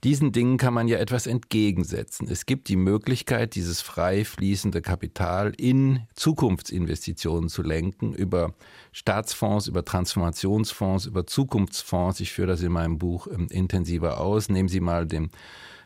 Diesen 0.04 0.32
Dingen 0.32 0.58
kann 0.58 0.74
man 0.74 0.88
ja 0.88 0.98
etwas 0.98 1.28
entgegensetzen. 1.28 2.30
Es 2.30 2.46
gibt 2.46 2.70
die 2.70 2.78
Möglichkeit, 2.78 3.56
dieses 3.56 3.82
frei 3.82 4.24
fließende 4.24 4.82
Kapital 4.82 5.52
in 5.58 6.02
Zukunftsinvestitionen 6.14 7.50
zu 7.50 7.64
lenken 7.64 8.14
über 8.14 8.54
Staatsfonds, 8.94 9.68
über 9.68 9.84
Transformationsfonds, 9.84 11.06
über 11.06 11.28
Zukunftsfonds. 11.28 12.22
Ich 12.22 12.32
führe 12.32 12.48
das 12.48 12.62
in 12.62 12.72
meinem 12.72 12.98
Buch 12.98 13.28
ähm, 13.28 13.48
intensiver 13.50 14.22
aus. 14.22 14.50
Nehmen 14.50 14.70
Sie 14.70 14.80
mal 14.80 15.06
den 15.06 15.32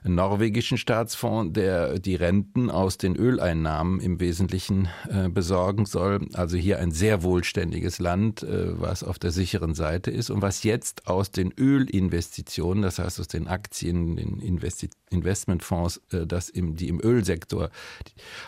norwegischen 0.04 0.78
Staatsfonds, 0.78 1.54
der 1.54 2.00
die 2.00 2.16
Renten 2.16 2.70
aus 2.70 2.98
den 2.98 3.16
Öleinnahmen 3.16 4.00
im 4.00 4.20
Wesentlichen 4.20 4.90
äh, 5.10 5.30
besorgen 5.30 5.86
soll. 5.86 6.28
Also 6.34 6.58
hier 6.58 6.80
ein 6.80 6.92
sehr 6.92 7.24
wohlständiges 7.24 8.00
Land, 8.00 8.44
äh, 8.44 8.80
was 8.80 9.04
auf 9.04 9.20
der 9.20 9.32
sicheren 9.32 9.74
Seite 9.76 10.12
ist 10.12 10.30
und 10.30 10.42
was 10.42 10.64
jetzt 10.64 11.08
aus 11.08 11.32
den 11.32 11.54
Ölinvestitionen, 11.58 12.84
das 12.84 13.00
heißt 13.00 13.20
aus 13.20 13.28
den 13.28 13.48
Aktien, 13.48 14.18
den 14.18 14.40
Investi 14.40 14.90
Investmentfonds, 15.10 16.02
äh, 16.12 16.26
das 16.26 16.50
im, 16.50 16.76
die 16.76 16.90
im 16.90 17.00
Ölsektor 17.02 17.70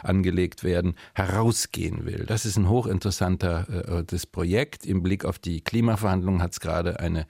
angelegt 0.04 0.64
werden, 0.64 0.96
herausgehen 1.14 2.06
will. 2.06 2.26
Das 2.28 2.46
ist 2.46 2.58
ein 2.58 2.70
hochinteressanter 2.70 4.00
äh, 4.00 4.04
das 4.06 4.26
Projekt. 4.26 4.86
Im 4.86 5.04
Blick 5.04 5.26
auf 5.26 5.40
die 5.40 5.62
Klimaverhandlungen 5.62 6.42
hat 6.42 6.52
es 6.52 6.60
gerade 6.60 7.00
eine 7.00 7.28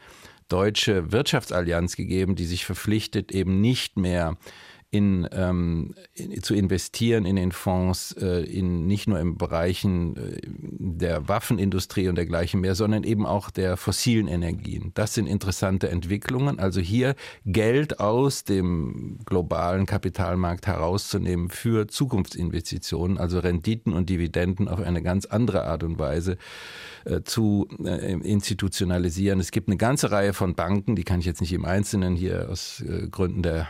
deutsche 0.47 1.11
Wirtschaftsallianz 1.11 1.95
gegeben, 1.95 2.35
die 2.35 2.45
sich 2.45 2.65
verpflichtet, 2.65 3.31
eben 3.31 3.61
nicht 3.61 3.97
mehr 3.97 4.37
in, 4.91 5.27
ähm, 5.31 5.93
in, 6.13 6.41
zu 6.41 6.53
investieren 6.53 7.25
in 7.25 7.35
den 7.35 7.51
Fonds, 7.51 8.13
äh, 8.13 8.43
in 8.43 8.87
nicht 8.87 9.07
nur 9.07 9.19
im 9.19 9.37
Bereichen 9.37 10.15
äh, 10.15 10.41
der 10.45 11.27
Waffenindustrie 11.27 12.07
und 12.07 12.15
dergleichen 12.15 12.61
mehr, 12.61 12.75
sondern 12.75 13.03
eben 13.03 13.25
auch 13.25 13.49
der 13.49 13.77
fossilen 13.77 14.27
Energien. 14.27 14.91
Das 14.93 15.13
sind 15.13 15.27
interessante 15.27 15.89
Entwicklungen. 15.89 16.59
Also 16.59 16.79
hier 16.79 17.15
Geld 17.45 17.99
aus 17.99 18.43
dem 18.43 19.19
globalen 19.25 19.85
Kapitalmarkt 19.85 20.67
herauszunehmen 20.67 21.49
für 21.49 21.87
Zukunftsinvestitionen, 21.87 23.17
also 23.17 23.39
Renditen 23.39 23.93
und 23.93 24.09
Dividenden 24.09 24.67
auf 24.67 24.79
eine 24.79 25.01
ganz 25.01 25.25
andere 25.25 25.65
Art 25.65 25.83
und 25.83 25.99
Weise 25.99 26.37
äh, 27.05 27.21
zu 27.23 27.67
äh, 27.83 28.13
institutionalisieren. 28.13 29.39
Es 29.39 29.51
gibt 29.51 29.67
eine 29.67 29.77
ganze 29.77 30.11
Reihe 30.11 30.33
von 30.33 30.55
Banken, 30.55 30.95
die 30.95 31.03
kann 31.03 31.19
ich 31.19 31.25
jetzt 31.25 31.41
nicht 31.41 31.53
im 31.53 31.65
Einzelnen 31.65 32.15
hier 32.15 32.49
aus 32.49 32.81
äh, 32.81 33.07
Gründen 33.09 33.41
der, 33.41 33.67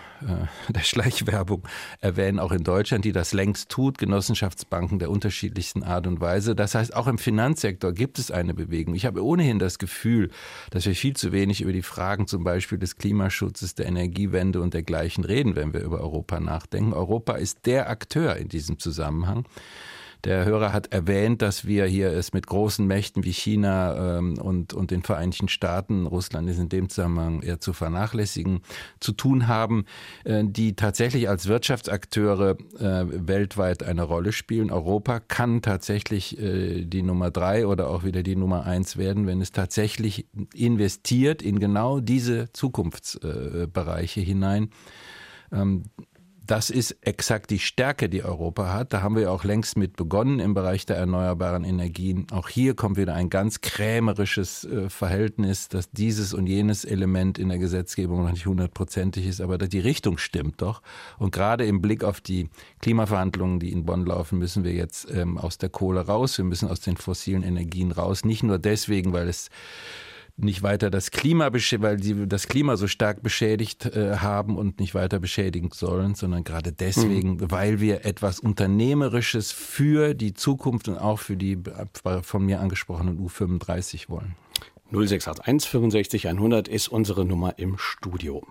der 0.70 0.82
Schleich 0.82 1.15
Schleichwerbung 1.16 1.64
erwähnen, 2.02 2.40
auch 2.40 2.52
in 2.52 2.64
Deutschland, 2.64 3.06
die 3.06 3.12
das 3.12 3.34
längst 3.34 3.70
tut, 3.70 3.98
Genossenschaftsbanken 3.98 5.00
der 5.00 5.10
unterschiedlichsten 5.10 5.84
Art 5.84 6.08
und 6.08 6.20
Weise. 6.20 6.56
Das 6.56 6.76
heißt, 6.76 6.96
auch 6.96 7.08
im 7.08 7.18
Finanzsektor 7.18 7.94
gibt 7.94 8.20
es 8.20 8.32
eine 8.32 8.54
Bewegung. 8.54 8.96
Ich 8.96 9.06
habe 9.06 9.24
ohnehin 9.24 9.60
das 9.60 9.80
Gefühl, 9.80 10.30
dass 10.72 10.86
wir 10.86 10.96
viel 10.96 11.16
zu 11.16 11.32
wenig 11.32 11.62
über 11.62 11.74
die 11.74 11.82
Fragen 11.82 12.28
zum 12.28 12.44
Beispiel 12.44 12.78
des 12.78 12.98
Klimaschutzes, 12.98 13.76
der 13.76 13.86
Energiewende 13.88 14.62
und 14.62 14.74
dergleichen 14.74 15.24
reden, 15.24 15.56
wenn 15.56 15.74
wir 15.74 15.82
über 15.82 16.00
Europa 16.00 16.40
nachdenken. 16.40 16.94
Europa 16.94 17.34
ist 17.34 17.66
der 17.66 17.90
Akteur 17.90 18.36
in 18.36 18.50
diesem 18.50 18.80
Zusammenhang. 18.80 19.46
Der 20.26 20.44
Hörer 20.44 20.74
hat 20.74 20.92
erwähnt, 20.92 21.44
dass 21.44 21.66
wir 21.66 21.86
hier 21.86 22.12
es 22.12 22.34
mit 22.34 22.48
großen 22.48 22.86
Mächten 22.86 23.24
wie 23.24 23.32
China 23.32 24.18
ähm, 24.18 24.40
und, 24.40 24.74
und 24.74 24.90
den 24.90 25.04
Vereinigten 25.04 25.48
Staaten, 25.48 26.08
Russland 26.08 26.50
ist 26.50 26.58
in 26.58 26.68
dem 26.68 26.90
Zusammenhang 26.90 27.44
eher 27.44 27.60
zu 27.60 27.74
vernachlässigen, 27.74 28.62
zu 29.00 29.12
tun 29.12 29.48
haben, 29.48 29.86
äh, 30.24 30.44
die 30.44 30.76
tatsächlich 30.76 31.30
als 31.30 31.48
Wirtschaftsakteure 31.48 32.58
äh, 32.80 33.28
weltweit 33.28 33.84
eine 33.84 34.02
Rolle 34.02 34.32
spielen. 34.32 34.72
Europa 34.72 35.20
kann 35.20 35.62
tatsächlich 35.62 36.40
äh, 36.40 36.86
die 36.86 37.04
Nummer 37.04 37.30
drei 37.30 37.68
oder 37.68 37.88
auch 37.88 38.04
wieder 38.04 38.24
die 38.24 38.36
Nummer 38.36 38.66
eins 38.66 38.98
werden, 38.98 39.28
wenn 39.28 39.42
es 39.42 39.52
tatsächlich 39.52 40.26
investiert 40.56 41.44
in 41.44 41.60
genau 41.60 42.00
diese 42.00 42.52
Zukunftsbereiche 42.52 44.22
hinein. 44.22 44.72
Ähm, 45.52 45.84
das 46.46 46.70
ist 46.70 46.98
exakt 47.02 47.50
die 47.50 47.60
Stärke, 47.60 48.10
die 48.10 48.24
Europa 48.24 48.72
hat. 48.72 48.94
Da 48.94 49.02
haben 49.02 49.16
wir 49.16 49.32
auch 49.32 49.44
längst 49.44 49.78
mit 49.78 49.96
begonnen 49.96 50.40
im 50.40 50.54
Bereich 50.54 50.86
der 50.86 50.98
erneuerbaren 50.98 51.64
Energien. 51.64 52.28
Auch 52.32 52.50
hier 52.50 52.76
kommt 52.76 52.98
wieder 52.98 53.16
ein 53.16 53.30
ganz 53.30 53.62
krämerisches 53.62 54.64
äh, 54.66 54.90
Verhältnis, 54.90 55.70
dass 55.70 55.90
dieses 55.92 56.34
und 56.34 56.48
jenes 56.48 56.86
Element 56.86 57.40
in 57.40 57.50
der 57.50 57.58
Gesetzgebung 57.58 58.24
noch 58.24 58.32
nicht 58.32 58.46
hundertprozentig 58.46 59.26
ist, 59.26 59.42
aber 59.42 59.58
die 59.58 59.80
Richtung 59.80 60.18
stimmt 60.18 60.62
doch. 60.62 60.82
Und 61.18 61.32
gerade 61.32 61.66
im 61.66 61.82
Blick 61.82 62.04
auf 62.04 62.22
die 62.22 62.50
Klimaverhandlungen, 62.82 63.60
die 63.60 63.72
in 63.72 63.86
Bonn 63.86 64.06
laufen, 64.06 64.38
müssen 64.38 64.64
wir 64.64 64.74
jetzt 64.74 65.10
ähm, 65.12 65.38
aus 65.38 65.58
der 65.58 65.70
Kohle 65.70 66.02
raus. 66.02 66.38
Wir 66.38 66.46
müssen 66.46 66.70
aus 66.70 66.80
den 66.80 66.98
fossilen 66.98 67.44
Energien 67.44 67.92
raus. 67.92 68.24
Nicht 68.24 68.44
nur 68.44 68.60
deswegen, 68.60 69.14
weil 69.14 69.30
es 69.30 69.50
nicht 70.38 70.64
weiter 70.64 70.90
das 70.90 71.12
Klima, 71.12 71.52
weil 71.54 72.00
sie 72.00 72.28
das 72.28 72.48
Klima 72.48 72.76
so 72.76 72.88
stark 72.88 73.24
beschädigt 73.24 73.86
äh, 73.86 74.18
haben 74.18 74.58
und 74.58 74.80
nicht 74.80 74.94
weiter 74.94 75.20
beschädigen 75.20 75.70
sollen, 75.72 76.16
sondern 76.16 76.44
gerade 76.44 76.72
deswegen, 76.72 77.36
mhm. 77.36 77.52
weil 77.52 77.80
wir 77.80 78.06
etwas 78.06 78.40
Unternehmerisches 78.40 79.52
für 79.52 80.14
die 80.14 80.34
Zukunft 80.34 80.88
und 80.88 80.98
auch 80.98 81.20
für 81.20 81.38
die 81.38 81.58
von 82.22 82.46
mir 82.46 82.60
angesprochenen 82.60 83.18
U35 83.20 84.10
wollen. 84.10 84.36
0681 84.92 85.70
65 85.70 86.28
100 86.28 86.68
ist 86.68 86.88
unsere 86.90 87.26
Nummer 87.26 87.58
im 87.58 87.78
Studio. 87.78 88.46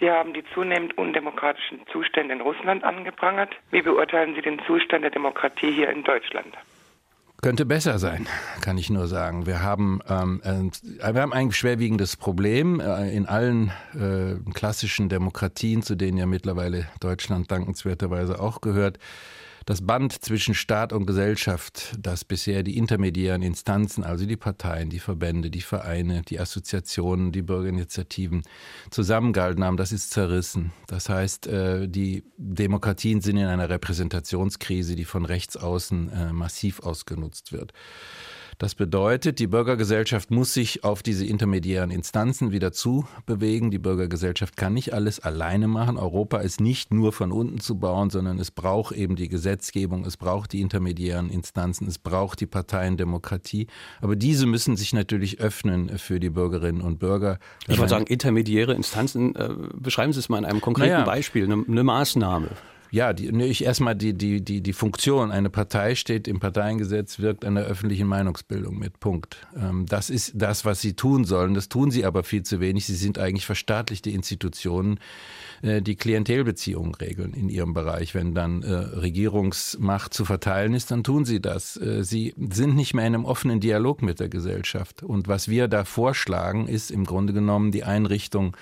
Sie 0.00 0.10
haben 0.10 0.32
die 0.32 0.44
zunehmend 0.54 0.96
undemokratischen 0.96 1.80
Zustände 1.92 2.34
in 2.34 2.40
Russland 2.40 2.84
angeprangert. 2.84 3.54
Wie 3.70 3.82
beurteilen 3.82 4.34
Sie 4.36 4.42
den 4.42 4.60
Zustand 4.66 5.02
der 5.02 5.10
Demokratie 5.10 5.72
hier 5.72 5.90
in 5.90 6.04
Deutschland? 6.04 6.54
Könnte 7.40 7.64
besser 7.64 8.00
sein, 8.00 8.26
kann 8.62 8.78
ich 8.78 8.90
nur 8.90 9.06
sagen. 9.06 9.46
Wir 9.46 9.62
haben, 9.62 10.00
ähm, 10.08 10.40
äh, 10.42 11.14
wir 11.14 11.22
haben 11.22 11.32
ein 11.32 11.52
schwerwiegendes 11.52 12.16
Problem 12.16 12.80
äh, 12.80 13.14
in 13.14 13.26
allen 13.26 13.70
äh, 13.94 14.34
klassischen 14.54 15.08
Demokratien, 15.08 15.82
zu 15.82 15.94
denen 15.94 16.18
ja 16.18 16.26
mittlerweile 16.26 16.88
Deutschland 16.98 17.48
dankenswerterweise 17.48 18.40
auch 18.40 18.60
gehört 18.60 18.98
das 19.68 19.82
Band 19.82 20.24
zwischen 20.24 20.54
Staat 20.54 20.94
und 20.94 21.04
Gesellschaft, 21.04 21.94
das 21.98 22.24
bisher 22.24 22.62
die 22.62 22.78
intermediären 22.78 23.42
Instanzen, 23.42 24.02
also 24.02 24.24
die 24.24 24.38
Parteien, 24.38 24.88
die 24.88 24.98
Verbände, 24.98 25.50
die 25.50 25.60
Vereine, 25.60 26.22
die 26.22 26.40
Assoziationen, 26.40 27.32
die 27.32 27.42
Bürgerinitiativen 27.42 28.44
zusammengehalten 28.90 29.62
haben, 29.62 29.76
das 29.76 29.92
ist 29.92 30.10
zerrissen. 30.10 30.72
Das 30.86 31.10
heißt, 31.10 31.48
äh, 31.48 31.86
die 31.86 32.24
Demokratien 32.38 33.20
sind 33.20 33.36
in 33.36 33.44
einer 33.44 33.68
Repräsentationskrise, 33.68 34.96
die 34.96 35.04
von 35.04 35.26
rechts 35.26 35.58
außen 35.58 36.12
äh, 36.12 36.32
massiv 36.32 36.80
ausgenutzt 36.80 37.52
wird. 37.52 37.74
Das 38.58 38.74
bedeutet, 38.74 39.38
die 39.38 39.46
Bürgergesellschaft 39.46 40.32
muss 40.32 40.52
sich 40.52 40.82
auf 40.82 41.04
diese 41.04 41.24
intermediären 41.24 41.92
Instanzen 41.92 42.50
wieder 42.50 42.72
zubewegen. 42.72 43.70
Die 43.70 43.78
Bürgergesellschaft 43.78 44.56
kann 44.56 44.74
nicht 44.74 44.92
alles 44.92 45.20
alleine 45.20 45.68
machen. 45.68 45.96
Europa 45.96 46.38
ist 46.38 46.60
nicht 46.60 46.92
nur 46.92 47.12
von 47.12 47.30
unten 47.30 47.60
zu 47.60 47.78
bauen, 47.78 48.10
sondern 48.10 48.40
es 48.40 48.50
braucht 48.50 48.96
eben 48.96 49.14
die 49.14 49.28
Gesetzgebung, 49.28 50.04
es 50.04 50.16
braucht 50.16 50.52
die 50.52 50.60
intermediären 50.60 51.30
Instanzen, 51.30 51.86
es 51.86 52.00
braucht 52.00 52.40
die 52.40 52.46
Parteiendemokratie. 52.46 53.68
Aber 54.00 54.16
diese 54.16 54.44
müssen 54.46 54.76
sich 54.76 54.92
natürlich 54.92 55.38
öffnen 55.38 55.96
für 55.96 56.18
die 56.18 56.30
Bürgerinnen 56.30 56.80
und 56.80 56.98
Bürger. 56.98 57.38
Ich 57.68 57.78
würde 57.78 57.88
sagen, 57.88 58.08
intermediäre 58.08 58.74
Instanzen, 58.74 59.36
äh, 59.36 59.50
beschreiben 59.76 60.12
Sie 60.12 60.18
es 60.18 60.28
mal 60.28 60.38
in 60.38 60.44
einem 60.44 60.60
konkreten 60.60 60.94
naja, 60.94 61.04
Beispiel, 61.04 61.44
eine, 61.44 61.64
eine 61.68 61.84
Maßnahme 61.84 62.48
ja, 62.90 63.12
die, 63.12 63.28
ich 63.44 63.64
erstmal 63.64 63.94
die, 63.94 64.14
die, 64.14 64.42
die, 64.42 64.62
die 64.62 64.72
Funktion. 64.72 65.30
Eine 65.30 65.50
Partei 65.50 65.94
steht 65.94 66.26
im 66.26 66.40
Parteiengesetz, 66.40 67.18
wirkt 67.18 67.44
an 67.44 67.54
der 67.54 67.64
öffentlichen 67.64 68.06
Meinungsbildung 68.06 68.78
mit. 68.78 68.98
Punkt. 69.00 69.46
Ähm, 69.56 69.86
das 69.86 70.10
ist 70.10 70.32
das, 70.34 70.64
was 70.64 70.80
sie 70.80 70.94
tun 70.94 71.24
sollen. 71.24 71.54
Das 71.54 71.68
tun 71.68 71.90
sie 71.90 72.04
aber 72.04 72.22
viel 72.22 72.42
zu 72.42 72.60
wenig. 72.60 72.86
Sie 72.86 72.94
sind 72.94 73.18
eigentlich 73.18 73.46
verstaatlichte 73.46 74.10
Institutionen, 74.10 75.00
äh, 75.62 75.82
die 75.82 75.96
Klientelbeziehungen 75.96 76.94
regeln 76.94 77.34
in 77.34 77.48
ihrem 77.48 77.74
Bereich. 77.74 78.14
Wenn 78.14 78.34
dann 78.34 78.62
äh, 78.62 78.72
Regierungsmacht 78.72 80.14
zu 80.14 80.24
verteilen 80.24 80.72
ist, 80.74 80.90
dann 80.90 81.04
tun 81.04 81.24
sie 81.24 81.40
das. 81.40 81.76
Äh, 81.76 82.04
sie 82.04 82.34
sind 82.50 82.74
nicht 82.74 82.94
mehr 82.94 83.06
in 83.06 83.14
einem 83.14 83.24
offenen 83.24 83.60
Dialog 83.60 84.02
mit 84.02 84.20
der 84.20 84.28
Gesellschaft. 84.28 85.02
Und 85.02 85.28
was 85.28 85.48
wir 85.48 85.68
da 85.68 85.84
vorschlagen, 85.84 86.68
ist 86.68 86.90
im 86.90 87.04
Grunde 87.04 87.32
genommen 87.32 87.70
die 87.70 87.84
Einrichtung 87.84 88.56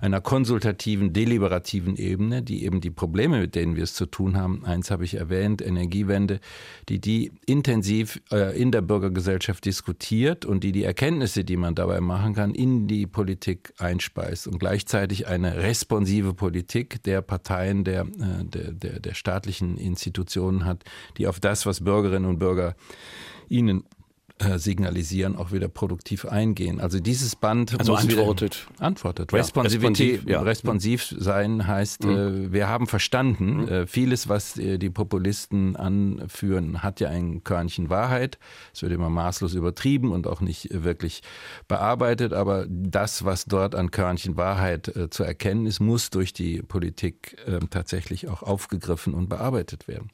einer 0.00 0.20
konsultativen, 0.20 1.12
deliberativen 1.12 1.96
Ebene, 1.96 2.42
die 2.42 2.64
eben 2.64 2.80
die 2.80 2.90
Probleme, 2.90 3.40
mit 3.40 3.54
denen 3.54 3.76
wir 3.76 3.84
es 3.84 3.94
zu 3.94 4.06
tun 4.06 4.36
haben, 4.36 4.64
eins 4.64 4.90
habe 4.90 5.04
ich 5.04 5.14
erwähnt, 5.14 5.60
Energiewende, 5.60 6.40
die 6.88 7.00
die 7.00 7.32
intensiv 7.46 8.20
äh, 8.32 8.58
in 8.58 8.72
der 8.72 8.80
Bürgergesellschaft 8.80 9.64
diskutiert 9.64 10.44
und 10.44 10.64
die 10.64 10.72
die 10.72 10.84
Erkenntnisse, 10.84 11.44
die 11.44 11.56
man 11.56 11.74
dabei 11.74 12.00
machen 12.00 12.34
kann, 12.34 12.54
in 12.54 12.88
die 12.88 13.06
Politik 13.06 13.74
einspeist 13.78 14.46
und 14.46 14.58
gleichzeitig 14.58 15.26
eine 15.26 15.58
responsive 15.58 16.34
Politik 16.34 17.02
der 17.02 17.20
Parteien, 17.20 17.84
der, 17.84 18.02
äh, 18.02 18.44
der, 18.44 18.72
der, 18.72 19.00
der 19.00 19.14
staatlichen 19.14 19.76
Institutionen 19.76 20.64
hat, 20.64 20.84
die 21.18 21.26
auf 21.26 21.40
das, 21.40 21.66
was 21.66 21.84
Bürgerinnen 21.84 22.28
und 22.28 22.38
Bürger 22.38 22.74
ihnen 23.48 23.84
signalisieren, 24.58 25.36
auch 25.36 25.52
wieder 25.52 25.68
produktiv 25.68 26.24
eingehen. 26.24 26.80
Also 26.80 27.00
dieses 27.00 27.36
Band 27.36 27.78
also 27.78 27.94
antwortet. 27.94 28.66
Antwortet. 28.78 29.32
Ja, 29.32 29.38
Responsivität, 29.38 29.90
responsiv, 29.90 30.30
ja. 30.30 30.40
responsiv 30.42 31.14
sein 31.18 31.66
heißt, 31.66 32.04
mhm. 32.04 32.10
äh, 32.10 32.52
wir 32.52 32.68
haben 32.68 32.86
verstanden, 32.86 33.62
mhm. 33.62 33.68
äh, 33.68 33.86
vieles, 33.86 34.28
was 34.28 34.58
äh, 34.58 34.78
die 34.78 34.90
Populisten 34.90 35.76
anführen, 35.76 36.82
hat 36.82 37.00
ja 37.00 37.08
ein 37.08 37.44
Körnchen 37.44 37.90
Wahrheit. 37.90 38.38
Es 38.72 38.82
wird 38.82 38.92
immer 38.92 39.10
maßlos 39.10 39.54
übertrieben 39.54 40.12
und 40.12 40.26
auch 40.26 40.40
nicht 40.40 40.68
wirklich 40.72 41.22
bearbeitet, 41.68 42.32
aber 42.32 42.66
das, 42.68 43.24
was 43.24 43.44
dort 43.44 43.74
an 43.74 43.90
Körnchen 43.90 44.36
Wahrheit 44.36 44.88
äh, 44.96 45.10
zu 45.10 45.24
erkennen 45.24 45.66
ist, 45.66 45.80
muss 45.80 46.10
durch 46.10 46.32
die 46.32 46.62
Politik 46.62 47.36
ähm, 47.46 47.70
tatsächlich 47.70 48.28
auch 48.28 48.42
aufgegriffen 48.42 49.14
und 49.14 49.28
bearbeitet 49.28 49.88
werden. 49.88 50.10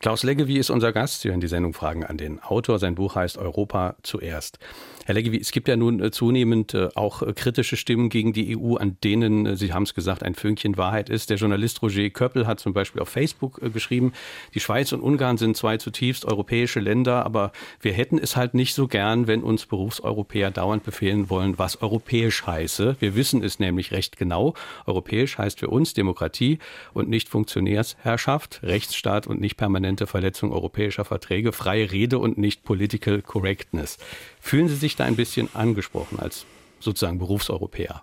Klaus 0.00 0.22
Leggevi 0.22 0.56
ist 0.56 0.70
unser 0.70 0.94
Gast. 0.94 1.20
Sie 1.20 1.28
hören 1.28 1.40
die 1.40 1.46
Sendung 1.46 1.74
Fragen 1.74 2.04
an 2.04 2.16
den 2.16 2.42
Autor. 2.42 2.78
Sein 2.78 2.94
Buch 2.94 3.16
heißt 3.16 3.36
Europa 3.36 3.96
zuerst. 4.02 4.58
Herr 5.06 5.14
Leggevi, 5.14 5.38
es 5.38 5.50
gibt 5.50 5.68
ja 5.68 5.76
nun 5.76 6.00
äh, 6.00 6.10
zunehmend 6.10 6.74
äh, 6.74 6.88
auch 6.94 7.22
äh, 7.22 7.32
kritische 7.32 7.76
Stimmen 7.76 8.08
gegen 8.08 8.32
die 8.32 8.56
EU, 8.56 8.76
an 8.76 8.96
denen, 9.02 9.56
Sie 9.56 9.72
haben 9.72 9.82
es 9.82 9.94
gesagt, 9.94 10.22
ein 10.22 10.34
Fünkchen 10.34 10.76
Wahrheit 10.76 11.08
ist. 11.10 11.30
Der 11.30 11.36
Journalist 11.36 11.82
Roger 11.82 12.08
Köppel 12.10 12.46
hat 12.46 12.60
zum 12.60 12.72
Beispiel 12.72 13.02
auf 13.02 13.08
Facebook 13.08 13.60
geschrieben, 13.72 14.12
die 14.54 14.60
Schweiz 14.60 14.92
und 14.92 15.00
Ungarn 15.00 15.36
sind 15.36 15.56
zwei 15.56 15.76
zutiefst 15.76 16.24
europäische 16.24 16.80
Länder, 16.80 17.24
aber 17.26 17.52
wir 17.80 17.92
hätten 17.92 18.18
es 18.18 18.36
halt 18.36 18.54
nicht 18.54 18.74
so 18.74 18.88
gern, 18.88 19.26
wenn 19.26 19.42
uns 19.42 19.66
Berufseuropäer 19.66 20.50
dauernd 20.50 20.84
befehlen 20.84 21.30
wollen, 21.30 21.58
was 21.58 21.82
europäisch 21.82 22.46
heiße. 22.46 22.96
Wir 23.00 23.16
wissen 23.16 23.42
es 23.42 23.58
nämlich 23.58 23.92
recht 23.92 24.16
genau. 24.16 24.54
Europäisch 24.86 25.38
heißt 25.38 25.58
für 25.58 25.68
uns 25.68 25.94
Demokratie 25.94 26.58
und 26.92 27.08
nicht 27.08 27.28
Funktionärsherrschaft, 27.28 28.60
Rechtsstaat 28.62 29.26
und 29.26 29.40
nicht 29.40 29.56
permanent 29.56 29.90
permanente 29.90 30.06
Verletzung 30.06 30.52
europäischer 30.52 31.04
Verträge, 31.04 31.52
freie 31.52 31.90
Rede 31.90 32.18
und 32.18 32.38
nicht 32.38 32.64
Political 32.64 33.22
Correctness. 33.22 33.98
Fühlen 34.40 34.68
Sie 34.68 34.76
sich 34.76 34.96
da 35.00 35.06
ein 35.06 35.16
bisschen 35.16 35.48
angesprochen 35.54 36.18
als 36.18 36.46
sozusagen 36.78 37.18
Berufseuropäer? 37.18 38.02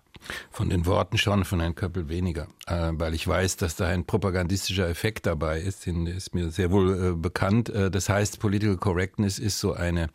Von 0.52 0.70
den 0.70 0.86
Worten 0.86 1.18
schon, 1.18 1.46
von 1.46 1.62
Herrn 1.62 1.76
Köppel 1.76 2.10
weniger, 2.10 2.48
äh, 2.66 2.90
weil 2.94 3.14
ich 3.14 3.26
weiß, 3.26 3.56
dass 3.58 3.76
da 3.76 3.88
ein 3.88 4.04
propagandistischer 4.04 4.90
Effekt 4.90 5.26
dabei 5.26 5.62
ist, 5.62 5.86
den 5.86 6.06
ist 6.06 6.34
mir 6.36 6.52
sehr 6.52 6.72
wohl 6.72 7.12
äh, 7.12 7.12
bekannt. 7.16 7.70
Äh, 7.70 7.90
das 7.90 8.10
heißt, 8.10 8.40
Political 8.40 8.78
Correctness 8.78 9.40
ist 9.40 9.60
so 9.60 9.74
eine 9.74 10.10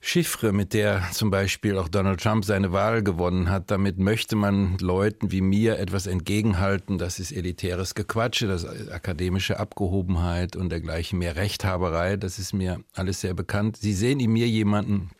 Chiffre, 0.00 0.52
mit 0.52 0.72
der 0.72 1.02
zum 1.12 1.30
Beispiel 1.30 1.76
auch 1.78 1.88
Donald 1.88 2.20
Trump 2.20 2.44
seine 2.44 2.72
Wahl 2.72 3.02
gewonnen 3.02 3.50
hat. 3.50 3.70
Damit 3.70 3.98
möchte 3.98 4.36
man 4.36 4.78
Leuten 4.78 5.32
wie 5.32 5.40
mir 5.40 5.78
etwas 5.78 6.06
entgegenhalten. 6.06 6.98
Das 6.98 7.18
ist 7.18 7.32
elitäres 7.32 7.94
Gequatsche, 7.94 8.46
das 8.46 8.64
ist 8.64 8.90
akademische 8.90 9.58
Abgehobenheit 9.58 10.56
und 10.56 10.70
dergleichen 10.70 11.18
mehr 11.18 11.36
Rechthaberei. 11.36 12.16
Das 12.16 12.38
ist 12.38 12.52
mir 12.52 12.80
alles 12.94 13.20
sehr 13.20 13.34
bekannt. 13.34 13.78
Sie 13.78 13.92
sehen 13.92 14.20
in 14.20 14.32
mir 14.32 14.48
jemanden, 14.48 15.10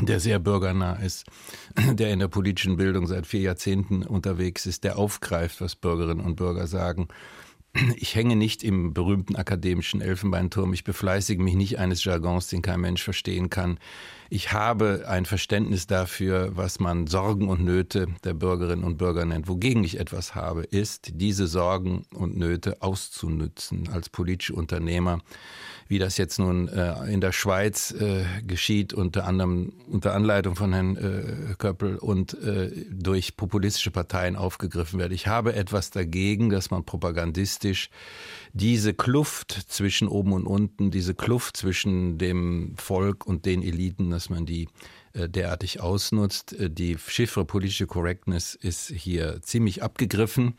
der 0.00 0.20
sehr 0.20 0.38
bürgernah 0.38 0.94
ist, 0.96 1.24
der 1.92 2.12
in 2.12 2.18
der 2.18 2.28
politischen 2.28 2.76
Bildung 2.76 3.06
seit 3.06 3.26
vier 3.26 3.40
Jahrzehnten 3.40 4.02
unterwegs 4.02 4.66
ist, 4.66 4.84
der 4.84 4.98
aufgreift, 4.98 5.60
was 5.60 5.76
Bürgerinnen 5.76 6.24
und 6.24 6.36
Bürger 6.36 6.66
sagen 6.66 7.08
ich 7.96 8.14
hänge 8.14 8.36
nicht 8.36 8.62
im 8.62 8.94
berühmten 8.94 9.36
akademischen 9.36 10.00
Elfenbeinturm. 10.00 10.72
Ich 10.72 10.84
befleißige 10.84 11.38
mich 11.38 11.54
nicht 11.54 11.78
eines 11.78 12.04
Jargons, 12.04 12.48
den 12.48 12.62
kein 12.62 12.80
Mensch 12.80 13.02
verstehen 13.02 13.50
kann. 13.50 13.78
Ich 14.30 14.52
habe 14.52 15.04
ein 15.08 15.26
Verständnis 15.26 15.86
dafür, 15.86 16.56
was 16.56 16.80
man 16.80 17.06
Sorgen 17.06 17.48
und 17.48 17.62
Nöte 17.64 18.08
der 18.24 18.34
Bürgerinnen 18.34 18.84
und 18.84 18.96
Bürger 18.96 19.24
nennt. 19.24 19.48
Wogegen 19.48 19.84
ich 19.84 19.98
etwas 20.00 20.34
habe, 20.34 20.62
ist, 20.62 21.12
diese 21.14 21.46
Sorgen 21.46 22.04
und 22.14 22.36
Nöte 22.36 22.82
auszunützen 22.82 23.88
als 23.92 24.08
politische 24.08 24.54
Unternehmer 24.54 25.20
wie 25.88 25.98
das 25.98 26.16
jetzt 26.16 26.38
nun 26.38 26.68
äh, 26.68 27.12
in 27.12 27.20
der 27.20 27.32
Schweiz 27.32 27.92
äh, 27.92 28.24
geschieht, 28.46 28.92
unter 28.92 29.26
anderem 29.26 29.72
unter 29.86 30.14
Anleitung 30.14 30.56
von 30.56 30.72
Herrn 30.72 30.96
äh, 30.96 31.54
Köppel 31.56 31.96
und 31.96 32.34
äh, 32.34 32.70
durch 32.90 33.36
populistische 33.36 33.90
Parteien 33.90 34.36
aufgegriffen 34.36 34.98
wird. 34.98 35.12
Ich 35.12 35.26
habe 35.26 35.54
etwas 35.54 35.90
dagegen, 35.90 36.50
dass 36.50 36.70
man 36.70 36.84
propagandistisch 36.84 37.90
diese 38.52 38.94
Kluft 38.94 39.52
zwischen 39.68 40.08
oben 40.08 40.32
und 40.32 40.46
unten, 40.46 40.90
diese 40.90 41.14
Kluft 41.14 41.56
zwischen 41.56 42.18
dem 42.18 42.74
Volk 42.76 43.26
und 43.26 43.46
den 43.46 43.62
Eliten, 43.62 44.10
dass 44.10 44.30
man 44.30 44.46
die 44.46 44.68
äh, 45.14 45.28
derartig 45.28 45.80
ausnutzt. 45.80 46.52
Äh, 46.54 46.70
die 46.70 46.96
Chiffre 46.98 47.44
politische 47.44 47.86
Correctness 47.86 48.54
ist 48.54 48.88
hier 48.90 49.40
ziemlich 49.42 49.82
abgegriffen. 49.82 50.54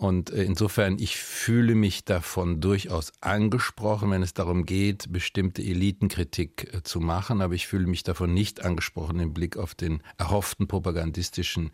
Und 0.00 0.30
äh, 0.30 0.44
insofern, 0.44 0.98
ich 0.98 1.18
fühle 1.18 1.74
mich 1.74 2.06
davon 2.06 2.62
durchaus 2.62 3.12
angesprochen, 3.20 4.10
wenn 4.10 4.22
es 4.22 4.32
darum 4.32 4.64
geht, 4.64 5.12
bestimmte 5.12 5.60
Elitenkritik 5.60 6.72
äh, 6.72 6.82
zu 6.82 7.00
machen. 7.00 7.42
Aber 7.42 7.52
ich 7.52 7.66
fühle 7.66 7.86
mich 7.86 8.02
davon 8.02 8.32
nicht 8.32 8.64
angesprochen 8.64 9.20
im 9.20 9.34
Blick 9.34 9.58
auf 9.58 9.74
den 9.74 10.02
erhofften 10.16 10.66
propagandistischen 10.66 11.70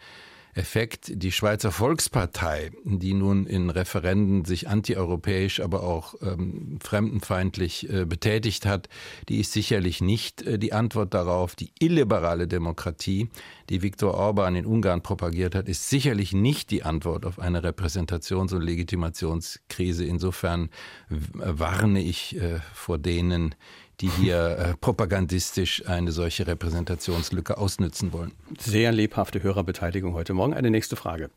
Effekt. 0.56 1.10
Die 1.14 1.32
Schweizer 1.32 1.70
Volkspartei, 1.70 2.70
die 2.84 3.14
nun 3.14 3.46
in 3.46 3.70
Referenden 3.70 4.44
sich 4.44 4.68
antieuropäisch, 4.68 5.60
aber 5.60 5.82
auch 5.82 6.14
ähm, 6.22 6.78
fremdenfeindlich 6.82 7.88
äh, 7.90 8.04
betätigt 8.04 8.66
hat, 8.66 8.88
die 9.28 9.40
ist 9.40 9.52
sicherlich 9.52 10.00
nicht 10.00 10.42
äh, 10.42 10.58
die 10.58 10.72
Antwort 10.72 11.14
darauf. 11.14 11.54
Die 11.54 11.72
illiberale 11.78 12.48
Demokratie, 12.48 13.28
die 13.68 13.82
Viktor 13.82 14.14
Orban 14.14 14.56
in 14.56 14.66
Ungarn 14.66 15.02
propagiert 15.02 15.54
hat, 15.54 15.68
ist 15.68 15.90
sicherlich 15.90 16.32
nicht 16.32 16.70
die 16.70 16.82
Antwort 16.82 17.26
auf 17.26 17.38
eine 17.38 17.62
Repräsentations- 17.62 18.54
und 18.54 18.62
Legitimationskrise. 18.62 20.04
Insofern 20.04 20.70
warne 21.08 22.02
ich 22.02 22.40
äh, 22.40 22.60
vor 22.72 22.98
denen, 22.98 23.54
die 24.00 24.08
hier 24.08 24.56
äh, 24.58 24.74
propagandistisch 24.80 25.88
eine 25.88 26.12
solche 26.12 26.46
Repräsentationslücke 26.46 27.56
ausnützen 27.56 28.12
wollen. 28.12 28.32
Sehr 28.58 28.92
lebhafte 28.92 29.42
Hörerbeteiligung 29.42 30.14
heute 30.14 30.34
Morgen. 30.34 30.54
Eine 30.54 30.70
nächste 30.70 30.96
Frage. 30.96 31.30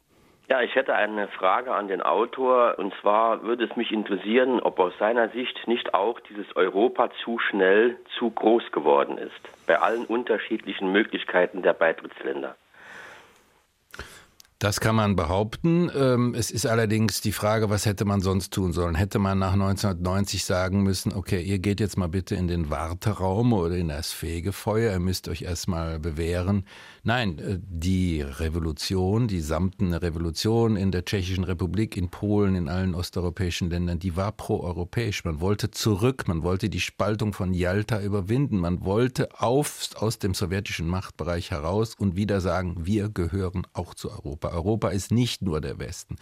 Ja, 0.49 0.61
ich 0.61 0.73
hätte 0.73 0.95
eine 0.95 1.27
Frage 1.27 1.75
an 1.75 1.87
den 1.87 2.01
Autor. 2.01 2.79
Und 2.79 2.91
zwar 3.01 3.43
würde 3.43 3.65
es 3.65 3.75
mich 3.75 3.91
interessieren, 3.91 4.59
ob 4.59 4.79
aus 4.79 4.93
seiner 4.97 5.29
Sicht 5.29 5.67
nicht 5.67 5.93
auch 5.93 6.19
dieses 6.21 6.55
Europa 6.55 7.11
zu 7.23 7.37
schnell 7.37 7.97
zu 8.17 8.31
groß 8.31 8.71
geworden 8.71 9.19
ist, 9.19 9.39
bei 9.67 9.79
allen 9.79 10.05
unterschiedlichen 10.05 10.91
Möglichkeiten 10.91 11.61
der 11.61 11.73
Beitrittsländer. 11.73 12.55
Das 14.59 14.81
kann 14.81 14.93
man 14.93 15.15
behaupten. 15.15 15.89
Ähm, 15.95 16.35
es 16.35 16.51
ist 16.51 16.65
allerdings 16.65 17.21
die 17.21 17.31
Frage, 17.31 17.69
was 17.69 17.85
hätte 17.85 18.03
man 18.03 18.19
sonst 18.19 18.51
tun 18.53 18.73
sollen? 18.73 18.93
Hätte 18.93 19.17
man 19.17 19.39
nach 19.39 19.53
1990 19.53 20.43
sagen 20.43 20.83
müssen, 20.83 21.13
okay, 21.13 21.41
ihr 21.41 21.59
geht 21.59 21.79
jetzt 21.79 21.97
mal 21.97 22.09
bitte 22.09 22.35
in 22.35 22.49
den 22.49 22.69
Warteraum 22.69 23.53
oder 23.53 23.77
in 23.77 23.87
das 23.87 24.11
Fegefeuer, 24.11 24.91
ihr 24.91 24.99
müsst 24.99 25.29
euch 25.29 25.43
erstmal 25.43 25.97
bewähren. 25.97 26.65
Nein, 27.03 27.39
äh, 27.39 27.57
die 27.61 28.21
Revolution, 28.21 29.29
die 29.29 29.39
samtene 29.39 30.01
Revolution 30.01 30.75
in 30.75 30.91
der 30.91 31.05
Tschechischen 31.05 31.45
Republik, 31.45 31.95
in 31.95 32.09
Polen, 32.09 32.55
in 32.55 32.67
allen 32.67 32.95
osteuropäischen 32.95 33.69
Ländern, 33.69 33.99
die 33.99 34.17
war 34.17 34.33
proeuropäisch. 34.33 35.23
Man 35.23 35.39
wollte 35.39 35.71
zurück, 35.71 36.27
man 36.27 36.43
wollte 36.43 36.69
die 36.69 36.81
Spaltung 36.81 37.31
von 37.31 37.53
Jalta 37.53 38.01
überwinden, 38.01 38.57
man 38.57 38.83
wollte 38.83 39.39
auf, 39.39 39.87
aus 39.95 40.19
dem 40.19 40.33
sowjetischen 40.33 40.89
Machtbereich 40.89 41.51
heraus 41.51 41.95
und 41.97 42.17
wieder 42.17 42.41
sagen, 42.41 42.85
wir 42.85 43.07
gehören 43.07 43.65
auch 43.71 43.93
zu 43.93 44.11
Europa. 44.11 44.48
Europa. 44.51 44.89
ist 44.89 45.11
nicht 45.11 45.41
nur 45.41 45.61
der 45.61 45.79
Westen. 45.79 46.17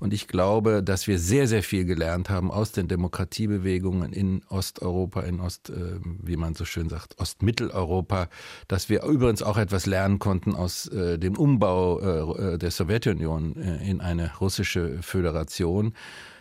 Und 0.00 0.14
ich 0.14 0.28
glaube, 0.28 0.82
dass 0.82 1.06
wir 1.06 1.18
sehr, 1.18 1.46
sehr 1.46 1.62
viel 1.62 1.84
gelernt 1.84 2.30
haben 2.30 2.50
aus 2.50 2.72
den 2.72 2.88
Demokratiebewegungen 2.88 4.14
in 4.14 4.42
Osteuropa, 4.48 5.20
in 5.20 5.40
Ost, 5.40 5.68
äh, 5.68 6.00
wie 6.22 6.36
man 6.36 6.54
so 6.54 6.64
schön 6.64 6.88
sagt, 6.88 7.18
Ostmitteleuropa, 7.18 8.28
dass 8.66 8.88
wir 8.88 9.02
übrigens 9.02 9.42
auch 9.42 9.58
etwas 9.58 9.84
lernen 9.84 10.18
konnten 10.18 10.54
aus 10.54 10.88
äh, 10.88 11.18
dem 11.18 11.36
Umbau 11.36 12.00
äh, 12.00 12.58
der 12.58 12.70
Sowjetunion 12.70 13.52
in 13.54 14.00
eine 14.00 14.32
russische 14.38 15.02
Föderation 15.02 15.92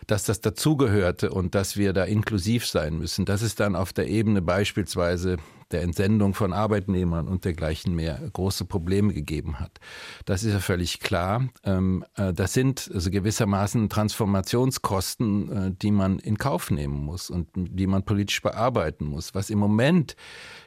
dass 0.08 0.24
das 0.24 0.42
dazugehörte 0.42 1.30
und 1.30 1.54
dass 1.54 1.78
wir 1.78 1.94
da 1.94 2.04
inklusiv 2.04 2.66
sein 2.66 2.98
müssen. 2.98 3.26
Das 3.26 3.44
ist 3.44 3.60
dann 3.60 3.76
auf 3.76 3.94
der 3.94 4.08
Ebene 4.08 4.42
beispielsweise 4.42 5.38
der 5.72 5.84
Entsendung 5.84 6.34
von 6.34 6.54
Arbeitnehmern 6.54 7.28
und 7.28 7.46
dergleichen 7.46 7.96
mehr 7.96 8.20
große 8.34 8.66
Probleme 8.66 9.14
gegeben 9.14 9.60
hat. 9.60 9.80
Das 10.26 10.44
ist 10.44 10.54
ja 10.54 10.60
völlig 10.60 11.00
klar. 11.00 11.50
Ähm, 11.64 12.04
äh, 12.16 12.34
das 12.34 12.54
sind 12.54 12.90
also 12.94 13.12
gewissermaßen 13.12 13.90
Transformationskosten, 13.90 15.52
äh, 15.52 15.72
die 15.80 15.92
man 15.92 16.20
in 16.20 16.38
Kauf 16.38 16.72
nehmen 16.72 17.04
muss 17.04 17.30
und 17.30 17.48
die 17.56 17.88
man 17.88 18.04
politisch 18.04 18.42
bearbeiten 18.42 19.06
muss. 19.06 19.36
Was 19.36 19.50
im 19.50 19.60
Moment 19.60 20.16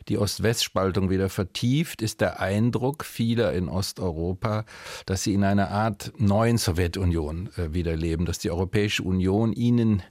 die 0.08 0.18
Ost-West-Spaltung 0.18 1.10
wieder 1.10 1.28
vertieft, 1.28 2.02
ist 2.02 2.20
der 2.20 2.40
Eindruck 2.40 3.04
vieler 3.04 3.52
in 3.52 3.68
Osteuropa, 3.68 4.64
dass 5.06 5.22
sie 5.22 5.34
in 5.34 5.44
einer 5.44 5.70
Art 5.70 6.12
neuen 6.18 6.58
Sowjetunion 6.58 7.50
äh, 7.56 7.72
wieder 7.74 7.96
leben, 7.96 8.24
dass 8.24 8.38
die 8.38 8.50
Europäische 8.50 9.02
Union 9.02 9.52
ihnen 9.52 10.02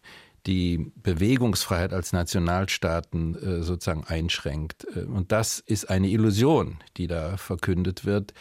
die 0.48 0.92
Bewegungsfreiheit 1.04 1.94
als 1.94 2.14
Nationalstaaten 2.14 3.36
äh, 3.36 3.62
sozusagen 3.62 4.04
einschränkt. 4.06 4.88
Äh, 4.96 5.02
und 5.02 5.32
das 5.32 5.60
ist 5.60 5.90
eine 5.90 6.10
Illusion, 6.10 6.78
die 6.98 7.08
da 7.08 7.38
verkündet 7.38 8.06
wird. 8.06 8.34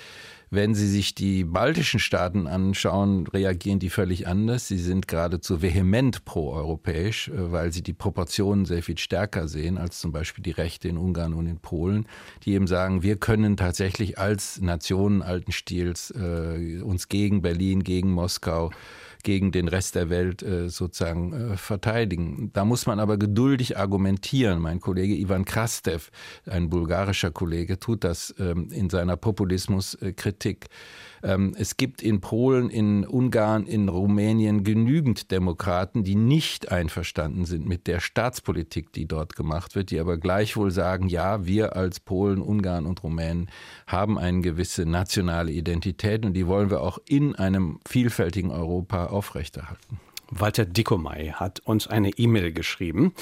Wenn 0.52 0.74
Sie 0.74 0.88
sich 0.88 1.14
die 1.14 1.44
baltischen 1.44 2.00
Staaten 2.00 2.48
anschauen, 2.48 3.28
reagieren 3.28 3.78
die 3.78 3.88
völlig 3.88 4.26
anders. 4.26 4.66
Sie 4.66 4.78
sind 4.78 5.06
geradezu 5.06 5.62
vehement 5.62 6.24
pro-europäisch, 6.24 7.28
äh, 7.28 7.52
weil 7.52 7.72
sie 7.72 7.82
die 7.82 7.92
Proportionen 7.92 8.64
sehr 8.64 8.82
viel 8.82 8.98
stärker 8.98 9.46
sehen 9.46 9.78
als 9.78 10.00
zum 10.00 10.10
Beispiel 10.10 10.42
die 10.42 10.50
Rechte 10.50 10.88
in 10.88 10.96
Ungarn 10.96 11.34
und 11.34 11.46
in 11.46 11.58
Polen, 11.58 12.06
die 12.44 12.54
eben 12.54 12.66
sagen, 12.66 13.02
wir 13.02 13.16
können 13.16 13.56
tatsächlich 13.56 14.18
als 14.18 14.60
Nationen 14.60 15.22
alten 15.22 15.52
Stils 15.52 16.10
äh, 16.10 16.80
uns 16.82 17.08
gegen 17.08 17.42
Berlin, 17.42 17.84
gegen 17.84 18.10
Moskau 18.10 18.70
gegen 19.22 19.52
den 19.52 19.68
Rest 19.68 19.94
der 19.94 20.10
Welt 20.10 20.42
äh, 20.42 20.68
sozusagen 20.68 21.32
äh, 21.52 21.56
verteidigen. 21.56 22.50
Da 22.52 22.64
muss 22.64 22.86
man 22.86 23.00
aber 23.00 23.16
geduldig 23.16 23.76
argumentieren. 23.76 24.60
Mein 24.60 24.80
Kollege 24.80 25.14
Ivan 25.14 25.44
Krastev, 25.44 26.10
ein 26.46 26.70
bulgarischer 26.70 27.30
Kollege, 27.30 27.78
tut 27.78 28.04
das 28.04 28.34
ähm, 28.38 28.68
in 28.70 28.90
seiner 28.90 29.16
Populismuskritik. 29.16 30.66
Ähm, 31.22 31.54
es 31.56 31.76
gibt 31.76 32.02
in 32.02 32.20
Polen, 32.20 32.70
in 32.70 33.06
Ungarn, 33.06 33.66
in 33.66 33.88
Rumänien 33.88 34.64
genügend 34.64 35.30
Demokraten, 35.30 36.04
die 36.04 36.14
nicht 36.14 36.70
einverstanden 36.70 37.44
sind 37.44 37.66
mit 37.66 37.86
der 37.86 38.00
Staatspolitik, 38.00 38.92
die 38.92 39.06
dort 39.06 39.36
gemacht 39.36 39.74
wird, 39.74 39.90
die 39.90 40.00
aber 40.00 40.18
gleichwohl 40.18 40.70
sagen, 40.70 41.08
ja, 41.08 41.46
wir 41.46 41.76
als 41.76 42.00
Polen, 42.00 42.40
Ungarn 42.40 42.86
und 42.86 43.02
Rumänen 43.02 43.50
haben 43.86 44.18
eine 44.18 44.40
gewisse 44.40 44.86
nationale 44.86 45.52
Identität 45.52 46.24
und 46.24 46.34
die 46.34 46.46
wollen 46.46 46.70
wir 46.70 46.80
auch 46.80 46.98
in 47.06 47.34
einem 47.34 47.80
vielfältigen 47.86 48.50
Europa 48.50 49.06
aufrechterhalten. 49.06 50.00
Walter 50.30 50.64
Dickomey 50.64 51.32
hat 51.34 51.60
uns 51.60 51.86
eine 51.86 52.10
E-Mail 52.10 52.52
geschrieben. 52.52 53.12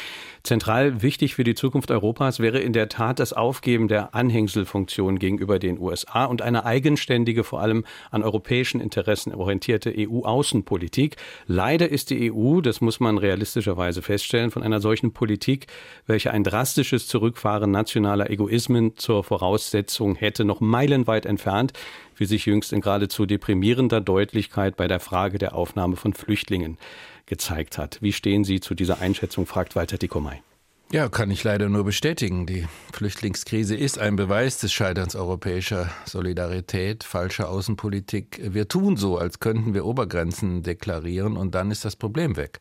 Zentral 0.43 1.03
wichtig 1.03 1.35
für 1.35 1.45
die 1.45 1.55
Zukunft 1.55 1.91
Europas 1.91 2.39
wäre 2.39 2.59
in 2.59 2.73
der 2.73 2.89
Tat 2.89 3.19
das 3.19 3.33
Aufgeben 3.33 3.89
der 3.89 4.15
Anhängselfunktion 4.15 5.19
gegenüber 5.19 5.59
den 5.59 5.79
USA 5.79 6.27
und 6.27 6.43
eine 6.43 6.67
eigenständige, 6.67 7.45
vor 7.45 7.61
allem 7.61 7.85
an 8.11 8.23
europäischen 8.23 8.81
Interessen 8.81 9.35
orientierte 9.35 9.95
EU-Außenpolitik. 9.97 11.17
Leider 11.47 11.89
ist 11.89 12.11
die 12.11 12.31
EU, 12.33 12.61
das 12.61 12.81
muss 12.81 13.01
man 13.01 13.17
realistischerweise 13.17 14.03
feststellen, 14.03 14.51
von 14.51 14.63
einer 14.63 14.81
solchen 14.81 15.13
Politik, 15.13 15.67
welche 16.07 16.31
ein 16.31 16.45
drastisches 16.45 17.09
Zurückfahren 17.09 17.71
nationaler 17.71 18.31
Egoismen 18.31 18.97
zur 18.97 19.25
Voraussetzung 19.25 20.15
hätte, 20.15 20.45
noch 20.45 20.61
meilenweit 20.61 21.25
entfernt 21.25 21.73
wie 22.19 22.27
sich 22.27 22.47
jüngst 22.47 22.73
in 22.73 22.81
geradezu 22.81 23.27
deprimierender 23.27 24.01
Deutlichkeit 24.01 24.77
bei 24.77 24.89
der 24.89 25.01
Frage 25.01 25.39
der 25.39 25.55
Aufnahme 25.55 25.97
von 25.97 26.13
Flüchtlingen 26.13 26.79
gezeigt 27.27 27.79
hat. 27.79 27.99
Wie 28.01 28.13
stehen 28.13 28.45
Sie 28.45 28.61
zu 28.61 28.75
dieser 28.75 29.01
Einschätzung, 29.01 29.47
fragt 29.47 29.77
Walter 29.77 29.99
Dickomey. 29.99 30.43
Ja, 30.91 31.11
kann 31.11 31.31
ich 31.31 31.45
leider 31.45 31.69
nur 31.69 31.85
bestätigen. 31.85 32.47
Die 32.47 32.67
Flüchtlingskrise 32.95 33.77
ist 33.77 33.99
ein 33.99 34.17
Beweis 34.17 34.57
des 34.57 34.73
Scheiterns 34.73 35.15
europäischer 35.15 35.91
Solidarität, 36.07 37.05
falscher 37.05 37.51
Außenpolitik. 37.51 38.41
Wir 38.43 38.69
tun 38.69 38.97
so, 38.97 39.19
als 39.19 39.39
könnten 39.39 39.75
wir 39.75 39.85
Obergrenzen 39.85 40.63
deklarieren 40.63 41.37
und 41.37 41.55
dann 41.55 41.71
ist 41.71 41.85
das 41.85 41.95
Problem 41.95 42.39
weg. 42.39 42.61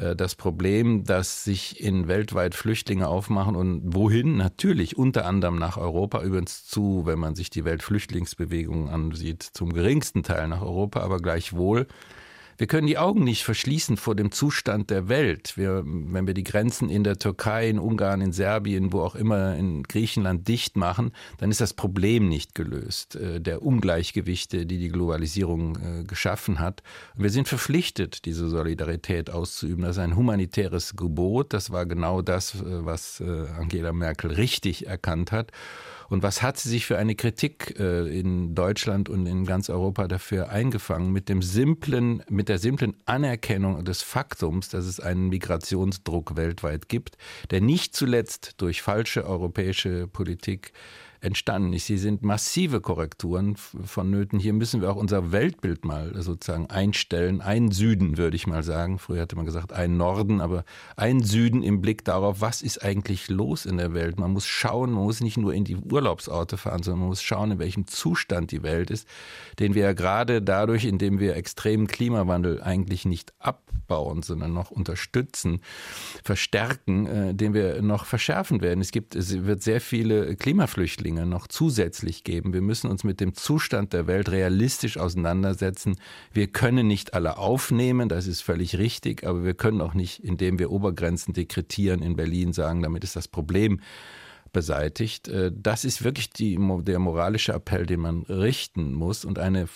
Äh, 0.00 0.16
das 0.16 0.34
Problem, 0.34 1.04
dass 1.04 1.44
sich 1.44 1.80
in 1.80 2.08
weltweit 2.08 2.54
Flüchtlinge 2.54 3.08
aufmachen 3.08 3.54
und 3.54 3.82
wohin? 3.84 4.36
Natürlich 4.36 4.96
unter 4.96 5.26
anderem 5.26 5.58
nach 5.58 5.76
Europa, 5.76 6.22
übrigens 6.22 6.64
zu, 6.66 7.02
wenn 7.04 7.18
man 7.18 7.34
sich 7.34 7.50
die 7.50 7.64
Weltflüchtlingsbewegung 7.64 8.88
ansieht, 8.88 9.42
zum 9.42 9.72
geringsten 9.72 10.22
Teil 10.22 10.48
nach 10.48 10.62
Europa, 10.62 11.00
aber 11.00 11.18
gleichwohl 11.18 11.86
wir 12.60 12.66
können 12.66 12.86
die 12.86 12.98
Augen 12.98 13.24
nicht 13.24 13.42
verschließen 13.44 13.96
vor 13.96 14.14
dem 14.14 14.32
Zustand 14.32 14.90
der 14.90 15.08
Welt. 15.08 15.56
Wir, 15.56 15.82
wenn 15.82 16.26
wir 16.26 16.34
die 16.34 16.44
Grenzen 16.44 16.90
in 16.90 17.04
der 17.04 17.16
Türkei, 17.16 17.70
in 17.70 17.78
Ungarn, 17.78 18.20
in 18.20 18.32
Serbien, 18.32 18.92
wo 18.92 19.00
auch 19.00 19.14
immer, 19.14 19.56
in 19.56 19.82
Griechenland 19.82 20.46
dicht 20.46 20.76
machen, 20.76 21.12
dann 21.38 21.50
ist 21.50 21.62
das 21.62 21.72
Problem 21.72 22.28
nicht 22.28 22.54
gelöst, 22.54 23.16
äh, 23.16 23.40
der 23.40 23.62
Ungleichgewichte, 23.62 24.66
die 24.66 24.76
die 24.76 24.90
Globalisierung 24.90 25.76
äh, 25.76 26.04
geschaffen 26.04 26.58
hat. 26.58 26.82
Wir 27.16 27.30
sind 27.30 27.48
verpflichtet, 27.48 28.26
diese 28.26 28.50
Solidarität 28.50 29.30
auszuüben. 29.30 29.82
Das 29.82 29.96
ist 29.96 30.02
ein 30.02 30.14
humanitäres 30.14 30.96
Gebot. 30.96 31.54
Das 31.54 31.70
war 31.70 31.86
genau 31.86 32.20
das, 32.20 32.56
äh, 32.56 32.84
was 32.84 33.22
Angela 33.22 33.94
Merkel 33.94 34.32
richtig 34.32 34.86
erkannt 34.86 35.32
hat. 35.32 35.50
Und 36.10 36.24
was 36.24 36.42
hat 36.42 36.58
sie 36.58 36.68
sich 36.68 36.86
für 36.86 36.98
eine 36.98 37.14
Kritik 37.14 37.78
äh, 37.78 38.18
in 38.18 38.56
Deutschland 38.56 39.08
und 39.08 39.26
in 39.26 39.46
ganz 39.46 39.70
Europa 39.70 40.08
dafür 40.08 40.50
eingefangen? 40.50 41.12
Mit 41.12 41.28
dem 41.28 41.40
simplen, 41.40 42.24
mit 42.28 42.48
der 42.48 42.58
simplen 42.58 42.96
Anerkennung 43.06 43.84
des 43.84 44.02
Faktums, 44.02 44.68
dass 44.68 44.86
es 44.86 44.98
einen 44.98 45.28
Migrationsdruck 45.28 46.34
weltweit 46.34 46.88
gibt, 46.88 47.16
der 47.52 47.60
nicht 47.60 47.94
zuletzt 47.94 48.54
durch 48.56 48.82
falsche 48.82 49.24
europäische 49.24 50.08
Politik 50.08 50.72
entstanden 51.20 51.72
ist. 51.72 51.86
Hier 51.86 51.98
sind 51.98 52.22
massive 52.22 52.80
Korrekturen 52.80 53.56
vonnöten. 53.56 54.38
Hier 54.38 54.52
müssen 54.52 54.80
wir 54.80 54.90
auch 54.90 54.96
unser 54.96 55.32
Weltbild 55.32 55.84
mal 55.84 56.20
sozusagen 56.22 56.66
einstellen. 56.66 57.40
Ein 57.40 57.70
Süden, 57.70 58.16
würde 58.16 58.36
ich 58.36 58.46
mal 58.46 58.62
sagen. 58.62 58.98
Früher 58.98 59.22
hatte 59.22 59.36
man 59.36 59.44
gesagt, 59.44 59.72
ein 59.72 59.96
Norden, 59.96 60.40
aber 60.40 60.64
ein 60.96 61.22
Süden 61.22 61.62
im 61.62 61.80
Blick 61.82 62.04
darauf, 62.04 62.40
was 62.40 62.62
ist 62.62 62.82
eigentlich 62.82 63.28
los 63.28 63.66
in 63.66 63.76
der 63.76 63.92
Welt. 63.92 64.18
Man 64.18 64.32
muss 64.32 64.46
schauen, 64.46 64.92
man 64.92 65.04
muss 65.04 65.20
nicht 65.20 65.36
nur 65.36 65.52
in 65.52 65.64
die 65.64 65.76
Urlaubsorte 65.76 66.56
fahren, 66.56 66.82
sondern 66.82 67.00
man 67.00 67.08
muss 67.10 67.22
schauen, 67.22 67.52
in 67.52 67.58
welchem 67.58 67.86
Zustand 67.86 68.50
die 68.50 68.62
Welt 68.62 68.90
ist, 68.90 69.06
den 69.58 69.74
wir 69.74 69.82
ja 69.82 69.92
gerade 69.92 70.40
dadurch, 70.40 70.86
indem 70.86 71.20
wir 71.20 71.36
extremen 71.36 71.86
Klimawandel 71.86 72.62
eigentlich 72.62 73.04
nicht 73.04 73.34
abbauen, 73.38 74.22
sondern 74.22 74.54
noch 74.54 74.70
unterstützen, 74.70 75.60
verstärken, 76.24 77.06
äh, 77.06 77.34
den 77.34 77.52
wir 77.52 77.82
noch 77.82 78.06
verschärfen 78.06 78.62
werden. 78.62 78.80
Es 78.80 78.90
gibt, 78.90 79.14
es 79.14 79.44
wird 79.44 79.62
sehr 79.62 79.80
viele 79.80 80.34
Klimaflüchtlinge 80.36 81.09
Flüchtlinge 81.10 81.26
noch 81.26 81.48
zusätzlich 81.48 82.24
geben. 82.24 82.52
Wir 82.52 82.62
müssen 82.62 82.90
uns 82.90 83.04
mit 83.04 83.20
dem 83.20 83.34
Zustand 83.34 83.92
der 83.92 84.06
Welt 84.06 84.30
realistisch 84.30 84.96
auseinandersetzen. 84.96 85.96
Wir 86.32 86.46
können 86.46 86.86
nicht 86.86 87.14
alle 87.14 87.38
aufnehmen, 87.38 88.08
das 88.08 88.26
ist 88.26 88.42
völlig 88.42 88.78
richtig, 88.78 89.26
aber 89.26 89.44
wir 89.44 89.54
können 89.54 89.80
auch 89.80 89.94
nicht, 89.94 90.22
indem 90.22 90.58
wir 90.58 90.70
Obergrenzen 90.70 91.34
dekretieren 91.34 92.02
in 92.02 92.16
Berlin 92.16 92.52
sagen, 92.52 92.82
damit 92.82 93.04
ist 93.04 93.16
das 93.16 93.28
Problem 93.28 93.80
beseitigt. 94.52 95.28
Äh, 95.28 95.52
das 95.54 95.84
ist 95.84 96.04
wirklich 96.04 96.30
die, 96.30 96.58
der 96.82 96.98
moralische 96.98 97.52
Appell, 97.52 97.86
den 97.86 98.00
man 98.00 98.22
richten 98.22 98.92
muss. 98.94 99.24
Und 99.24 99.38
eine 99.38 99.68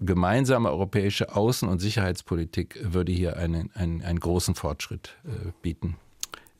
gemeinsame 0.00 0.70
europäische 0.70 1.34
Außen- 1.34 1.68
und 1.68 1.80
Sicherheitspolitik 1.80 2.78
würde 2.82 3.12
hier 3.12 3.36
einen, 3.36 3.70
einen, 3.74 4.02
einen 4.02 4.20
großen 4.20 4.54
Fortschritt 4.54 5.16
äh, 5.24 5.52
bieten. 5.62 5.96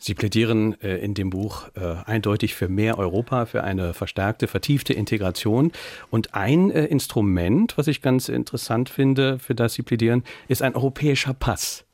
Sie 0.05 0.15
plädieren 0.15 0.81
äh, 0.81 0.97
in 0.97 1.15
dem 1.15 1.31
Buch 1.31 1.69
äh, 1.77 1.95
eindeutig 2.07 2.57
für 2.57 2.69
mehr 2.69 2.99
Europa, 2.99 3.47
für 3.47 3.63
eine 3.63 3.95
verstärkte, 3.95 4.49
vertiefte 4.49 4.93
Integration. 4.93 5.71
Und 6.11 6.35
ein 6.35 6.73
äh, 6.73 6.87
Instrument, 6.87 7.79
was 7.79 7.87
ich 7.87 8.03
ganz 8.03 8.29
interessant 8.29 8.89
finde, 8.89 9.39
für 9.39 9.55
das 9.55 9.75
Sie 9.75 9.83
plädieren, 9.83 10.25
ist 10.49 10.61
ein 10.61 10.75
europäischer 10.75 11.35
Pass. 11.35 11.85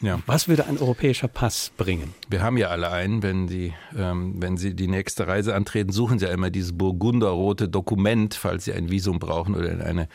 Ja. 0.00 0.20
Was 0.26 0.46
würde 0.46 0.66
ein 0.66 0.78
europäischer 0.78 1.26
Pass 1.26 1.72
bringen? 1.76 2.14
Wir 2.30 2.40
haben 2.40 2.56
ja 2.56 2.68
alle 2.68 2.92
einen. 2.92 3.24
Wenn 3.24 3.48
Sie, 3.48 3.74
ähm, 3.98 4.34
wenn 4.38 4.56
Sie 4.56 4.76
die 4.76 4.86
nächste 4.86 5.26
Reise 5.26 5.52
antreten, 5.56 5.90
suchen 5.90 6.20
Sie 6.20 6.26
ja 6.26 6.30
immer 6.30 6.50
dieses 6.50 6.78
burgunderrote 6.78 7.68
Dokument, 7.68 8.34
falls 8.34 8.66
Sie 8.66 8.74
ein 8.74 8.90
Visum 8.90 9.18
brauchen 9.18 9.56
oder 9.56 9.72
in 9.72 9.82
eine 9.82 10.08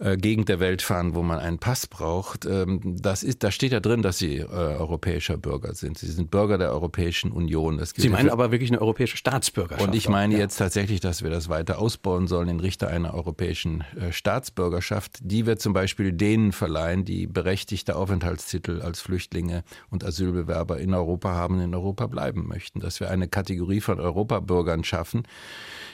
äh, 0.00 0.16
Gegend 0.16 0.48
der 0.48 0.60
Welt 0.60 0.82
fahren, 0.82 1.14
wo 1.14 1.22
man 1.22 1.38
einen 1.38 1.58
Pass 1.58 1.86
braucht. 1.86 2.46
Ähm, 2.46 2.80
das 2.84 3.22
ist, 3.22 3.42
da 3.42 3.50
steht 3.50 3.72
ja 3.72 3.80
drin, 3.80 4.02
dass 4.02 4.18
sie 4.18 4.38
äh, 4.38 4.46
europäischer 4.46 5.36
Bürger 5.36 5.74
sind. 5.74 5.98
Sie 5.98 6.06
sind 6.06 6.30
Bürger 6.30 6.58
der 6.58 6.70
Europäischen 6.70 7.32
Union. 7.32 7.80
sie 7.84 8.08
meinen 8.08 8.30
aber 8.30 8.50
wirklich 8.50 8.70
eine 8.70 8.80
europäische 8.80 9.16
Staatsbürgerschaft. 9.16 9.88
Und 9.88 9.94
ich 9.94 10.08
meine 10.08 10.34
ja. 10.34 10.40
jetzt 10.40 10.56
tatsächlich, 10.56 11.00
dass 11.00 11.22
wir 11.22 11.30
das 11.30 11.48
weiter 11.48 11.78
ausbauen 11.78 12.26
sollen 12.26 12.48
in 12.48 12.60
Richter 12.60 12.88
einer 12.88 13.14
europäischen 13.14 13.84
äh, 13.98 14.12
Staatsbürgerschaft. 14.12 15.18
Die 15.22 15.46
wird 15.46 15.60
zum 15.60 15.72
Beispiel 15.72 16.12
denen 16.12 16.52
verleihen, 16.52 17.04
die 17.04 17.26
berechtigte 17.26 17.96
Aufenthaltstitel 17.96 18.80
als 18.82 19.00
Flüchtlinge 19.00 19.64
und 19.90 20.04
Asylbewerber 20.04 20.78
in 20.78 20.94
Europa 20.94 21.30
haben, 21.30 21.60
in 21.60 21.74
Europa 21.74 22.06
bleiben 22.06 22.46
möchten. 22.46 22.80
Dass 22.80 23.00
wir 23.00 23.10
eine 23.10 23.28
Kategorie 23.28 23.80
von 23.80 24.00
Europabürgern 24.00 24.84
schaffen, 24.84 25.24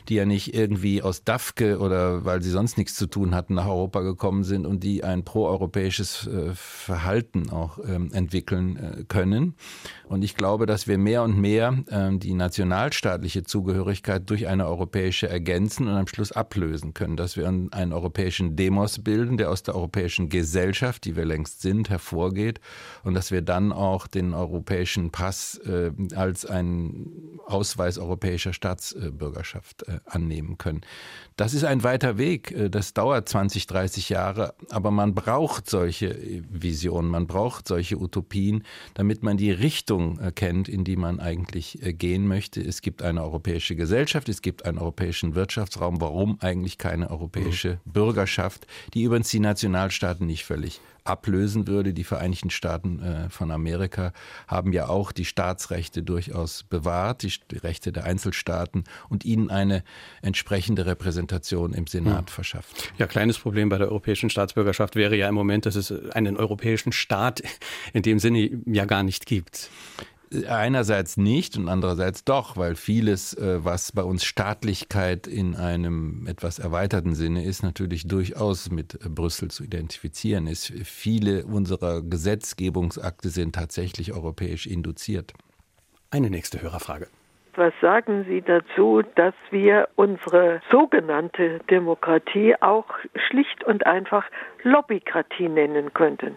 die 0.09 0.17
ja 0.17 0.25
nicht 0.25 0.55
irgendwie 0.55 1.03
aus 1.03 1.25
Dafke 1.25 1.79
oder 1.79 2.25
weil 2.25 2.43
sie 2.43 2.51
sonst 2.51 2.77
nichts 2.77 2.95
zu 2.95 3.07
tun 3.07 3.35
hatten 3.35 3.55
nach 3.55 3.67
Europa 3.67 3.94
gekommen 4.03 4.45
sind 4.45 4.67
und 4.67 4.83
die 4.83 5.05
ein 5.05 5.25
proeuropäisches 5.25 6.27
äh, 6.27 6.55
Verhalten 6.55 7.51
auch 7.51 7.79
ähm, 7.79 8.11
entwickeln 8.13 8.77
äh, 8.77 9.05
können. 9.05 9.55
Und 10.07 10.23
ich 10.23 10.37
glaube, 10.37 10.67
dass 10.67 10.87
wir 10.87 10.99
mehr 10.99 11.23
und 11.23 11.39
mehr 11.39 11.85
ähm, 11.91 12.21
die 12.21 12.35
nationalstaatliche 12.35 13.45
Zugehörigkeit 13.45 14.29
durch 14.29 14.47
eine 14.47 14.67
europäische 14.67 15.29
ergänzen 15.29 15.89
und 15.89 15.95
am 15.95 16.07
Schluss 16.07 16.33
ablösen 16.33 16.95
können, 16.95 17.17
dass 17.17 17.37
wir 17.37 17.49
einen 17.49 17.93
europäischen 17.93 18.57
Demos 18.57 18.99
bilden, 19.03 19.37
der 19.37 19.51
aus 19.51 19.63
der 19.63 19.75
europäischen 19.75 20.29
Gesellschaft, 20.29 21.05
die 21.05 21.17
wir 21.17 21.25
längst 21.25 21.63
sind, 21.63 21.89
hervorgeht 21.89 22.61
und 23.03 23.15
dass 23.15 23.31
wir 23.31 23.43
dann 23.43 23.73
auch 23.73 24.07
den 24.07 24.35
europäischen 24.35 25.11
Pass 25.11 25.59
äh, 25.67 25.91
als 26.15 26.45
einen 26.45 27.39
Ausweis 27.47 27.99
europäischer 27.99 28.53
Staatsbürgerschaft 28.53 29.85
annehmen 30.07 30.59
können. 30.59 30.81
Das 31.37 31.53
ist 31.53 31.65
ein 31.65 31.83
weiter 31.83 32.17
Weg. 32.17 32.55
Das 32.71 32.95
dauert 32.95 33.29
20, 33.29 33.67
30 33.67 33.84
30 33.85 34.09
Jahre. 34.09 34.55
Aber 34.71 34.91
man 34.91 35.15
braucht 35.15 35.69
solche 35.69 36.17
Visionen, 36.51 37.11
man 37.11 37.27
braucht 37.27 37.69
solche 37.69 38.01
Utopien, 38.01 38.65
damit 38.95 39.23
man 39.23 39.37
die 39.37 39.51
Richtung 39.51 40.19
kennt, 40.35 40.69
in 40.69 40.85
die 40.85 40.97
man 40.97 41.21
eigentlich 41.21 41.79
gehen 41.83 42.27
möchte. 42.27 42.63
Es 42.63 42.81
gibt 42.81 43.03
eine 43.03 43.23
europäische 43.23 43.77
Gesellschaft, 43.77 44.29
es 44.29 44.41
gibt 44.41 44.65
einen 44.65 44.79
europäischen 44.79 45.35
Wirtschaftsraum. 45.35 46.01
Warum 46.01 46.39
eigentlich 46.41 46.79
keine 46.79 47.11
europäische 47.11 47.79
mhm. 47.85 47.93
Bürgerschaft, 47.93 48.67
die 48.95 49.03
übrigens 49.03 49.29
die 49.29 49.41
Nationalstaaten 49.41 50.27
nicht 50.27 50.45
völlig 50.45 50.81
ablösen 51.05 51.67
würde. 51.69 51.93
Die 51.93 52.05
Vereinigten 52.05 52.51
Staaten 52.51 53.01
äh, 53.01 53.29
von 53.29 53.51
Amerika 53.51 54.13
haben 54.49 54.73
ja 54.73 54.89
auch 54.89 55.13
die 55.13 55.27
Staatsrechte 55.27 56.03
durchaus 56.03 56.65
bewahrt, 56.65 57.23
die, 57.23 57.57
Rechte 57.59 57.93
der 57.93 58.05
Einzelstaaten 58.05 58.85
und 59.09 59.25
ihnen 59.25 59.51
eine 59.51 59.85
entsprechende 60.23 60.87
Repräsentation 60.87 61.75
im 61.75 61.87
Senat 61.87 62.27
hm. 62.27 62.27
verschafft. 62.29 62.93
Ja, 62.99 63.07
kleines 63.07 63.39
Problem 63.39 63.69
bei 63.75 63.79
der 63.79 63.89
europäischen 63.89 64.31
Staatsbürgerschaft 64.31 64.95
wäre 64.95 65.17
ja 65.17 65.29
im 65.29 65.35
Moment, 65.35 65.67
dass 65.67 65.75
es 65.75 65.91
einen 66.13 66.37
europäischen 66.37 66.93
Staat 66.93 67.43
in 67.93 68.03
dem 68.03 68.21
Sinne 68.21 68.63
ja 68.67 68.85
gar 68.85 69.03
nicht 69.03 69.27
gibt. 69.27 69.69
Einerseits 70.47 71.17
nicht 71.17 71.57
und 71.57 71.69
andererseits 71.69 72.23
doch, 72.23 72.57
weil 72.57 72.77
vieles, 72.77 73.35
äh, 73.35 73.65
was 73.65 73.91
bei 73.91 74.05
uns 74.05 74.25
Staatlichkeit 74.25 75.27
in 75.27 75.57
einem 75.57 76.29
etwas 76.29 76.61
erweiterten 76.61 77.17
Sinne 77.17 77.45
ist, 77.45 77.65
natürlich 77.65 78.07
durchaus 78.07 78.71
mit 78.71 78.97
Brüssel 79.13 79.51
zu 79.51 79.65
identifizieren 79.65 80.47
ist. 80.47 80.73
Viele 80.85 81.45
unserer 81.45 82.01
Gesetzgebungsakte 82.01 83.29
sind 83.29 83.57
tatsächlich 83.57 84.13
europäisch 84.13 84.69
induziert. 84.69 85.33
Eine 86.11 86.31
nächste 86.31 86.63
Hörerfrage. 86.63 87.09
Was 87.57 87.73
sagen 87.81 88.25
Sie 88.29 88.43
dazu, 88.43 89.03
dass 89.15 89.35
wir 89.51 89.89
unsere 89.95 90.61
sogenannte 90.73 91.61
Demokratie 91.71 92.55
auch 92.61 92.87
schlicht 93.29 93.63
und 93.65 93.87
einfach 93.87 94.25
Lobbykratie 94.65 95.49
nennen 95.49 95.95
könnten? 95.95 96.37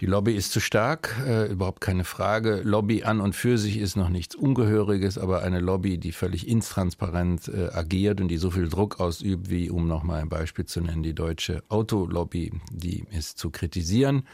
Die 0.00 0.06
Lobby 0.06 0.34
ist 0.34 0.52
zu 0.52 0.60
stark, 0.60 1.14
äh, 1.26 1.46
überhaupt 1.50 1.80
keine 1.80 2.04
Frage. 2.04 2.60
Lobby 2.64 3.04
an 3.04 3.20
und 3.20 3.34
für 3.34 3.56
sich 3.56 3.78
ist 3.78 3.96
noch 3.96 4.10
nichts 4.10 4.34
Ungehöriges, 4.34 5.16
aber 5.16 5.42
eine 5.42 5.60
Lobby, 5.60 5.96
die 5.96 6.12
völlig 6.12 6.48
intransparent 6.48 7.48
äh, 7.48 7.68
agiert 7.72 8.20
und 8.20 8.28
die 8.28 8.36
so 8.36 8.50
viel 8.50 8.68
Druck 8.68 9.00
ausübt, 9.00 9.48
wie, 9.48 9.70
um 9.70 9.88
nochmal 9.88 10.20
ein 10.20 10.28
Beispiel 10.28 10.66
zu 10.66 10.82
nennen, 10.82 11.02
die 11.02 11.14
deutsche 11.14 11.62
Autolobby, 11.70 12.52
die 12.70 13.04
ist 13.10 13.38
zu 13.38 13.50
kritisieren. 13.50 14.26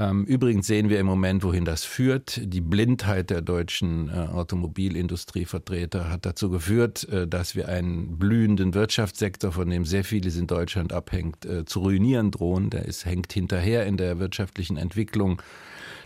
Ähm, 0.00 0.24
übrigens 0.24 0.66
sehen 0.66 0.88
wir 0.88 0.98
im 0.98 1.04
Moment, 1.04 1.44
wohin 1.44 1.66
das 1.66 1.84
führt. 1.84 2.40
Die 2.42 2.62
Blindheit 2.62 3.28
der 3.28 3.42
deutschen 3.42 4.08
äh, 4.08 4.12
Automobilindustrievertreter 4.12 6.08
hat 6.08 6.24
dazu 6.24 6.48
geführt, 6.48 7.06
äh, 7.10 7.28
dass 7.28 7.54
wir 7.54 7.68
einen 7.68 8.18
blühenden 8.18 8.72
Wirtschaftssektor, 8.72 9.52
von 9.52 9.68
dem 9.68 9.84
sehr 9.84 10.02
vieles 10.02 10.38
in 10.38 10.46
Deutschland 10.46 10.94
abhängt, 10.94 11.44
äh, 11.44 11.66
zu 11.66 11.80
ruinieren 11.80 12.30
drohen. 12.30 12.70
Der 12.70 12.86
ist, 12.86 13.04
hängt 13.04 13.30
hinterher 13.34 13.84
in 13.84 13.98
der 13.98 14.18
wirtschaftlichen 14.18 14.78
Entwicklung. 14.78 15.42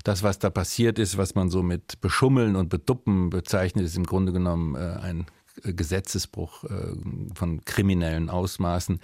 Das, 0.03 0.25
was 0.25 0.41
da 0.41 0.51
passiert 0.51 0.99
ist, 0.99 1.17
was 1.17 1.37
man 1.37 1.49
so 1.49 1.63
mit 1.63 2.01
Beschummeln 2.01 2.57
und 2.57 2.71
Beduppen 2.71 3.31
bezeichnet, 3.31 3.85
ist 3.85 3.97
im 3.97 4.05
Grunde 4.05 4.33
genommen 4.33 4.75
ein 4.77 5.25
Gesetzesbruch 5.63 6.65
äh, 6.65 6.69
von 7.35 7.65
kriminellen 7.65 8.29
Ausmaßen. 8.29 8.99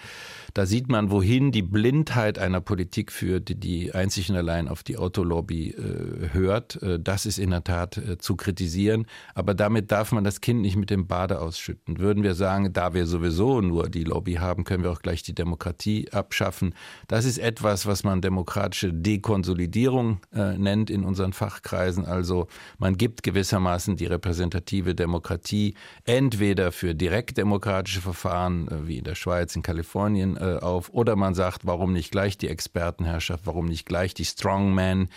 Da 0.52 0.66
sieht 0.66 0.88
man, 0.88 1.10
wohin 1.10 1.52
die 1.52 1.62
Blindheit 1.62 2.38
einer 2.38 2.60
Politik 2.60 3.12
führt, 3.12 3.62
die, 3.62 3.92
einzig 3.92 4.30
und 4.30 4.36
allein 4.36 4.68
auf 4.68 4.82
die 4.82 4.96
Autolobby 4.96 5.70
äh, 5.70 6.32
hört. 6.32 6.82
Äh, 6.82 6.98
das 6.98 7.26
ist 7.26 7.38
in 7.38 7.50
der 7.50 7.64
Tat 7.64 8.00
zu 8.18 8.36
kritisieren. 8.36 9.06
Aber 9.34 9.54
damit 9.54 9.92
darf 9.92 10.12
man 10.12 10.24
das 10.24 10.40
Kind 10.40 10.60
nicht 10.60 10.76
mit 10.76 10.90
dem 10.90 11.06
Bade 11.06 11.40
ausschütten. 11.40 11.98
Würden 11.98 12.22
wir 12.22 12.34
sagen, 12.34 12.72
da 12.72 12.94
wir 12.94 13.06
sowieso 13.06 13.60
nur 13.60 13.88
die 13.88 14.04
Lobby 14.04 14.34
haben, 14.34 14.64
können 14.64 14.82
wir 14.82 14.90
auch 14.90 15.02
gleich 15.02 15.22
die 15.22 15.34
Demokratie 15.34 16.10
abschaffen. 16.10 16.74
Das 17.08 17.24
ist 17.24 17.38
etwas, 17.38 17.86
was 17.86 18.04
man 18.04 18.20
demokratische 18.20 18.92
Dekonsolidierung 18.92 20.20
nennt 20.32 20.90
in 20.90 21.04
unseren 21.04 21.32
Fachkreisen. 21.32 22.04
Also 22.04 22.48
man 22.78 22.96
gibt 22.96 23.22
gewissermaßen 23.22 23.96
die 23.96 24.06
repräsentative 24.06 24.94
Demokratie 24.94 25.74
entweder 26.04 26.39
entweder 26.40 26.72
für 26.72 26.94
direktdemokratische 26.94 28.00
Verfahren 28.00 28.66
äh, 28.68 28.88
wie 28.88 28.96
in 28.96 29.04
der 29.04 29.14
Schweiz, 29.14 29.54
in 29.54 29.62
Kalifornien 29.62 30.38
äh, 30.38 30.56
auf, 30.62 30.88
oder 30.88 31.14
man 31.14 31.34
sagt, 31.34 31.66
warum 31.66 31.92
nicht 31.92 32.10
gleich 32.10 32.38
die 32.38 32.48
Expertenherrschaft, 32.48 33.44
warum 33.44 33.66
nicht 33.66 33.84
gleich 33.84 34.14
die 34.14 34.24
Strongman, 34.24 35.10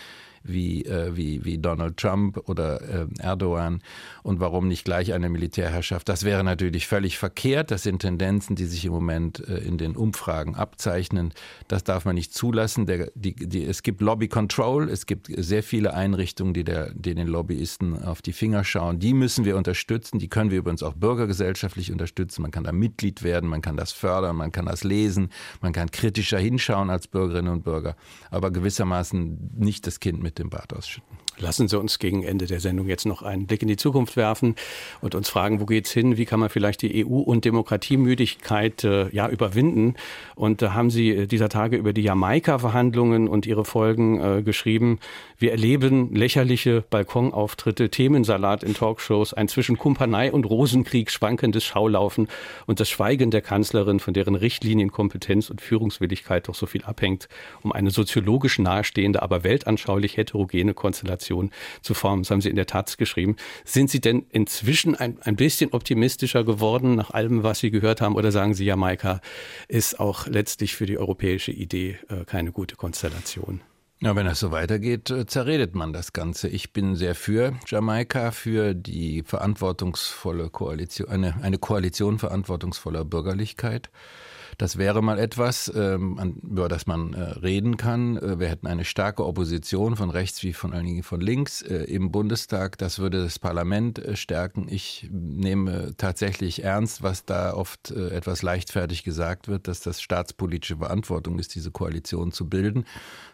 wie, 0.44 0.84
äh, 0.84 1.16
wie, 1.16 1.44
wie 1.44 1.58
Donald 1.58 1.96
Trump 1.96 2.48
oder 2.48 2.80
äh, 2.82 3.06
Erdogan 3.18 3.82
und 4.22 4.40
warum 4.40 4.68
nicht 4.68 4.84
gleich 4.84 5.12
eine 5.12 5.28
Militärherrschaft. 5.28 6.08
Das 6.08 6.24
wäre 6.24 6.44
natürlich 6.44 6.86
völlig 6.86 7.18
verkehrt. 7.18 7.70
Das 7.70 7.82
sind 7.82 8.00
Tendenzen, 8.00 8.54
die 8.54 8.66
sich 8.66 8.84
im 8.84 8.92
Moment 8.92 9.46
äh, 9.48 9.58
in 9.58 9.78
den 9.78 9.96
Umfragen 9.96 10.54
abzeichnen. 10.54 11.32
Das 11.68 11.82
darf 11.82 12.04
man 12.04 12.14
nicht 12.14 12.34
zulassen. 12.34 12.86
Der, 12.86 13.10
die, 13.14 13.34
die, 13.34 13.64
es 13.64 13.82
gibt 13.82 14.00
Lobby 14.00 14.28
Control, 14.28 14.88
es 14.90 15.06
gibt 15.06 15.28
sehr 15.36 15.62
viele 15.62 15.94
Einrichtungen, 15.94 16.52
die, 16.52 16.64
der, 16.64 16.92
die 16.94 17.14
den 17.14 17.28
Lobbyisten 17.28 18.02
auf 18.02 18.20
die 18.20 18.32
Finger 18.32 18.64
schauen. 18.64 18.98
Die 18.98 19.14
müssen 19.14 19.44
wir 19.44 19.56
unterstützen. 19.56 20.18
Die 20.18 20.28
können 20.28 20.50
wir 20.50 20.58
übrigens 20.58 20.82
auch 20.82 20.94
bürgergesellschaftlich 20.94 21.90
unterstützen. 21.90 22.42
Man 22.42 22.50
kann 22.50 22.64
da 22.64 22.72
Mitglied 22.72 23.22
werden, 23.22 23.48
man 23.48 23.62
kann 23.62 23.76
das 23.76 23.92
fördern, 23.92 24.36
man 24.36 24.52
kann 24.52 24.66
das 24.66 24.84
lesen, 24.84 25.30
man 25.62 25.72
kann 25.72 25.90
kritischer 25.90 26.38
hinschauen 26.38 26.90
als 26.90 27.08
Bürgerinnen 27.08 27.52
und 27.52 27.64
Bürger, 27.64 27.96
aber 28.30 28.50
gewissermaßen 28.50 29.52
nicht 29.56 29.86
das 29.86 30.00
Kind 30.00 30.22
mit 30.22 30.33
mit 30.34 30.40
dem 30.40 30.50
Bad 30.50 30.72
ausschütten. 30.72 31.23
Lassen 31.38 31.66
Sie 31.66 31.78
uns 31.78 31.98
gegen 31.98 32.22
Ende 32.22 32.46
der 32.46 32.60
Sendung 32.60 32.86
jetzt 32.86 33.06
noch 33.06 33.22
einen 33.22 33.46
Blick 33.46 33.62
in 33.62 33.68
die 33.68 33.76
Zukunft 33.76 34.16
werfen 34.16 34.54
und 35.00 35.16
uns 35.16 35.28
fragen, 35.28 35.60
wo 35.60 35.66
geht's 35.66 35.90
hin? 35.90 36.16
Wie 36.16 36.26
kann 36.26 36.38
man 36.38 36.48
vielleicht 36.48 36.82
die 36.82 37.04
EU- 37.04 37.22
und 37.22 37.44
Demokratiemüdigkeit 37.44 38.84
äh, 38.84 39.08
ja 39.10 39.28
überwinden? 39.28 39.94
Und 40.36 40.62
da 40.62 40.74
haben 40.74 40.90
Sie 40.90 41.10
äh, 41.10 41.26
dieser 41.26 41.48
Tage 41.48 41.76
über 41.76 41.92
die 41.92 42.02
Jamaika-Verhandlungen 42.02 43.26
und 43.26 43.46
ihre 43.46 43.64
Folgen 43.64 44.20
äh, 44.20 44.42
geschrieben. 44.42 45.00
Wir 45.36 45.50
erleben 45.50 46.14
lächerliche 46.14 46.84
Balkonauftritte, 46.88 47.90
Themensalat 47.90 48.62
in 48.62 48.74
Talkshows, 48.74 49.34
ein 49.34 49.48
zwischen 49.48 49.76
Kumpanei 49.76 50.30
und 50.30 50.44
Rosenkrieg 50.44 51.10
schwankendes 51.10 51.64
Schaulaufen 51.64 52.28
und 52.66 52.78
das 52.78 52.88
Schweigen 52.88 53.32
der 53.32 53.42
Kanzlerin, 53.42 53.98
von 53.98 54.14
deren 54.14 54.36
Richtlinienkompetenz 54.36 55.50
und 55.50 55.60
Führungswilligkeit 55.60 56.46
doch 56.46 56.54
so 56.54 56.66
viel 56.66 56.84
abhängt, 56.84 57.28
um 57.62 57.72
eine 57.72 57.90
soziologisch 57.90 58.60
nahestehende, 58.60 59.20
aber 59.20 59.42
weltanschaulich 59.42 60.16
heterogene 60.16 60.74
Konstellation 60.74 61.23
Kommunikation 61.24 61.50
zu 61.82 61.94
formen. 61.94 62.22
Das 62.22 62.30
haben 62.30 62.40
Sie 62.40 62.50
in 62.50 62.56
der 62.56 62.66
Taz 62.66 62.96
geschrieben. 62.96 63.36
Sind 63.64 63.90
Sie 63.90 64.00
denn 64.00 64.26
inzwischen 64.30 64.94
ein, 64.94 65.18
ein 65.22 65.36
bisschen 65.36 65.72
optimistischer 65.72 66.44
geworden 66.44 66.96
nach 66.96 67.10
allem, 67.10 67.42
was 67.42 67.60
Sie 67.60 67.70
gehört 67.70 68.00
haben? 68.00 68.16
Oder 68.16 68.32
sagen 68.32 68.54
Sie, 68.54 68.64
Jamaika 68.64 69.20
ist 69.68 70.00
auch 70.00 70.26
letztlich 70.26 70.74
für 70.74 70.86
die 70.86 70.98
europäische 70.98 71.52
Idee 71.52 71.98
äh, 72.08 72.24
keine 72.24 72.52
gute 72.52 72.76
Konstellation? 72.76 73.60
Ja, 74.00 74.16
wenn 74.16 74.26
es 74.26 74.40
so 74.40 74.50
weitergeht, 74.50 75.10
äh, 75.10 75.24
zerredet 75.26 75.74
man 75.74 75.92
das 75.92 76.12
Ganze. 76.12 76.48
Ich 76.48 76.72
bin 76.72 76.96
sehr 76.96 77.14
für 77.14 77.54
Jamaika, 77.66 78.32
für 78.32 78.74
die 78.74 79.22
verantwortungsvolle 79.22 80.50
Koalition, 80.50 81.08
eine, 81.08 81.36
eine 81.42 81.58
Koalition 81.58 82.18
verantwortungsvoller 82.18 83.04
Bürgerlichkeit. 83.04 83.90
Das 84.58 84.76
wäre 84.78 85.02
mal 85.02 85.18
etwas, 85.18 85.72
ähm, 85.74 86.40
über 86.42 86.68
das 86.68 86.86
man 86.86 87.14
äh, 87.14 87.20
reden 87.20 87.76
kann. 87.76 88.16
Äh, 88.16 88.38
wir 88.38 88.48
hätten 88.48 88.66
eine 88.66 88.84
starke 88.84 89.24
Opposition 89.24 89.96
von 89.96 90.10
rechts 90.10 90.42
wie 90.42 90.52
von 90.52 90.72
Dingen 90.72 91.02
von 91.02 91.20
links 91.20 91.62
äh, 91.62 91.84
im 91.84 92.10
Bundestag. 92.10 92.78
Das 92.78 92.98
würde 92.98 93.22
das 93.22 93.38
Parlament 93.38 94.02
stärken. 94.14 94.66
Ich 94.68 95.08
nehme 95.10 95.94
tatsächlich 95.96 96.62
ernst, 96.62 97.02
was 97.02 97.24
da 97.24 97.54
oft 97.54 97.90
etwas 97.90 98.42
leichtfertig 98.42 99.04
gesagt 99.04 99.48
wird, 99.48 99.68
dass 99.68 99.80
das 99.80 100.00
staatspolitische 100.00 100.78
Verantwortung 100.78 101.38
ist, 101.38 101.54
diese 101.54 101.70
Koalition 101.70 102.32
zu 102.32 102.48
bilden. 102.48 102.84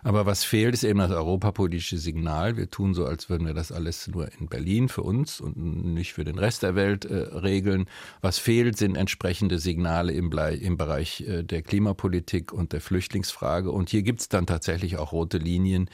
Aber 0.03 0.27
was 0.27 0.45
fehlt, 0.45 0.75
ist 0.75 0.85
eben 0.85 0.99
das 0.99 1.11
europapolitische 1.11 1.99
Signal. 1.99 2.57
Wir 2.57 2.71
tun 2.71 2.95
so, 2.95 3.07
als 3.07 3.29
würden 3.29 3.47
wir 3.47 3.55
das 3.55 3.73
alles 3.73 4.09
nur 4.09 4.29
in 4.39 4.49
Berlin 4.49 4.89
für 4.89 5.03
uns 5.03 5.41
und 5.41 5.57
nicht 5.57 6.13
für 6.13 6.25
den 6.25 6.39
Rest 6.39 6.63
der 6.63 6.75
Welt 6.75 7.07
regeln. 7.11 7.87
Was 8.21 8.39
fehlt, 8.39 8.77
sind 8.77 8.97
entsprechende 8.97 9.59
Signale 9.59 10.13
im 10.13 10.31
Bereich 10.31 11.10
Bereich 11.11 11.29
äh, 11.29 11.43
der 11.43 11.63
Klimapolitik 11.63 12.53
und 12.53 12.73
der 12.73 12.81
Flüchtlingsfrage. 12.81 13.71
Und 13.71 13.91
hier 13.91 14.03
gibt 14.03 14.21
es 14.21 14.29
dann 14.29 14.47
tatsächlich 14.47 14.97
auch 14.99 15.13
rote 15.13 15.39
Linien, 15.39 15.89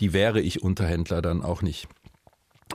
die 0.00 0.12
wäre 0.12 0.40
ich 0.40 0.62
Unterhändler 0.62 1.22
dann 1.22 1.42
auch 1.42 1.62
nicht 1.62 1.88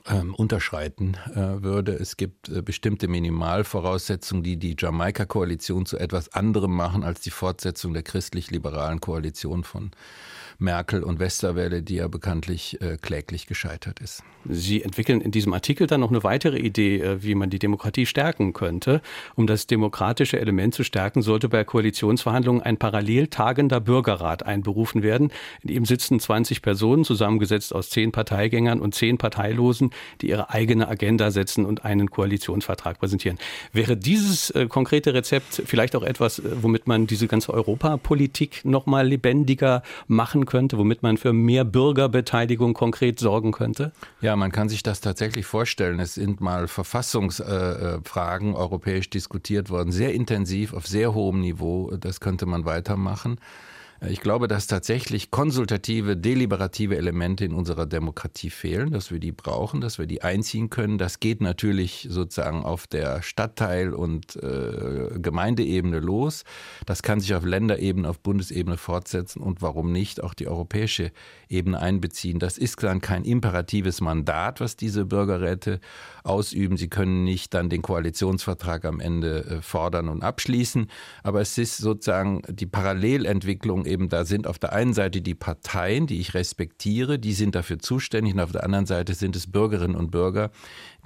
ähm, 0.08 0.36
unterschreiten 0.36 1.18
äh, 1.34 1.64
würde. 1.64 1.94
Es 1.94 2.18
gibt 2.18 2.50
äh, 2.50 2.62
bestimmte 2.62 3.08
Minimalvoraussetzungen, 3.08 4.44
die 4.44 4.58
die 4.58 4.76
Jamaika-Koalition 4.78 5.86
zu 5.86 5.98
etwas 5.98 6.34
anderem 6.34 6.76
machen 6.76 7.04
als 7.04 7.22
die 7.22 7.32
Fortsetzung 7.32 7.94
der 7.94 8.04
christlich-liberalen 8.04 9.02
Koalition 9.02 9.64
von 9.64 9.92
Merkel 10.60 11.04
und 11.04 11.20
Westerwelle, 11.20 11.82
die 11.82 11.96
ja 11.96 12.08
bekanntlich 12.08 12.80
äh, 12.82 12.98
kläglich 13.02 13.48
gescheitert 13.48 14.00
ist. 14.00 14.24
Sie 14.48 14.82
entwickeln 14.84 15.22
in 15.22 15.32
diesem 15.32 15.54
Artikel 15.54 15.88
dann 15.88 16.02
noch 16.02 16.10
eine 16.10 16.24
weitere 16.24 16.60
Idee, 16.60 17.00
äh, 17.00 17.24
wie 17.24 17.36
man 17.36 17.50
die 17.50 17.60
Demokratie 17.60 18.06
stärken 18.06 18.54
könnte. 18.54 19.02
Um 19.36 19.48
das 19.48 19.68
demokratische 19.68 20.40
Element 20.40 20.76
zu 20.76 20.84
stärken, 20.84 21.22
sollte 21.22 21.50
bei 21.50 21.64
Koalitionsverhandlungen 21.64 22.62
ein 22.62 22.78
parallel 22.78 23.28
tagender 23.28 23.80
Bürgerrat 23.80 24.46
einberufen 24.46 25.02
werden. 25.02 25.32
In 25.64 25.70
ihm 25.70 25.86
sitzen 25.86 26.20
20 26.20 26.62
Personen, 26.62 27.06
zusammengesetzt 27.06 27.74
aus 27.74 27.90
zehn 27.90 28.12
Parteigängern 28.12 28.82
und 28.82 28.96
zehn 28.96 29.18
Parteilosen, 29.18 29.92
die 30.22 30.30
ihre 30.30 30.50
eigene 30.50 30.88
Agenda 30.88 31.32
setzen 31.32 31.66
und 31.66 31.86
einen 31.86 32.10
Koalitionsvertrag 32.10 33.00
präsentieren. 33.00 33.38
Wäre 33.72 33.96
dieses 33.96 34.50
äh, 34.52 34.68
konkrete 34.68 35.14
Rezept 35.14 35.64
vielleicht 35.66 35.96
auch 35.96 36.04
etwas, 36.04 36.40
äh, 36.40 36.44
womit 36.62 36.88
man 36.88 37.08
diese 37.08 37.28
ganze 37.28 37.54
Europapolitik 37.54 38.66
noch 38.66 38.86
mal 38.86 39.08
lebendiger 39.08 39.84
machen 40.08 40.46
könnte, 40.50 40.78
womit 40.78 41.02
man 41.02 41.16
für 41.16 41.32
mehr 41.32 41.64
Bürgerbeteiligung 41.64 42.74
konkret 42.74 43.20
sorgen 43.20 43.54
könnte? 43.54 43.94
Ja, 44.20 44.36
man 44.36 44.52
kann 44.52 44.68
sich 44.68 44.84
das 44.84 45.00
tatsächlich 45.00 45.46
vorstellen. 45.46 46.02
Es 46.02 46.16
sind 46.16 46.42
mal 46.42 46.68
Verfassungsfragen 46.68 48.54
äh, 48.54 48.58
europäisch 48.58 49.10
diskutiert 49.10 49.70
worden, 49.70 49.94
sehr 49.94 50.14
intensiv, 50.14 50.74
auf 50.74 50.88
sehr 50.88 51.14
hohem 51.14 51.40
Niveau. 51.40 51.92
Das 51.98 52.20
könnte 52.20 52.46
man 52.46 52.66
weitermachen. 52.66 53.40
Ich 54.08 54.22
glaube, 54.22 54.48
dass 54.48 54.68
tatsächlich 54.68 55.30
konsultative, 55.30 56.16
deliberative 56.16 56.96
Elemente 56.96 57.44
in 57.44 57.54
unserer 57.54 57.86
Demokratie 57.86 58.50
fehlen, 58.50 58.92
dass 58.92 59.12
wir 59.12 59.20
die 59.20 59.34
brauchen, 59.34 59.82
dass 59.82 60.00
wir 60.00 60.08
die 60.08 60.22
einziehen 60.22 60.70
können. 60.70 60.98
Das 60.98 61.20
geht 61.20 61.42
natürlich 61.42 62.08
sozusagen 62.10 62.64
auf 62.64 62.88
der 62.88 63.22
Stadtteil- 63.22 63.94
und 63.94 64.38
äh, 64.38 65.20
Gemeindeebene 65.20 66.00
los. 66.00 66.46
Das 66.86 67.04
kann 67.04 67.20
sich 67.20 67.36
auf 67.36 67.44
Länderebene, 67.44 68.08
auf 68.08 68.22
Bundesebene 68.22 68.78
fortsetzen 68.78 69.42
und 69.42 69.62
warum 69.62 69.92
nicht 69.92 70.24
auch 70.24 70.34
die 70.34 70.48
europäische 70.48 71.12
Ebene 71.50 71.82
einbeziehen. 71.82 72.40
Das 72.40 72.58
ist 72.58 72.82
dann 72.82 73.02
kein 73.02 73.26
imperatives 73.26 74.00
Mandat, 74.00 74.62
was 74.62 74.78
diese 74.78 75.06
Bürgerräte 75.06 75.82
ausüben. 76.24 76.78
Sie 76.78 76.88
können 76.88 77.26
nicht 77.26 77.54
dann 77.54 77.70
den 77.70 77.82
Koalitionsvertrag 77.82 78.86
am 78.86 79.02
Ende 79.02 79.46
äh, 79.46 79.62
fordern 79.62 80.08
und 80.08 80.24
abschließen, 80.24 80.88
aber 81.22 81.42
es 81.42 81.58
ist 81.58 81.78
sozusagen 81.78 82.44
die 82.48 82.66
Parallelentwicklung 82.66 83.89
eben 83.90 84.10
da 84.10 84.26
sind 84.26 84.48
auf 84.48 84.60
der 84.60 84.74
einen 84.74 84.94
Seite 84.94 85.22
die 85.22 85.36
Parteien, 85.36 86.08
die 86.08 86.20
ich 86.20 86.34
respektiere, 86.34 87.20
die 87.20 87.34
sind 87.34 87.56
dafür 87.56 87.80
zuständig 87.80 88.34
und 88.34 88.40
auf 88.40 88.52
der 88.52 88.64
anderen 88.64 88.86
Seite 88.86 89.14
sind 89.14 89.36
es 89.36 89.52
Bürgerinnen 89.52 89.96
und 89.96 90.12
Bürger, 90.12 90.52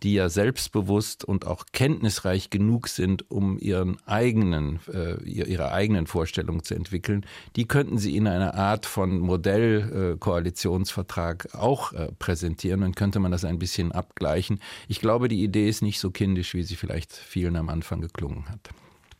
die 0.03 0.13
ja 0.13 0.29
selbstbewusst 0.29 1.23
und 1.23 1.47
auch 1.47 1.65
kenntnisreich 1.71 2.49
genug 2.49 2.89
sind, 2.89 3.31
um 3.31 3.57
ihren 3.57 3.97
eigenen, 4.05 4.81
äh, 4.91 5.23
ihre 5.23 5.71
eigenen 5.71 6.07
Vorstellungen 6.07 6.63
zu 6.63 6.75
entwickeln. 6.75 7.25
Die 7.55 7.63
könnten 7.65 7.97
sie 7.97 8.17
in 8.17 8.27
einer 8.27 8.55
Art 8.55 8.85
von 8.85 9.19
Modellkoalitionsvertrag 9.19 11.47
äh, 11.53 11.57
auch 11.57 11.93
äh, 11.93 12.09
präsentieren. 12.19 12.81
Dann 12.81 12.95
könnte 12.95 13.19
man 13.19 13.31
das 13.31 13.45
ein 13.45 13.59
bisschen 13.59 13.93
abgleichen. 13.93 14.59
Ich 14.89 14.99
glaube, 14.99 15.29
die 15.29 15.41
Idee 15.43 15.69
ist 15.69 15.81
nicht 15.81 15.99
so 15.99 16.11
kindisch, 16.11 16.53
wie 16.53 16.63
sie 16.63 16.75
vielleicht 16.75 17.13
vielen 17.13 17.55
am 17.55 17.69
Anfang 17.69 18.01
geklungen 18.01 18.49
hat. 18.49 18.71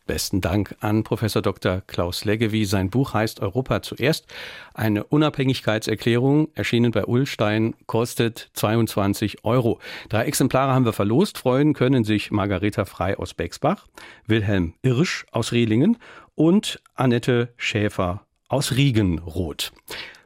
Besten 0.06 0.40
Dank 0.40 0.76
an 0.80 1.02
Professor 1.02 1.40
Dr. 1.40 1.82
Klaus 1.86 2.24
Leggevi. 2.24 2.66
Sein 2.66 2.90
Buch 2.90 3.14
heißt 3.14 3.40
Europa 3.40 3.80
zuerst. 3.80 4.26
Eine 4.74 5.04
Unabhängigkeitserklärung, 5.04 6.48
erschienen 6.54 6.90
bei 6.90 7.04
Ullstein, 7.06 7.74
kostet 7.86 8.50
22 8.52 9.44
Euro. 9.44 9.80
Drei 10.10 10.24
Exemplare 10.24 10.74
haben 10.74 10.84
wir 10.84 10.92
verlost. 10.92 11.38
Freuen 11.38 11.72
können 11.72 12.04
sich 12.04 12.30
Margareta 12.30 12.84
Frei 12.84 13.18
aus 13.18 13.32
Bexbach, 13.32 13.86
Wilhelm 14.26 14.74
Irsch 14.82 15.24
aus 15.32 15.52
Rehlingen 15.52 15.96
und 16.34 16.82
Annette 16.94 17.54
Schäfer 17.56 18.26
aus 18.48 18.72
Riegenroth. 18.72 19.72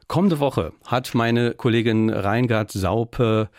Kommende 0.07 0.39
Woche 0.39 0.73
hat 0.85 1.13
meine 1.13 1.53
Kollegin 1.53 2.09
Reingard 2.09 2.71
Saupe 2.71 3.49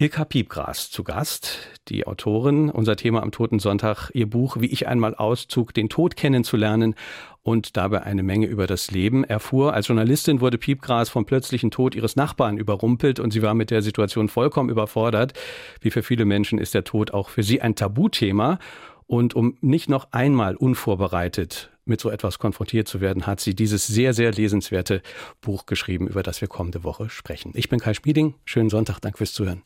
Ilka 0.00 0.24
Piepgras 0.24 0.92
zu 0.92 1.02
Gast, 1.02 1.58
die 1.88 2.06
Autorin, 2.06 2.70
unser 2.70 2.94
Thema 2.94 3.20
am 3.20 3.32
Toten 3.32 3.58
Sonntag, 3.58 4.10
ihr 4.14 4.30
Buch 4.30 4.58
Wie 4.60 4.66
ich 4.66 4.86
einmal 4.86 5.16
auszog, 5.16 5.74
den 5.74 5.88
Tod 5.88 6.14
kennenzulernen 6.14 6.94
und 7.42 7.76
dabei 7.76 8.04
eine 8.04 8.22
Menge 8.22 8.46
über 8.46 8.68
das 8.68 8.92
Leben 8.92 9.24
erfuhr. 9.24 9.74
Als 9.74 9.88
Journalistin 9.88 10.40
wurde 10.40 10.56
Piepgras 10.56 11.08
vom 11.08 11.26
plötzlichen 11.26 11.72
Tod 11.72 11.96
ihres 11.96 12.14
Nachbarn 12.14 12.58
überrumpelt 12.58 13.18
und 13.18 13.32
sie 13.32 13.42
war 13.42 13.54
mit 13.54 13.72
der 13.72 13.82
Situation 13.82 14.28
vollkommen 14.28 14.70
überfordert. 14.70 15.32
Wie 15.80 15.90
für 15.90 16.04
viele 16.04 16.26
Menschen 16.26 16.60
ist 16.60 16.74
der 16.74 16.84
Tod 16.84 17.10
auch 17.12 17.28
für 17.28 17.42
sie 17.42 17.60
ein 17.60 17.74
Tabuthema. 17.74 18.60
Und 19.06 19.34
um 19.34 19.56
nicht 19.62 19.88
noch 19.90 20.12
einmal 20.12 20.54
unvorbereitet 20.54 21.70
mit 21.86 22.00
so 22.00 22.08
etwas 22.10 22.38
konfrontiert 22.38 22.86
zu 22.86 23.00
werden, 23.00 23.26
hat 23.26 23.40
sie 23.40 23.56
dieses 23.56 23.88
sehr, 23.88 24.14
sehr 24.14 24.30
lesenswerte 24.30 25.02
Buch 25.40 25.66
geschrieben, 25.66 26.06
über 26.06 26.22
das 26.22 26.40
wir 26.40 26.46
kommende 26.46 26.84
Woche 26.84 27.10
sprechen. 27.10 27.50
Ich 27.56 27.68
bin 27.68 27.80
Kai 27.80 27.94
Spieding. 27.94 28.34
Schönen 28.44 28.70
Sonntag. 28.70 29.00
Danke 29.00 29.18
fürs 29.18 29.32
Zuhören. 29.32 29.64